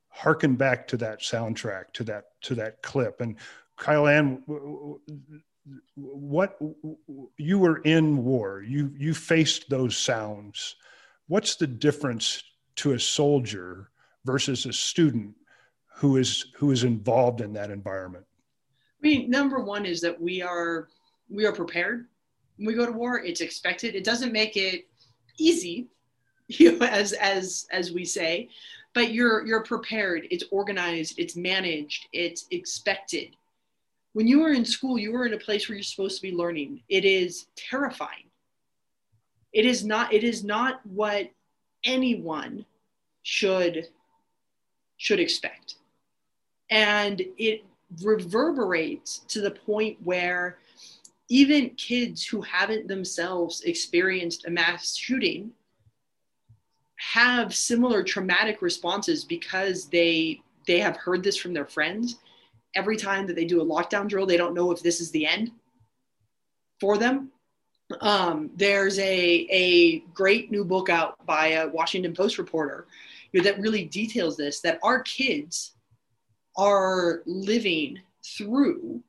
harken 0.09 0.55
back 0.55 0.87
to 0.89 0.97
that 0.99 1.21
soundtrack, 1.21 1.93
to 1.95 2.05
that 2.05 2.25
to 2.43 2.55
that 2.55 2.83
clip. 2.83 3.21
And 3.21 3.37
Kyleanne, 3.79 4.43
what 5.95 6.59
you 7.37 7.59
were 7.59 7.79
in 7.79 8.25
war, 8.25 8.63
you 8.63 8.93
you 8.97 9.15
faced 9.15 9.69
those 9.69 9.97
sounds. 9.97 10.77
What's 11.27 11.57
the 11.57 11.67
difference 11.67 12.43
to 12.77 12.93
a 12.93 13.01
soldier 13.01 13.91
versus 14.25 14.67
a 14.67 14.73
student 14.73 15.35
who 15.95 16.17
is 16.17 16.47
who 16.57 16.71
is 16.71 16.85
involved 16.85 17.41
in 17.41 17.53
that 17.53 17.71
environment? 17.71 18.25
I 18.29 19.01
mean, 19.03 19.31
number 19.31 19.61
one 19.61 19.85
is 19.87 20.01
that 20.01 20.21
we 20.21 20.43
are 20.43 20.89
we 21.29 21.47
are 21.47 21.53
prepared 21.53 22.07
when 22.57 22.67
we 22.67 22.75
go 22.75 22.87
to 22.87 22.93
war. 22.93 23.21
It's 23.21 23.41
expected. 23.41 23.95
It 23.95 24.05
doesn't 24.05 24.33
make 24.33 24.57
it 24.57 24.87
easy, 25.39 25.89
you 26.49 26.79
know, 26.79 26.87
as 26.87 27.13
as 27.15 27.67
as 27.71 27.93
we 27.93 28.05
say, 28.05 28.49
but 28.95 29.13
you're 29.13 29.47
you're 29.47 29.63
prepared 29.63 30.27
it's 30.31 30.45
organized 30.51 31.19
it's 31.19 31.37
managed 31.37 32.09
it's 32.13 32.47
expected 32.51 33.35
when 34.13 34.27
you 34.27 34.43
are 34.43 34.53
in 34.53 34.65
school 34.65 34.99
you 34.99 35.15
are 35.15 35.27
in 35.27 35.35
a 35.35 35.39
place 35.39 35.69
where 35.69 35.77
you're 35.77 35.83
supposed 35.83 36.17
to 36.17 36.23
be 36.23 36.35
learning 36.35 36.83
it 36.89 37.05
is 37.05 37.47
terrifying 37.57 38.31
it 39.53 39.65
is 39.65 39.85
not 39.85 40.13
it 40.13 40.25
is 40.25 40.45
not 40.45 40.85
what 40.87 41.31
anyone 41.85 42.65
should 43.23 43.89
should 44.97 45.21
expect. 45.21 45.77
And 46.71 47.21
it 47.37 47.65
reverberates 48.03 49.21
to 49.29 49.41
the 49.41 49.51
point 49.51 49.99
where 50.03 50.59
even 51.29 51.71
kids 51.71 52.25
who 52.25 52.41
haven't 52.41 52.89
themselves 52.89 53.63
experienced 53.63 54.47
a 54.47 54.51
mass 54.51 54.97
shooting 54.97 55.51
have 56.97 57.55
similar 57.55 58.03
traumatic 58.03 58.63
responses 58.63 59.25
because 59.25 59.87
they 59.87 60.41
they 60.67 60.79
have 60.79 60.97
heard 60.97 61.25
this 61.25 61.37
from 61.37 61.53
their 61.53 61.67
friends. 61.67 62.19
Every 62.75 62.97
time 62.97 63.27
that 63.27 63.35
they 63.35 63.45
do 63.45 63.61
a 63.61 63.67
lockdown 63.67 64.09
drill 64.09 64.27
they 64.27 64.37
don't 64.37 64.55
know 64.55 64.71
if 64.71 64.83
this 64.83 65.01
is 65.01 65.11
the 65.11 65.27
end 65.27 65.51
for 66.81 66.97
them 66.97 67.33
um, 68.01 68.51
there's 68.57 68.99
a, 68.99 69.47
a 69.51 70.01
great 70.15 70.51
new 70.51 70.65
book 70.65 70.89
out 70.89 71.25
by 71.27 71.49
a 71.49 71.69
washington 71.69 72.15
post 72.15 72.39
reporter 72.39 72.87
that 73.35 73.59
really 73.59 73.85
details 73.85 74.37
this 74.37 74.61
that 74.61 74.79
our 74.83 75.03
kids 75.03 75.75
are 76.57 77.23
living 77.27 77.99
through 78.25 79.03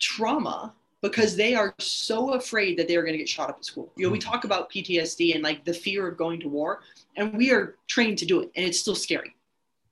trauma 0.00 0.72
because 1.02 1.36
they 1.36 1.54
are 1.54 1.74
so 1.78 2.32
afraid 2.32 2.78
that 2.78 2.88
they 2.88 2.96
are 2.96 3.02
going 3.02 3.12
to 3.12 3.18
get 3.18 3.28
shot 3.28 3.48
up 3.50 3.58
at 3.58 3.64
school. 3.64 3.92
You 3.96 4.06
know, 4.06 4.12
we 4.12 4.18
hmm. 4.18 4.28
talk 4.28 4.44
about 4.44 4.70
PTSD 4.70 5.34
and 5.34 5.42
like 5.42 5.64
the 5.64 5.74
fear 5.74 6.08
of 6.08 6.16
going 6.16 6.40
to 6.40 6.48
war, 6.48 6.80
and 7.16 7.36
we 7.36 7.52
are 7.52 7.76
trained 7.86 8.18
to 8.18 8.26
do 8.26 8.40
it, 8.40 8.50
and 8.56 8.64
it's 8.66 8.80
still 8.80 8.94
scary, 8.94 9.34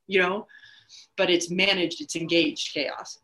you 0.07 0.21
know, 0.21 0.47
but 1.17 1.31
it's 1.31 1.51
managed, 1.51 2.01
it's 2.01 2.17
engaged 2.17 2.73
chaos. 2.73 3.19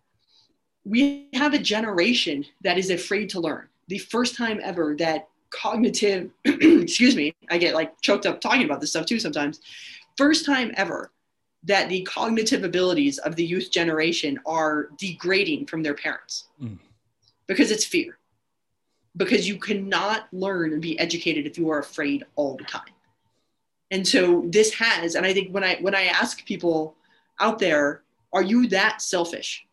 We 0.85 1.29
have 1.35 1.53
a 1.53 1.59
generation 1.59 2.45
that 2.63 2.79
is 2.79 2.91
afraid 2.91 3.31
to 3.31 3.41
learn. 3.41 3.69
The 3.91 3.99
first 3.99 4.37
time 4.37 4.61
ever 4.63 4.97
that 4.99 5.29
cognitive, 5.51 6.31
excuse 6.45 7.15
me, 7.15 7.35
I 7.51 7.59
get 7.59 7.75
like 7.75 8.01
choked 8.01 8.25
up 8.25 8.41
talking 8.41 8.65
about 8.65 8.81
this 8.81 8.91
stuff 8.91 9.07
too 9.07 9.21
sometimes. 9.21 9.61
First 10.17 10.47
time 10.47 10.73
ever 10.77 11.13
that 11.65 11.91
the 11.91 12.03
cognitive 12.03 12.65
abilities 12.65 13.19
of 13.19 13.37
the 13.37 13.45
youth 13.45 13.71
generation 13.71 14.39
are 14.47 14.89
degrading 14.99 15.67
from 15.67 15.83
their 15.83 15.95
parents. 15.95 16.49
Mm 16.61 16.79
because 17.51 17.73
it's 17.73 17.85
fear. 17.85 18.17
Because 19.17 19.49
you 19.49 19.59
cannot 19.59 20.29
learn 20.33 20.73
and 20.73 20.81
be 20.81 20.97
educated 21.01 21.47
if 21.47 21.59
you 21.59 21.69
are 21.71 21.81
afraid 21.81 22.23
all 22.37 22.57
the 22.57 22.63
time. 22.63 22.95
And 23.91 24.07
so 24.07 24.45
this 24.47 24.73
has, 24.75 25.17
and 25.17 25.27
I 25.27 25.35
think 25.35 25.53
when 25.53 25.65
I 25.65 25.75
when 25.81 25.97
I 25.97 26.05
ask 26.05 26.47
people 26.47 26.95
out 27.41 27.59
there, 27.59 28.03
are 28.33 28.43
you 28.43 28.69
that 28.69 29.03
selfish? 29.03 29.67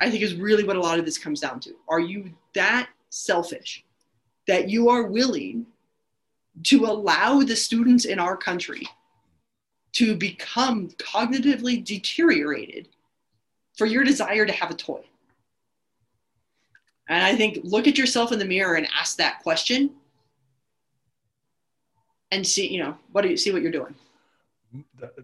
I 0.00 0.08
think 0.08 0.22
is 0.22 0.36
really 0.36 0.62
what 0.62 0.76
a 0.76 0.80
lot 0.80 1.00
of 1.00 1.04
this 1.04 1.18
comes 1.18 1.40
down 1.40 1.58
to. 1.60 1.74
Are 1.88 1.98
you 1.98 2.32
that 2.54 2.90
selfish 3.10 3.84
that 4.46 4.68
you 4.68 4.88
are 4.88 5.04
willing 5.04 5.66
to 6.64 6.86
allow 6.86 7.40
the 7.40 7.56
students 7.56 8.04
in 8.04 8.18
our 8.18 8.36
country 8.36 8.88
to 9.92 10.14
become 10.14 10.88
cognitively 10.98 11.82
deteriorated 11.84 12.88
for 13.76 13.86
your 13.86 14.04
desire 14.04 14.46
to 14.46 14.52
have 14.52 14.70
a 14.70 14.74
toy? 14.74 15.02
And 17.08 17.22
I 17.22 17.36
think 17.36 17.60
look 17.62 17.86
at 17.86 17.98
yourself 17.98 18.32
in 18.32 18.38
the 18.38 18.44
mirror 18.44 18.74
and 18.74 18.88
ask 18.98 19.16
that 19.18 19.42
question 19.42 19.90
and 22.30 22.46
see, 22.46 22.66
you 22.66 22.82
know, 22.82 22.96
what 23.12 23.22
do 23.22 23.28
you 23.28 23.36
see 23.36 23.52
what 23.52 23.62
you're 23.62 23.70
doing? 23.70 23.94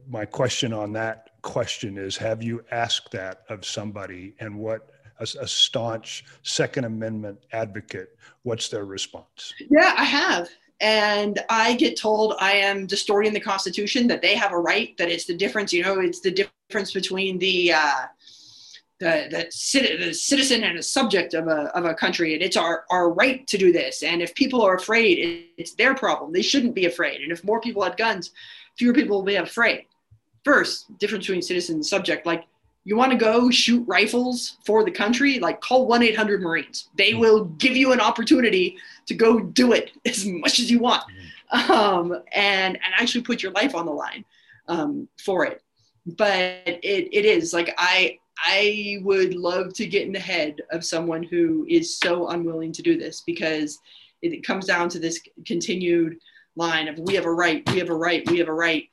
My 0.09 0.25
question 0.25 0.73
on 0.73 0.93
that 0.93 1.31
question 1.43 1.99
is 1.99 2.17
have 2.17 2.43
you 2.43 2.65
asked 2.71 3.11
that 3.11 3.43
of 3.49 3.67
somebody 3.67 4.35
and 4.39 4.57
what 4.57 4.92
a, 5.19 5.27
a 5.41 5.47
staunch 5.47 6.25
Second 6.43 6.85
Amendment 6.85 7.39
advocate, 7.53 8.17
what's 8.43 8.69
their 8.69 8.85
response? 8.85 9.55
Yeah, 9.71 9.95
I 9.97 10.05
have. 10.05 10.49
And 10.81 11.39
I 11.49 11.75
get 11.75 11.97
told 11.97 12.35
I 12.41 12.53
am 12.53 12.87
distorting 12.87 13.33
the 13.33 13.41
Constitution, 13.41 14.09
that 14.09 14.21
they 14.21 14.35
have 14.35 14.53
a 14.53 14.59
right, 14.59 14.97
that 14.99 15.09
it's 15.09 15.27
the 15.27 15.37
difference, 15.37 15.73
you 15.73 15.83
know, 15.83 16.01
it's 16.01 16.21
the 16.21 16.33
difference 16.33 16.93
between 16.93 17.39
the, 17.39 17.73
uh, 17.73 18.07
the, 18.99 19.29
the, 19.31 19.97
the 20.05 20.13
citizen 20.13 20.65
and 20.65 20.79
a 20.79 20.83
subject 20.83 21.35
of 21.35 21.47
a, 21.47 21.77
of 21.77 21.85
a 21.85 21.95
country. 21.95 22.35
And 22.35 22.43
it's 22.43 22.57
our, 22.57 22.85
our 22.91 23.13
right 23.13 23.47
to 23.47 23.59
do 23.59 23.73
this. 23.73 24.03
And 24.03 24.23
if 24.23 24.35
people 24.35 24.63
are 24.63 24.75
afraid 24.75 25.49
it's 25.57 25.75
their 25.75 25.95
problem. 25.95 26.33
They 26.33 26.43
shouldn't 26.43 26.75
be 26.75 26.87
afraid. 26.87 27.21
And 27.21 27.31
if 27.31 27.45
more 27.45 27.61
people 27.61 27.83
had 27.83 27.97
guns 27.97 28.33
fewer 28.79 28.93
people 28.93 29.19
will 29.19 29.25
be 29.25 29.37
afraid. 29.37 29.87
First 30.45 30.97
difference 30.99 31.27
between 31.27 31.43
citizen 31.43 31.77
and 31.77 31.87
subject. 31.87 32.27
Like 32.27 32.45
you 32.85 32.97
want 32.97 33.13
to 33.13 33.19
go 33.19 33.51
shoot 33.51 33.85
rifles 33.87 34.57
for 34.65 34.85
the 34.85 34.91
country 34.91 35.39
like 35.39 35.61
call 35.61 35.89
1-800 35.89 36.41
marines 36.41 36.89
they 36.97 37.13
hmm. 37.13 37.21
will 37.21 37.45
give 37.45 37.77
you 37.77 37.93
an 37.93 38.01
opportunity 38.01 38.77
to 39.07 39.15
go 39.15 39.41
do 39.41 39.73
it 39.73 39.93
as 40.07 40.25
much 40.27 40.59
as 40.59 40.71
you 40.71 40.79
want 40.79 41.05
hmm. 41.51 41.73
um, 41.73 42.13
and 42.33 42.77
and 42.77 42.95
actually 42.99 43.23
put 43.23 43.43
your 43.43 43.53
life 43.53 43.75
on 43.75 43.87
the 43.87 43.93
line 43.93 44.25
um, 44.69 45.09
for 45.23 45.45
it 45.45 45.63
but 46.05 46.63
it, 46.67 47.09
it 47.13 47.25
is 47.25 47.53
like 47.53 47.75
i 47.79 48.19
I 48.45 48.99
would 49.03 49.35
love 49.35 49.73
to 49.75 49.87
get 49.87 50.07
in 50.07 50.13
the 50.13 50.19
head 50.19 50.61
of 50.71 50.85
someone 50.85 51.23
who 51.23 51.67
is 51.69 51.97
so 51.97 52.29
unwilling 52.29 52.73
to 52.73 52.83
do 52.83 52.99
this 52.99 53.23
because 53.25 53.79
it 54.21 54.45
comes 54.45 54.67
down 54.67 54.89
to 54.91 54.99
this 54.99 55.21
continued 55.47 56.19
line 56.57 56.89
of 56.89 56.99
we 56.99 57.15
have 57.15 57.25
a 57.25 57.33
right, 57.33 57.63
we 57.71 57.79
have 57.79 57.91
a 57.91 57.95
right, 57.95 58.29
we 58.29 58.39
have 58.39 58.49
a 58.49 58.55
right. 58.55 58.89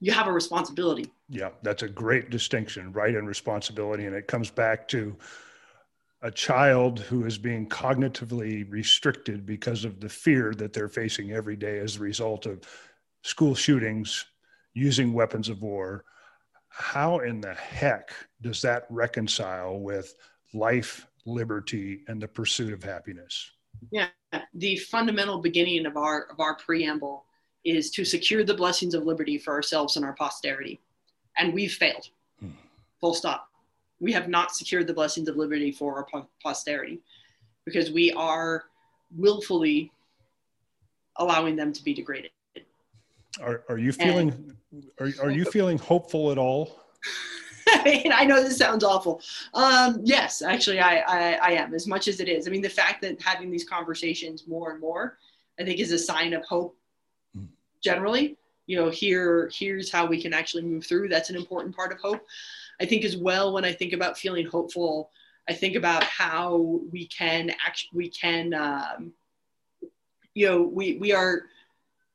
You 0.00 0.12
have 0.12 0.26
a 0.26 0.32
responsibility. 0.32 1.10
Yeah, 1.34 1.50
that's 1.62 1.82
a 1.82 1.88
great 1.88 2.30
distinction, 2.30 2.92
right 2.92 3.16
and 3.16 3.26
responsibility. 3.26 4.06
And 4.06 4.14
it 4.14 4.28
comes 4.28 4.52
back 4.52 4.86
to 4.88 5.16
a 6.22 6.30
child 6.30 7.00
who 7.00 7.26
is 7.26 7.36
being 7.36 7.68
cognitively 7.68 8.70
restricted 8.70 9.44
because 9.44 9.84
of 9.84 9.98
the 9.98 10.08
fear 10.08 10.54
that 10.54 10.72
they're 10.72 10.88
facing 10.88 11.32
every 11.32 11.56
day 11.56 11.80
as 11.80 11.96
a 11.96 12.00
result 12.00 12.46
of 12.46 12.60
school 13.22 13.56
shootings, 13.56 14.26
using 14.74 15.12
weapons 15.12 15.48
of 15.48 15.60
war, 15.60 16.04
how 16.68 17.18
in 17.18 17.40
the 17.40 17.54
heck 17.54 18.12
does 18.40 18.62
that 18.62 18.86
reconcile 18.88 19.80
with 19.80 20.14
life, 20.52 21.04
liberty, 21.26 22.04
and 22.06 22.22
the 22.22 22.28
pursuit 22.28 22.72
of 22.72 22.84
happiness? 22.84 23.50
Yeah, 23.90 24.06
the 24.54 24.76
fundamental 24.76 25.40
beginning 25.40 25.84
of 25.84 25.96
our 25.96 26.26
of 26.30 26.38
our 26.38 26.54
preamble 26.54 27.24
is 27.64 27.90
to 27.90 28.04
secure 28.04 28.44
the 28.44 28.54
blessings 28.54 28.94
of 28.94 29.04
liberty 29.04 29.36
for 29.36 29.52
ourselves 29.52 29.96
and 29.96 30.04
our 30.04 30.14
posterity, 30.14 30.80
and 31.38 31.52
we've 31.52 31.72
failed. 31.72 32.08
Hmm. 32.40 32.50
Full 33.00 33.14
stop. 33.14 33.48
We 34.00 34.12
have 34.12 34.28
not 34.28 34.54
secured 34.54 34.86
the 34.86 34.94
blessings 34.94 35.28
of 35.28 35.36
liberty 35.36 35.72
for 35.72 35.96
our 35.96 36.24
posterity 36.42 37.00
because 37.64 37.90
we 37.90 38.12
are 38.12 38.64
willfully 39.16 39.90
allowing 41.16 41.56
them 41.56 41.72
to 41.72 41.82
be 41.82 41.94
degraded. 41.94 42.30
Are, 43.40 43.64
are 43.68 43.78
you 43.78 43.92
feeling 43.92 44.56
are, 45.00 45.10
are 45.22 45.30
you 45.30 45.44
feeling 45.44 45.78
hopeful 45.78 46.30
at 46.30 46.38
all? 46.38 46.80
I 47.68 47.84
mean, 47.84 48.12
I 48.12 48.24
know 48.24 48.42
this 48.42 48.56
sounds 48.56 48.84
awful. 48.84 49.20
Um, 49.54 50.00
yes, 50.04 50.42
actually, 50.42 50.80
I, 50.80 50.98
I, 50.98 51.32
I 51.42 51.50
am 51.52 51.74
as 51.74 51.86
much 51.86 52.08
as 52.08 52.20
it 52.20 52.28
is. 52.28 52.46
I 52.46 52.50
mean, 52.50 52.62
the 52.62 52.68
fact 52.68 53.02
that 53.02 53.20
having 53.20 53.50
these 53.50 53.64
conversations 53.64 54.46
more 54.46 54.72
and 54.72 54.80
more, 54.80 55.18
I 55.58 55.64
think, 55.64 55.80
is 55.80 55.90
a 55.90 55.98
sign 55.98 56.34
of 56.34 56.44
hope. 56.44 56.76
Hmm. 57.34 57.46
Generally, 57.82 58.36
you 58.66 58.76
know, 58.76 58.90
here 58.90 59.50
here's 59.52 59.90
how 59.90 60.06
we 60.06 60.20
can 60.20 60.32
actually 60.32 60.62
move 60.62 60.86
through. 60.86 61.08
That's 61.08 61.30
an 61.30 61.36
important 61.36 61.74
part 61.74 61.92
of 61.92 61.98
hope. 61.98 62.24
I 62.80 62.86
think 62.86 63.04
as 63.04 63.16
well. 63.16 63.52
When 63.52 63.64
I 63.64 63.72
think 63.72 63.92
about 63.92 64.18
feeling 64.18 64.46
hopeful, 64.46 65.10
I 65.48 65.52
think 65.52 65.76
about 65.76 66.04
how 66.04 66.80
we 66.90 67.06
can 67.06 67.50
actually 67.64 67.90
we 67.92 68.08
can, 68.08 68.54
um, 68.54 69.12
you 70.34 70.46
know, 70.46 70.62
we 70.62 70.96
we 70.96 71.12
are 71.12 71.42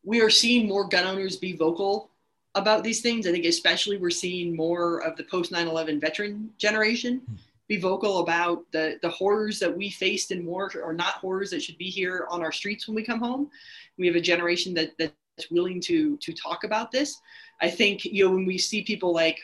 we 0.03 0.21
are 0.21 0.29
seeing 0.29 0.67
more 0.67 0.87
gun 0.87 1.05
owners 1.05 1.37
be 1.37 1.53
vocal 1.53 2.09
about 2.55 2.83
these 2.83 3.01
things. 3.01 3.27
I 3.27 3.31
think 3.31 3.45
especially 3.45 3.97
we're 3.97 4.09
seeing 4.09 4.55
more 4.55 5.03
of 5.03 5.15
the 5.15 5.23
post 5.23 5.51
9/11 5.51 6.01
veteran 6.01 6.49
generation 6.57 7.21
be 7.67 7.77
vocal 7.77 8.19
about 8.19 8.65
the 8.71 8.97
the 9.03 9.09
horrors 9.09 9.59
that 9.59 9.75
we 9.75 9.91
faced 9.91 10.31
in 10.31 10.45
war 10.45 10.71
or 10.83 10.93
not 10.93 11.13
horrors 11.15 11.51
that 11.51 11.61
should 11.61 11.77
be 11.77 11.89
here 11.89 12.25
on 12.29 12.41
our 12.41 12.51
streets 12.51 12.87
when 12.87 12.95
we 12.95 13.03
come 13.03 13.19
home. 13.19 13.51
We 13.97 14.07
have 14.07 14.15
a 14.15 14.21
generation 14.21 14.73
that 14.73 14.97
that's 14.97 15.13
willing 15.51 15.81
to 15.81 16.17
to 16.17 16.33
talk 16.33 16.63
about 16.63 16.91
this. 16.91 17.19
I 17.61 17.69
think 17.69 18.05
you 18.05 18.25
know 18.25 18.31
when 18.31 18.45
we 18.45 18.57
see 18.57 18.83
people 18.83 19.13
like 19.13 19.39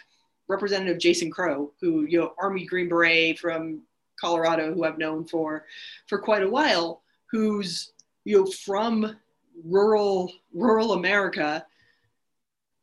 Representative 0.47 0.99
Jason 0.99 1.31
Crow, 1.31 1.71
who 1.81 2.05
you 2.05 2.19
know 2.19 2.33
Army 2.39 2.65
Green 2.65 2.89
Beret 2.89 3.39
from 3.39 3.81
Colorado, 4.19 4.73
who 4.73 4.83
I've 4.83 4.97
known 4.97 5.25
for 5.25 5.65
for 6.07 6.19
quite 6.19 6.43
a 6.43 6.49
while, 6.49 7.01
who's 7.31 7.93
you 8.23 8.39
know 8.39 8.45
from 8.45 9.15
rural 9.63 10.31
rural 10.53 10.93
America, 10.93 11.65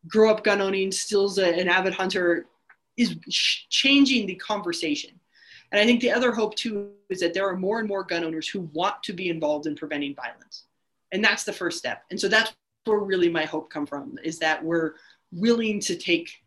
grew 0.09 0.31
up 0.31 0.45
gun 0.45 0.61
owning, 0.61 0.93
still's 0.93 1.39
a, 1.39 1.59
an 1.59 1.69
avid 1.69 1.95
hunter, 1.95 2.47
is 2.97 3.17
changing 3.71 4.27
the 4.27 4.35
conversation. 4.37 5.19
And 5.71 5.81
I 5.81 5.87
think 5.87 6.01
the 6.01 6.13
other 6.13 6.33
hope 6.33 6.55
too 6.55 6.91
is 7.09 7.21
that 7.21 7.33
there 7.33 7.49
are 7.49 7.57
more 7.57 7.79
and 7.79 7.89
more 7.89 8.05
gun 8.05 8.25
owners 8.25 8.47
who 8.47 8.61
want 8.73 9.03
to 9.05 9.13
be 9.13 9.31
involved 9.31 9.67
in 9.67 9.75
preventing 9.75 10.15
violence. 10.15 10.65
And 11.13 11.25
that's 11.25 11.45
the 11.45 11.53
first 11.53 11.79
step. 11.79 12.03
And 12.11 12.21
so 12.21 12.29
that's 12.29 12.53
where 12.85 12.99
really 12.99 13.29
my 13.29 13.45
hope 13.45 13.71
come 13.71 13.87
from 13.87 14.19
is 14.23 14.39
that 14.41 14.63
we're 14.63 14.95
willing 15.31 15.81
to 15.81 15.97
take 15.97 16.43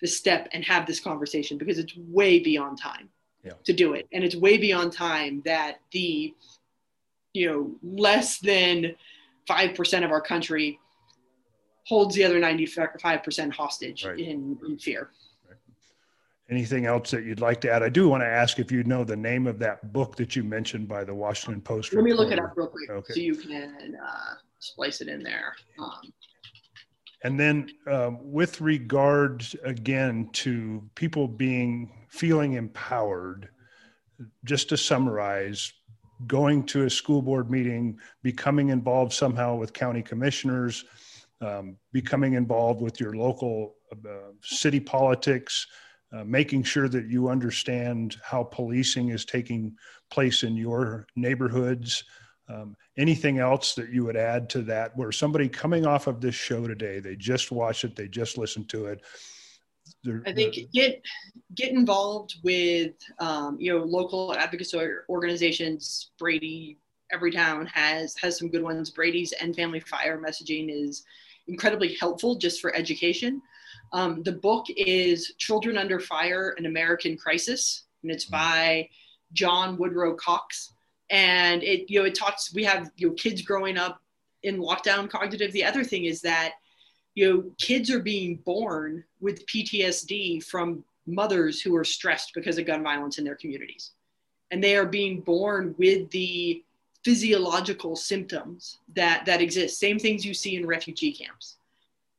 the 0.00 0.06
step 0.06 0.48
and 0.52 0.64
have 0.64 0.86
this 0.86 1.00
conversation 1.00 1.58
because 1.58 1.78
it's 1.78 1.94
way 1.96 2.38
beyond 2.38 2.80
time 2.80 3.08
yeah. 3.44 3.52
to 3.64 3.72
do 3.72 3.94
it. 3.94 4.06
And 4.12 4.22
it's 4.22 4.36
way 4.36 4.56
beyond 4.58 4.92
time 4.92 5.42
that 5.44 5.80
the, 5.92 6.34
you 7.32 7.46
know, 7.46 7.76
less 7.82 8.38
than 8.38 8.94
5% 9.48 10.04
of 10.04 10.10
our 10.10 10.20
country 10.20 10.78
holds 11.86 12.14
the 12.14 12.24
other 12.24 12.40
95% 12.40 13.52
hostage 13.52 14.04
right. 14.04 14.18
in, 14.18 14.58
in 14.66 14.78
fear. 14.78 15.10
Anything 16.50 16.86
else 16.86 17.10
that 17.10 17.24
you'd 17.24 17.40
like 17.40 17.60
to 17.62 17.70
add? 17.70 17.82
I 17.82 17.90
do 17.90 18.08
want 18.08 18.22
to 18.22 18.26
ask 18.26 18.58
if 18.58 18.72
you 18.72 18.82
know 18.84 19.04
the 19.04 19.16
name 19.16 19.46
of 19.46 19.58
that 19.58 19.92
book 19.92 20.16
that 20.16 20.34
you 20.34 20.42
mentioned 20.42 20.88
by 20.88 21.04
the 21.04 21.14
Washington 21.14 21.60
Post. 21.60 21.92
Let 21.92 22.04
me 22.04 22.14
look 22.14 22.32
it 22.32 22.38
up 22.38 22.54
real 22.56 22.68
quick 22.68 22.88
okay. 22.88 23.12
so 23.12 23.20
you 23.20 23.34
can 23.34 23.98
uh, 24.02 24.34
splice 24.58 25.00
it 25.00 25.08
in 25.08 25.22
there. 25.22 25.54
Um, 25.78 26.12
and 27.24 27.38
then, 27.38 27.68
um, 27.90 28.18
with 28.22 28.60
regard 28.60 29.44
again 29.64 30.28
to 30.34 30.88
people 30.94 31.26
being 31.26 32.06
feeling 32.08 32.52
empowered, 32.54 33.48
just 34.44 34.68
to 34.68 34.76
summarize, 34.76 35.72
going 36.26 36.64
to 36.64 36.84
a 36.84 36.90
school 36.90 37.22
board 37.22 37.50
meeting, 37.50 37.98
becoming 38.22 38.68
involved 38.68 39.12
somehow 39.12 39.56
with 39.56 39.72
county 39.72 40.02
commissioners, 40.02 40.84
um, 41.40 41.76
becoming 41.92 42.34
involved 42.34 42.80
with 42.80 43.00
your 43.00 43.14
local 43.14 43.76
uh, 43.92 44.32
city 44.42 44.80
politics, 44.80 45.66
uh, 46.12 46.24
making 46.24 46.62
sure 46.62 46.88
that 46.88 47.06
you 47.06 47.28
understand 47.28 48.16
how 48.22 48.42
policing 48.42 49.10
is 49.10 49.24
taking 49.24 49.76
place 50.10 50.42
in 50.42 50.56
your 50.56 51.06
neighborhoods. 51.16 52.04
Um, 52.48 52.76
anything 52.96 53.38
else 53.38 53.74
that 53.74 53.90
you 53.90 54.04
would 54.04 54.16
add 54.16 54.48
to 54.50 54.62
that 54.62 54.96
where 54.96 55.12
somebody 55.12 55.48
coming 55.48 55.84
off 55.84 56.06
of 56.06 56.20
this 56.20 56.34
show 56.34 56.66
today, 56.66 56.98
they 56.98 57.14
just 57.14 57.52
watched 57.52 57.84
it, 57.84 57.94
they 57.94 58.08
just 58.08 58.38
listened 58.38 58.70
to 58.70 58.86
it, 58.86 59.02
I 60.26 60.32
think 60.32 60.56
get 60.72 61.02
get 61.54 61.72
involved 61.72 62.36
with 62.42 62.94
um, 63.18 63.56
you 63.58 63.76
know 63.76 63.84
local 63.84 64.34
advocacy 64.34 64.78
organizations. 65.08 66.10
Brady, 66.18 66.78
Everytown 67.14 67.66
has 67.68 68.16
has 68.20 68.38
some 68.38 68.50
good 68.50 68.62
ones. 68.62 68.90
Brady's 68.90 69.34
End 69.40 69.56
Family 69.56 69.80
Fire 69.80 70.20
messaging 70.20 70.68
is 70.70 71.04
incredibly 71.46 71.96
helpful 72.00 72.36
just 72.36 72.60
for 72.60 72.74
education. 72.74 73.40
Um, 73.92 74.22
the 74.22 74.32
book 74.32 74.66
is 74.68 75.34
Children 75.38 75.78
Under 75.78 76.00
Fire: 76.00 76.54
An 76.58 76.66
American 76.66 77.16
Crisis, 77.16 77.84
and 78.02 78.12
it's 78.12 78.26
by 78.26 78.88
John 79.32 79.76
Woodrow 79.76 80.14
Cox. 80.14 80.72
And 81.10 81.62
it 81.62 81.90
you 81.90 82.00
know 82.00 82.06
it 82.06 82.14
talks. 82.14 82.52
We 82.52 82.64
have 82.64 82.90
you 82.96 83.08
know 83.08 83.14
kids 83.14 83.42
growing 83.42 83.76
up 83.76 84.00
in 84.42 84.58
lockdown 84.58 85.08
cognitive. 85.10 85.52
The 85.52 85.64
other 85.64 85.84
thing 85.84 86.04
is 86.04 86.20
that 86.22 86.54
you 87.18 87.32
know, 87.32 87.50
kids 87.58 87.90
are 87.90 87.98
being 87.98 88.36
born 88.36 89.02
with 89.20 89.44
PTSD 89.46 90.44
from 90.44 90.84
mothers 91.04 91.60
who 91.60 91.74
are 91.74 91.82
stressed 91.82 92.32
because 92.32 92.58
of 92.58 92.66
gun 92.66 92.84
violence 92.84 93.18
in 93.18 93.24
their 93.24 93.34
communities. 93.34 93.90
And 94.52 94.62
they 94.62 94.76
are 94.76 94.86
being 94.86 95.22
born 95.22 95.74
with 95.78 96.08
the 96.10 96.62
physiological 97.04 97.96
symptoms 97.96 98.78
that, 98.94 99.26
that 99.26 99.40
exist, 99.40 99.80
same 99.80 99.98
things 99.98 100.24
you 100.24 100.32
see 100.32 100.54
in 100.54 100.64
refugee 100.64 101.12
camps. 101.12 101.56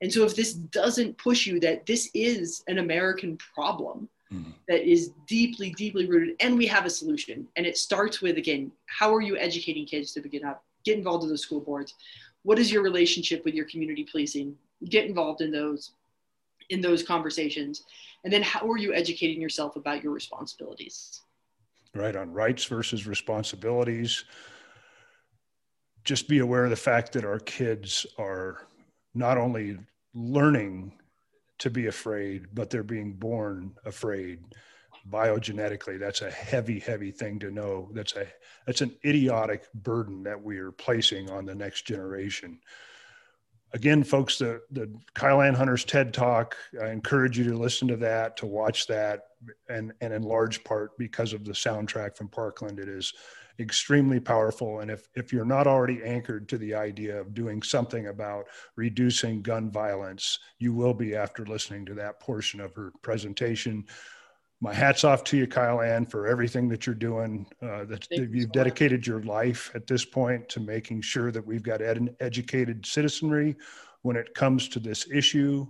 And 0.01 0.11
so, 0.11 0.25
if 0.25 0.35
this 0.35 0.53
doesn't 0.53 1.17
push 1.17 1.47
you 1.47 1.61
that 1.61 1.85
this 1.85 2.09
is 2.13 2.65
an 2.67 2.79
American 2.79 3.37
problem 3.55 4.09
mm-hmm. 4.33 4.51
that 4.67 4.89
is 4.89 5.11
deeply, 5.27 5.71
deeply 5.71 6.07
rooted, 6.07 6.35
and 6.39 6.57
we 6.57 6.67
have 6.67 6.85
a 6.85 6.89
solution, 6.89 7.47
and 7.55 7.65
it 7.65 7.77
starts 7.77 8.21
with 8.21 8.37
again, 8.37 8.71
how 8.85 9.13
are 9.13 9.21
you 9.21 9.37
educating 9.37 9.85
kids 9.85 10.13
to 10.13 10.21
begin 10.21 10.45
up? 10.45 10.63
Get 10.85 10.97
involved 10.97 11.23
in 11.23 11.29
the 11.29 11.37
school 11.37 11.59
boards. 11.59 11.95
What 12.43 12.57
is 12.57 12.71
your 12.71 12.83
relationship 12.83 13.43
with 13.43 13.53
your 13.53 13.65
community 13.65 14.07
policing? 14.09 14.55
get 14.87 15.05
involved 15.05 15.41
in 15.41 15.51
those 15.51 15.91
in 16.69 16.81
those 16.81 17.03
conversations 17.03 17.83
and 18.23 18.31
then 18.31 18.43
how 18.43 18.69
are 18.69 18.77
you 18.77 18.93
educating 18.93 19.41
yourself 19.41 19.75
about 19.75 20.03
your 20.03 20.13
responsibilities 20.13 21.21
right 21.95 22.15
on 22.15 22.31
rights 22.31 22.63
versus 22.65 23.07
responsibilities 23.07 24.23
just 26.03 26.27
be 26.27 26.39
aware 26.39 26.63
of 26.63 26.69
the 26.69 26.75
fact 26.75 27.11
that 27.11 27.25
our 27.25 27.39
kids 27.39 28.05
are 28.17 28.67
not 29.13 29.37
only 29.37 29.77
learning 30.13 30.93
to 31.59 31.69
be 31.69 31.87
afraid, 31.87 32.47
but 32.53 32.69
they're 32.69 32.83
being 32.83 33.13
born 33.13 33.75
afraid 33.85 34.39
biogenetically. 35.09 35.99
That's 35.99 36.21
a 36.21 36.31
heavy, 36.31 36.79
heavy 36.79 37.11
thing 37.11 37.39
to 37.39 37.51
know. 37.51 37.89
That's 37.93 38.15
a 38.15 38.27
that's 38.65 38.81
an 38.81 38.95
idiotic 39.05 39.71
burden 39.73 40.23
that 40.23 40.41
we 40.41 40.57
are 40.57 40.71
placing 40.71 41.29
on 41.29 41.45
the 41.45 41.55
next 41.55 41.85
generation. 41.85 42.59
Again, 43.73 44.03
folks, 44.03 44.37
the 44.37 44.61
the 44.71 44.93
Kyleanne 45.15 45.55
Hunter's 45.55 45.85
TED 45.85 46.13
Talk. 46.13 46.55
I 46.81 46.89
encourage 46.89 47.37
you 47.37 47.45
to 47.45 47.57
listen 47.57 47.87
to 47.89 47.97
that, 47.97 48.37
to 48.37 48.45
watch 48.45 48.87
that, 48.87 49.27
and 49.69 49.93
and 50.01 50.13
in 50.13 50.23
large 50.23 50.63
part 50.63 50.97
because 50.97 51.33
of 51.33 51.45
the 51.45 51.53
soundtrack 51.53 52.15
from 52.17 52.29
Parkland, 52.29 52.79
it 52.79 52.89
is 52.89 53.13
extremely 53.59 54.19
powerful. 54.19 54.79
And 54.79 54.89
if, 54.89 55.07
if 55.15 55.33
you're 55.33 55.45
not 55.45 55.67
already 55.67 56.01
anchored 56.03 56.47
to 56.49 56.57
the 56.57 56.73
idea 56.73 57.19
of 57.19 57.33
doing 57.33 57.61
something 57.61 58.07
about 58.07 58.45
reducing 58.75 59.41
gun 59.41 59.71
violence, 59.71 60.39
you 60.59 60.73
will 60.73 60.93
be 60.93 61.15
after 61.15 61.45
listening 61.45 61.85
to 61.87 61.93
that 61.95 62.19
portion 62.19 62.59
of 62.61 62.73
her 62.75 62.91
presentation. 63.01 63.85
My 64.61 64.73
hat's 64.73 65.03
off 65.03 65.23
to 65.25 65.37
you, 65.37 65.47
Kyleanne, 65.47 66.09
for 66.09 66.27
everything 66.27 66.67
that 66.69 66.85
you're 66.85 66.95
doing. 66.95 67.45
Uh, 67.61 67.85
that 67.85 68.07
you've 68.11 68.43
so 68.43 68.49
dedicated 68.49 69.01
much. 69.01 69.07
your 69.07 69.23
life 69.23 69.71
at 69.73 69.87
this 69.87 70.03
point 70.03 70.49
to 70.49 70.59
making 70.59 71.01
sure 71.01 71.31
that 71.31 71.45
we've 71.45 71.63
got 71.63 71.81
ed- 71.81 72.15
educated 72.19 72.85
citizenry 72.85 73.55
when 74.01 74.15
it 74.15 74.33
comes 74.33 74.67
to 74.69 74.79
this 74.79 75.09
issue. 75.11 75.65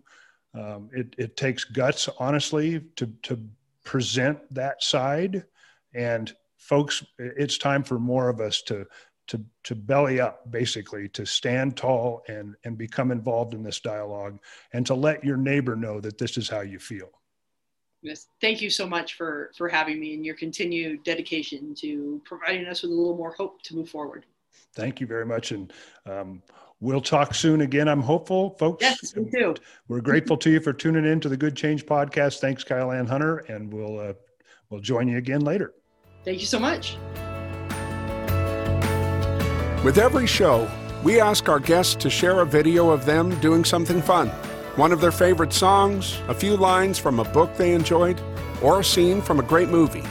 Um, 0.56 0.90
it, 0.92 1.16
it 1.18 1.38
takes 1.38 1.64
guts, 1.64 2.10
honestly, 2.18 2.82
to, 2.96 3.08
to 3.24 3.40
present 3.84 4.40
that 4.54 4.82
side. 4.82 5.44
And 5.94 6.34
folks, 6.60 7.04
it's 7.18 7.58
time 7.58 7.84
for 7.84 7.98
more 7.98 8.30
of 8.30 8.40
us 8.40 8.62
to 8.64 8.86
to 9.28 9.44
to 9.64 9.76
belly 9.76 10.20
up, 10.20 10.52
basically, 10.52 11.08
to 11.10 11.26
stand 11.26 11.78
tall 11.78 12.24
and 12.28 12.56
and 12.64 12.78
become 12.78 13.12
involved 13.12 13.54
in 13.54 13.64
this 13.64 13.80
dialogue, 13.80 14.40
and 14.74 14.86
to 14.86 14.94
let 14.94 15.24
your 15.24 15.38
neighbor 15.38 15.76
know 15.76 16.00
that 16.00 16.18
this 16.18 16.38
is 16.38 16.50
how 16.50 16.62
you 16.62 16.80
feel. 16.80 17.10
Yes, 18.02 18.28
thank 18.40 18.62
you 18.62 18.70
so 18.70 18.88
much 18.88 19.16
for 19.16 19.52
for 19.58 19.68
having 19.68 20.00
me 20.00 20.14
and 20.14 20.26
your 20.26 20.36
continued 20.36 21.04
dedication 21.04 21.74
to 21.76 22.22
providing 22.26 22.66
us 22.68 22.82
with 22.82 22.92
a 22.92 22.94
little 22.94 23.18
more 23.18 23.32
hope 23.32 23.62
to 23.64 23.76
move 23.76 23.90
forward. 23.90 24.26
Thank 24.74 25.00
you 25.00 25.08
very 25.08 25.26
much, 25.26 25.52
and 25.52 25.72
um, 26.06 26.42
we'll 26.80 27.02
talk 27.02 27.36
soon 27.36 27.62
again. 27.62 27.88
I'm 27.88 28.02
hopeful, 28.02 28.56
folks. 28.58 28.82
Yes, 28.82 29.16
me 29.16 29.30
too. 29.32 29.54
We're 29.88 30.02
grateful 30.02 30.38
to 30.38 30.50
you 30.50 30.60
for 30.60 30.74
tuning 30.74 31.06
in 31.06 31.20
to 31.20 31.30
the 31.30 31.38
Good 31.38 31.56
Change 31.56 31.86
podcast. 31.86 32.40
Thanks, 32.40 32.64
Kyleanne 32.64 33.08
Hunter, 33.08 33.40
and 33.50 33.72
we'll 33.72 34.00
uh, 34.00 34.14
we'll 34.70 34.82
join 34.82 35.08
you 35.08 35.18
again 35.18 35.42
later. 35.42 35.74
Thank 36.26 36.40
you 36.40 36.46
so 36.46 36.60
much. 36.60 36.98
With 39.84 39.98
every 39.98 40.28
show, 40.28 40.70
we 41.04 41.22
ask 41.22 41.48
our 41.48 41.60
guests 41.60 41.96
to 41.96 42.10
share 42.10 42.42
a 42.42 42.46
video 42.46 42.90
of 42.90 43.06
them 43.06 43.40
doing 43.40 43.64
something 43.64 44.02
fun. 44.02 44.28
One 44.76 44.92
of 44.92 45.00
their 45.00 45.12
favorite 45.12 45.54
songs, 45.54 46.20
a 46.28 46.34
few 46.34 46.58
lines 46.58 47.00
from 47.00 47.20
a 47.20 47.24
book 47.24 47.56
they 47.56 47.74
enjoyed, 47.74 48.20
or 48.62 48.82
a 48.82 48.84
scene 48.84 49.22
from 49.22 49.40
a 49.40 49.44
great 49.44 49.70
movie. 49.70 50.04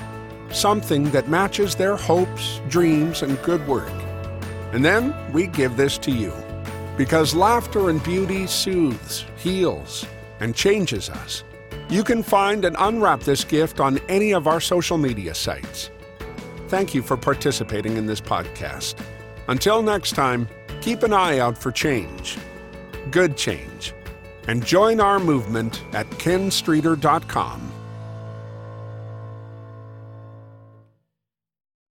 Something 0.50 1.10
that 1.10 1.28
matches 1.28 1.74
their 1.74 1.96
hopes, 1.96 2.62
dreams, 2.68 3.22
and 3.22 3.40
good 3.42 3.66
work. 3.68 3.92
And 4.72 4.82
then 4.82 5.14
we 5.32 5.46
give 5.46 5.76
this 5.76 5.98
to 5.98 6.10
you. 6.10 6.32
Because 6.96 7.34
laughter 7.34 7.90
and 7.90 8.02
beauty 8.02 8.46
soothes, 8.46 9.26
heals, 9.36 10.06
and 10.40 10.54
changes 10.54 11.10
us. 11.10 11.44
You 11.90 12.02
can 12.02 12.22
find 12.22 12.64
and 12.64 12.76
unwrap 12.78 13.20
this 13.20 13.44
gift 13.44 13.80
on 13.80 13.98
any 14.08 14.32
of 14.32 14.46
our 14.46 14.60
social 14.60 14.96
media 14.96 15.34
sites. 15.34 15.90
Thank 16.68 16.94
you 16.94 17.02
for 17.02 17.16
participating 17.16 17.96
in 17.96 18.06
this 18.06 18.20
podcast. 18.20 19.02
Until 19.48 19.82
next 19.82 20.12
time, 20.12 20.46
keep 20.82 21.02
an 21.02 21.14
eye 21.14 21.38
out 21.38 21.56
for 21.56 21.72
change, 21.72 22.36
good 23.10 23.36
change, 23.36 23.94
and 24.46 24.64
join 24.64 25.00
our 25.00 25.18
movement 25.18 25.82
at 25.94 26.06
kenstreeter.com. 26.10 27.77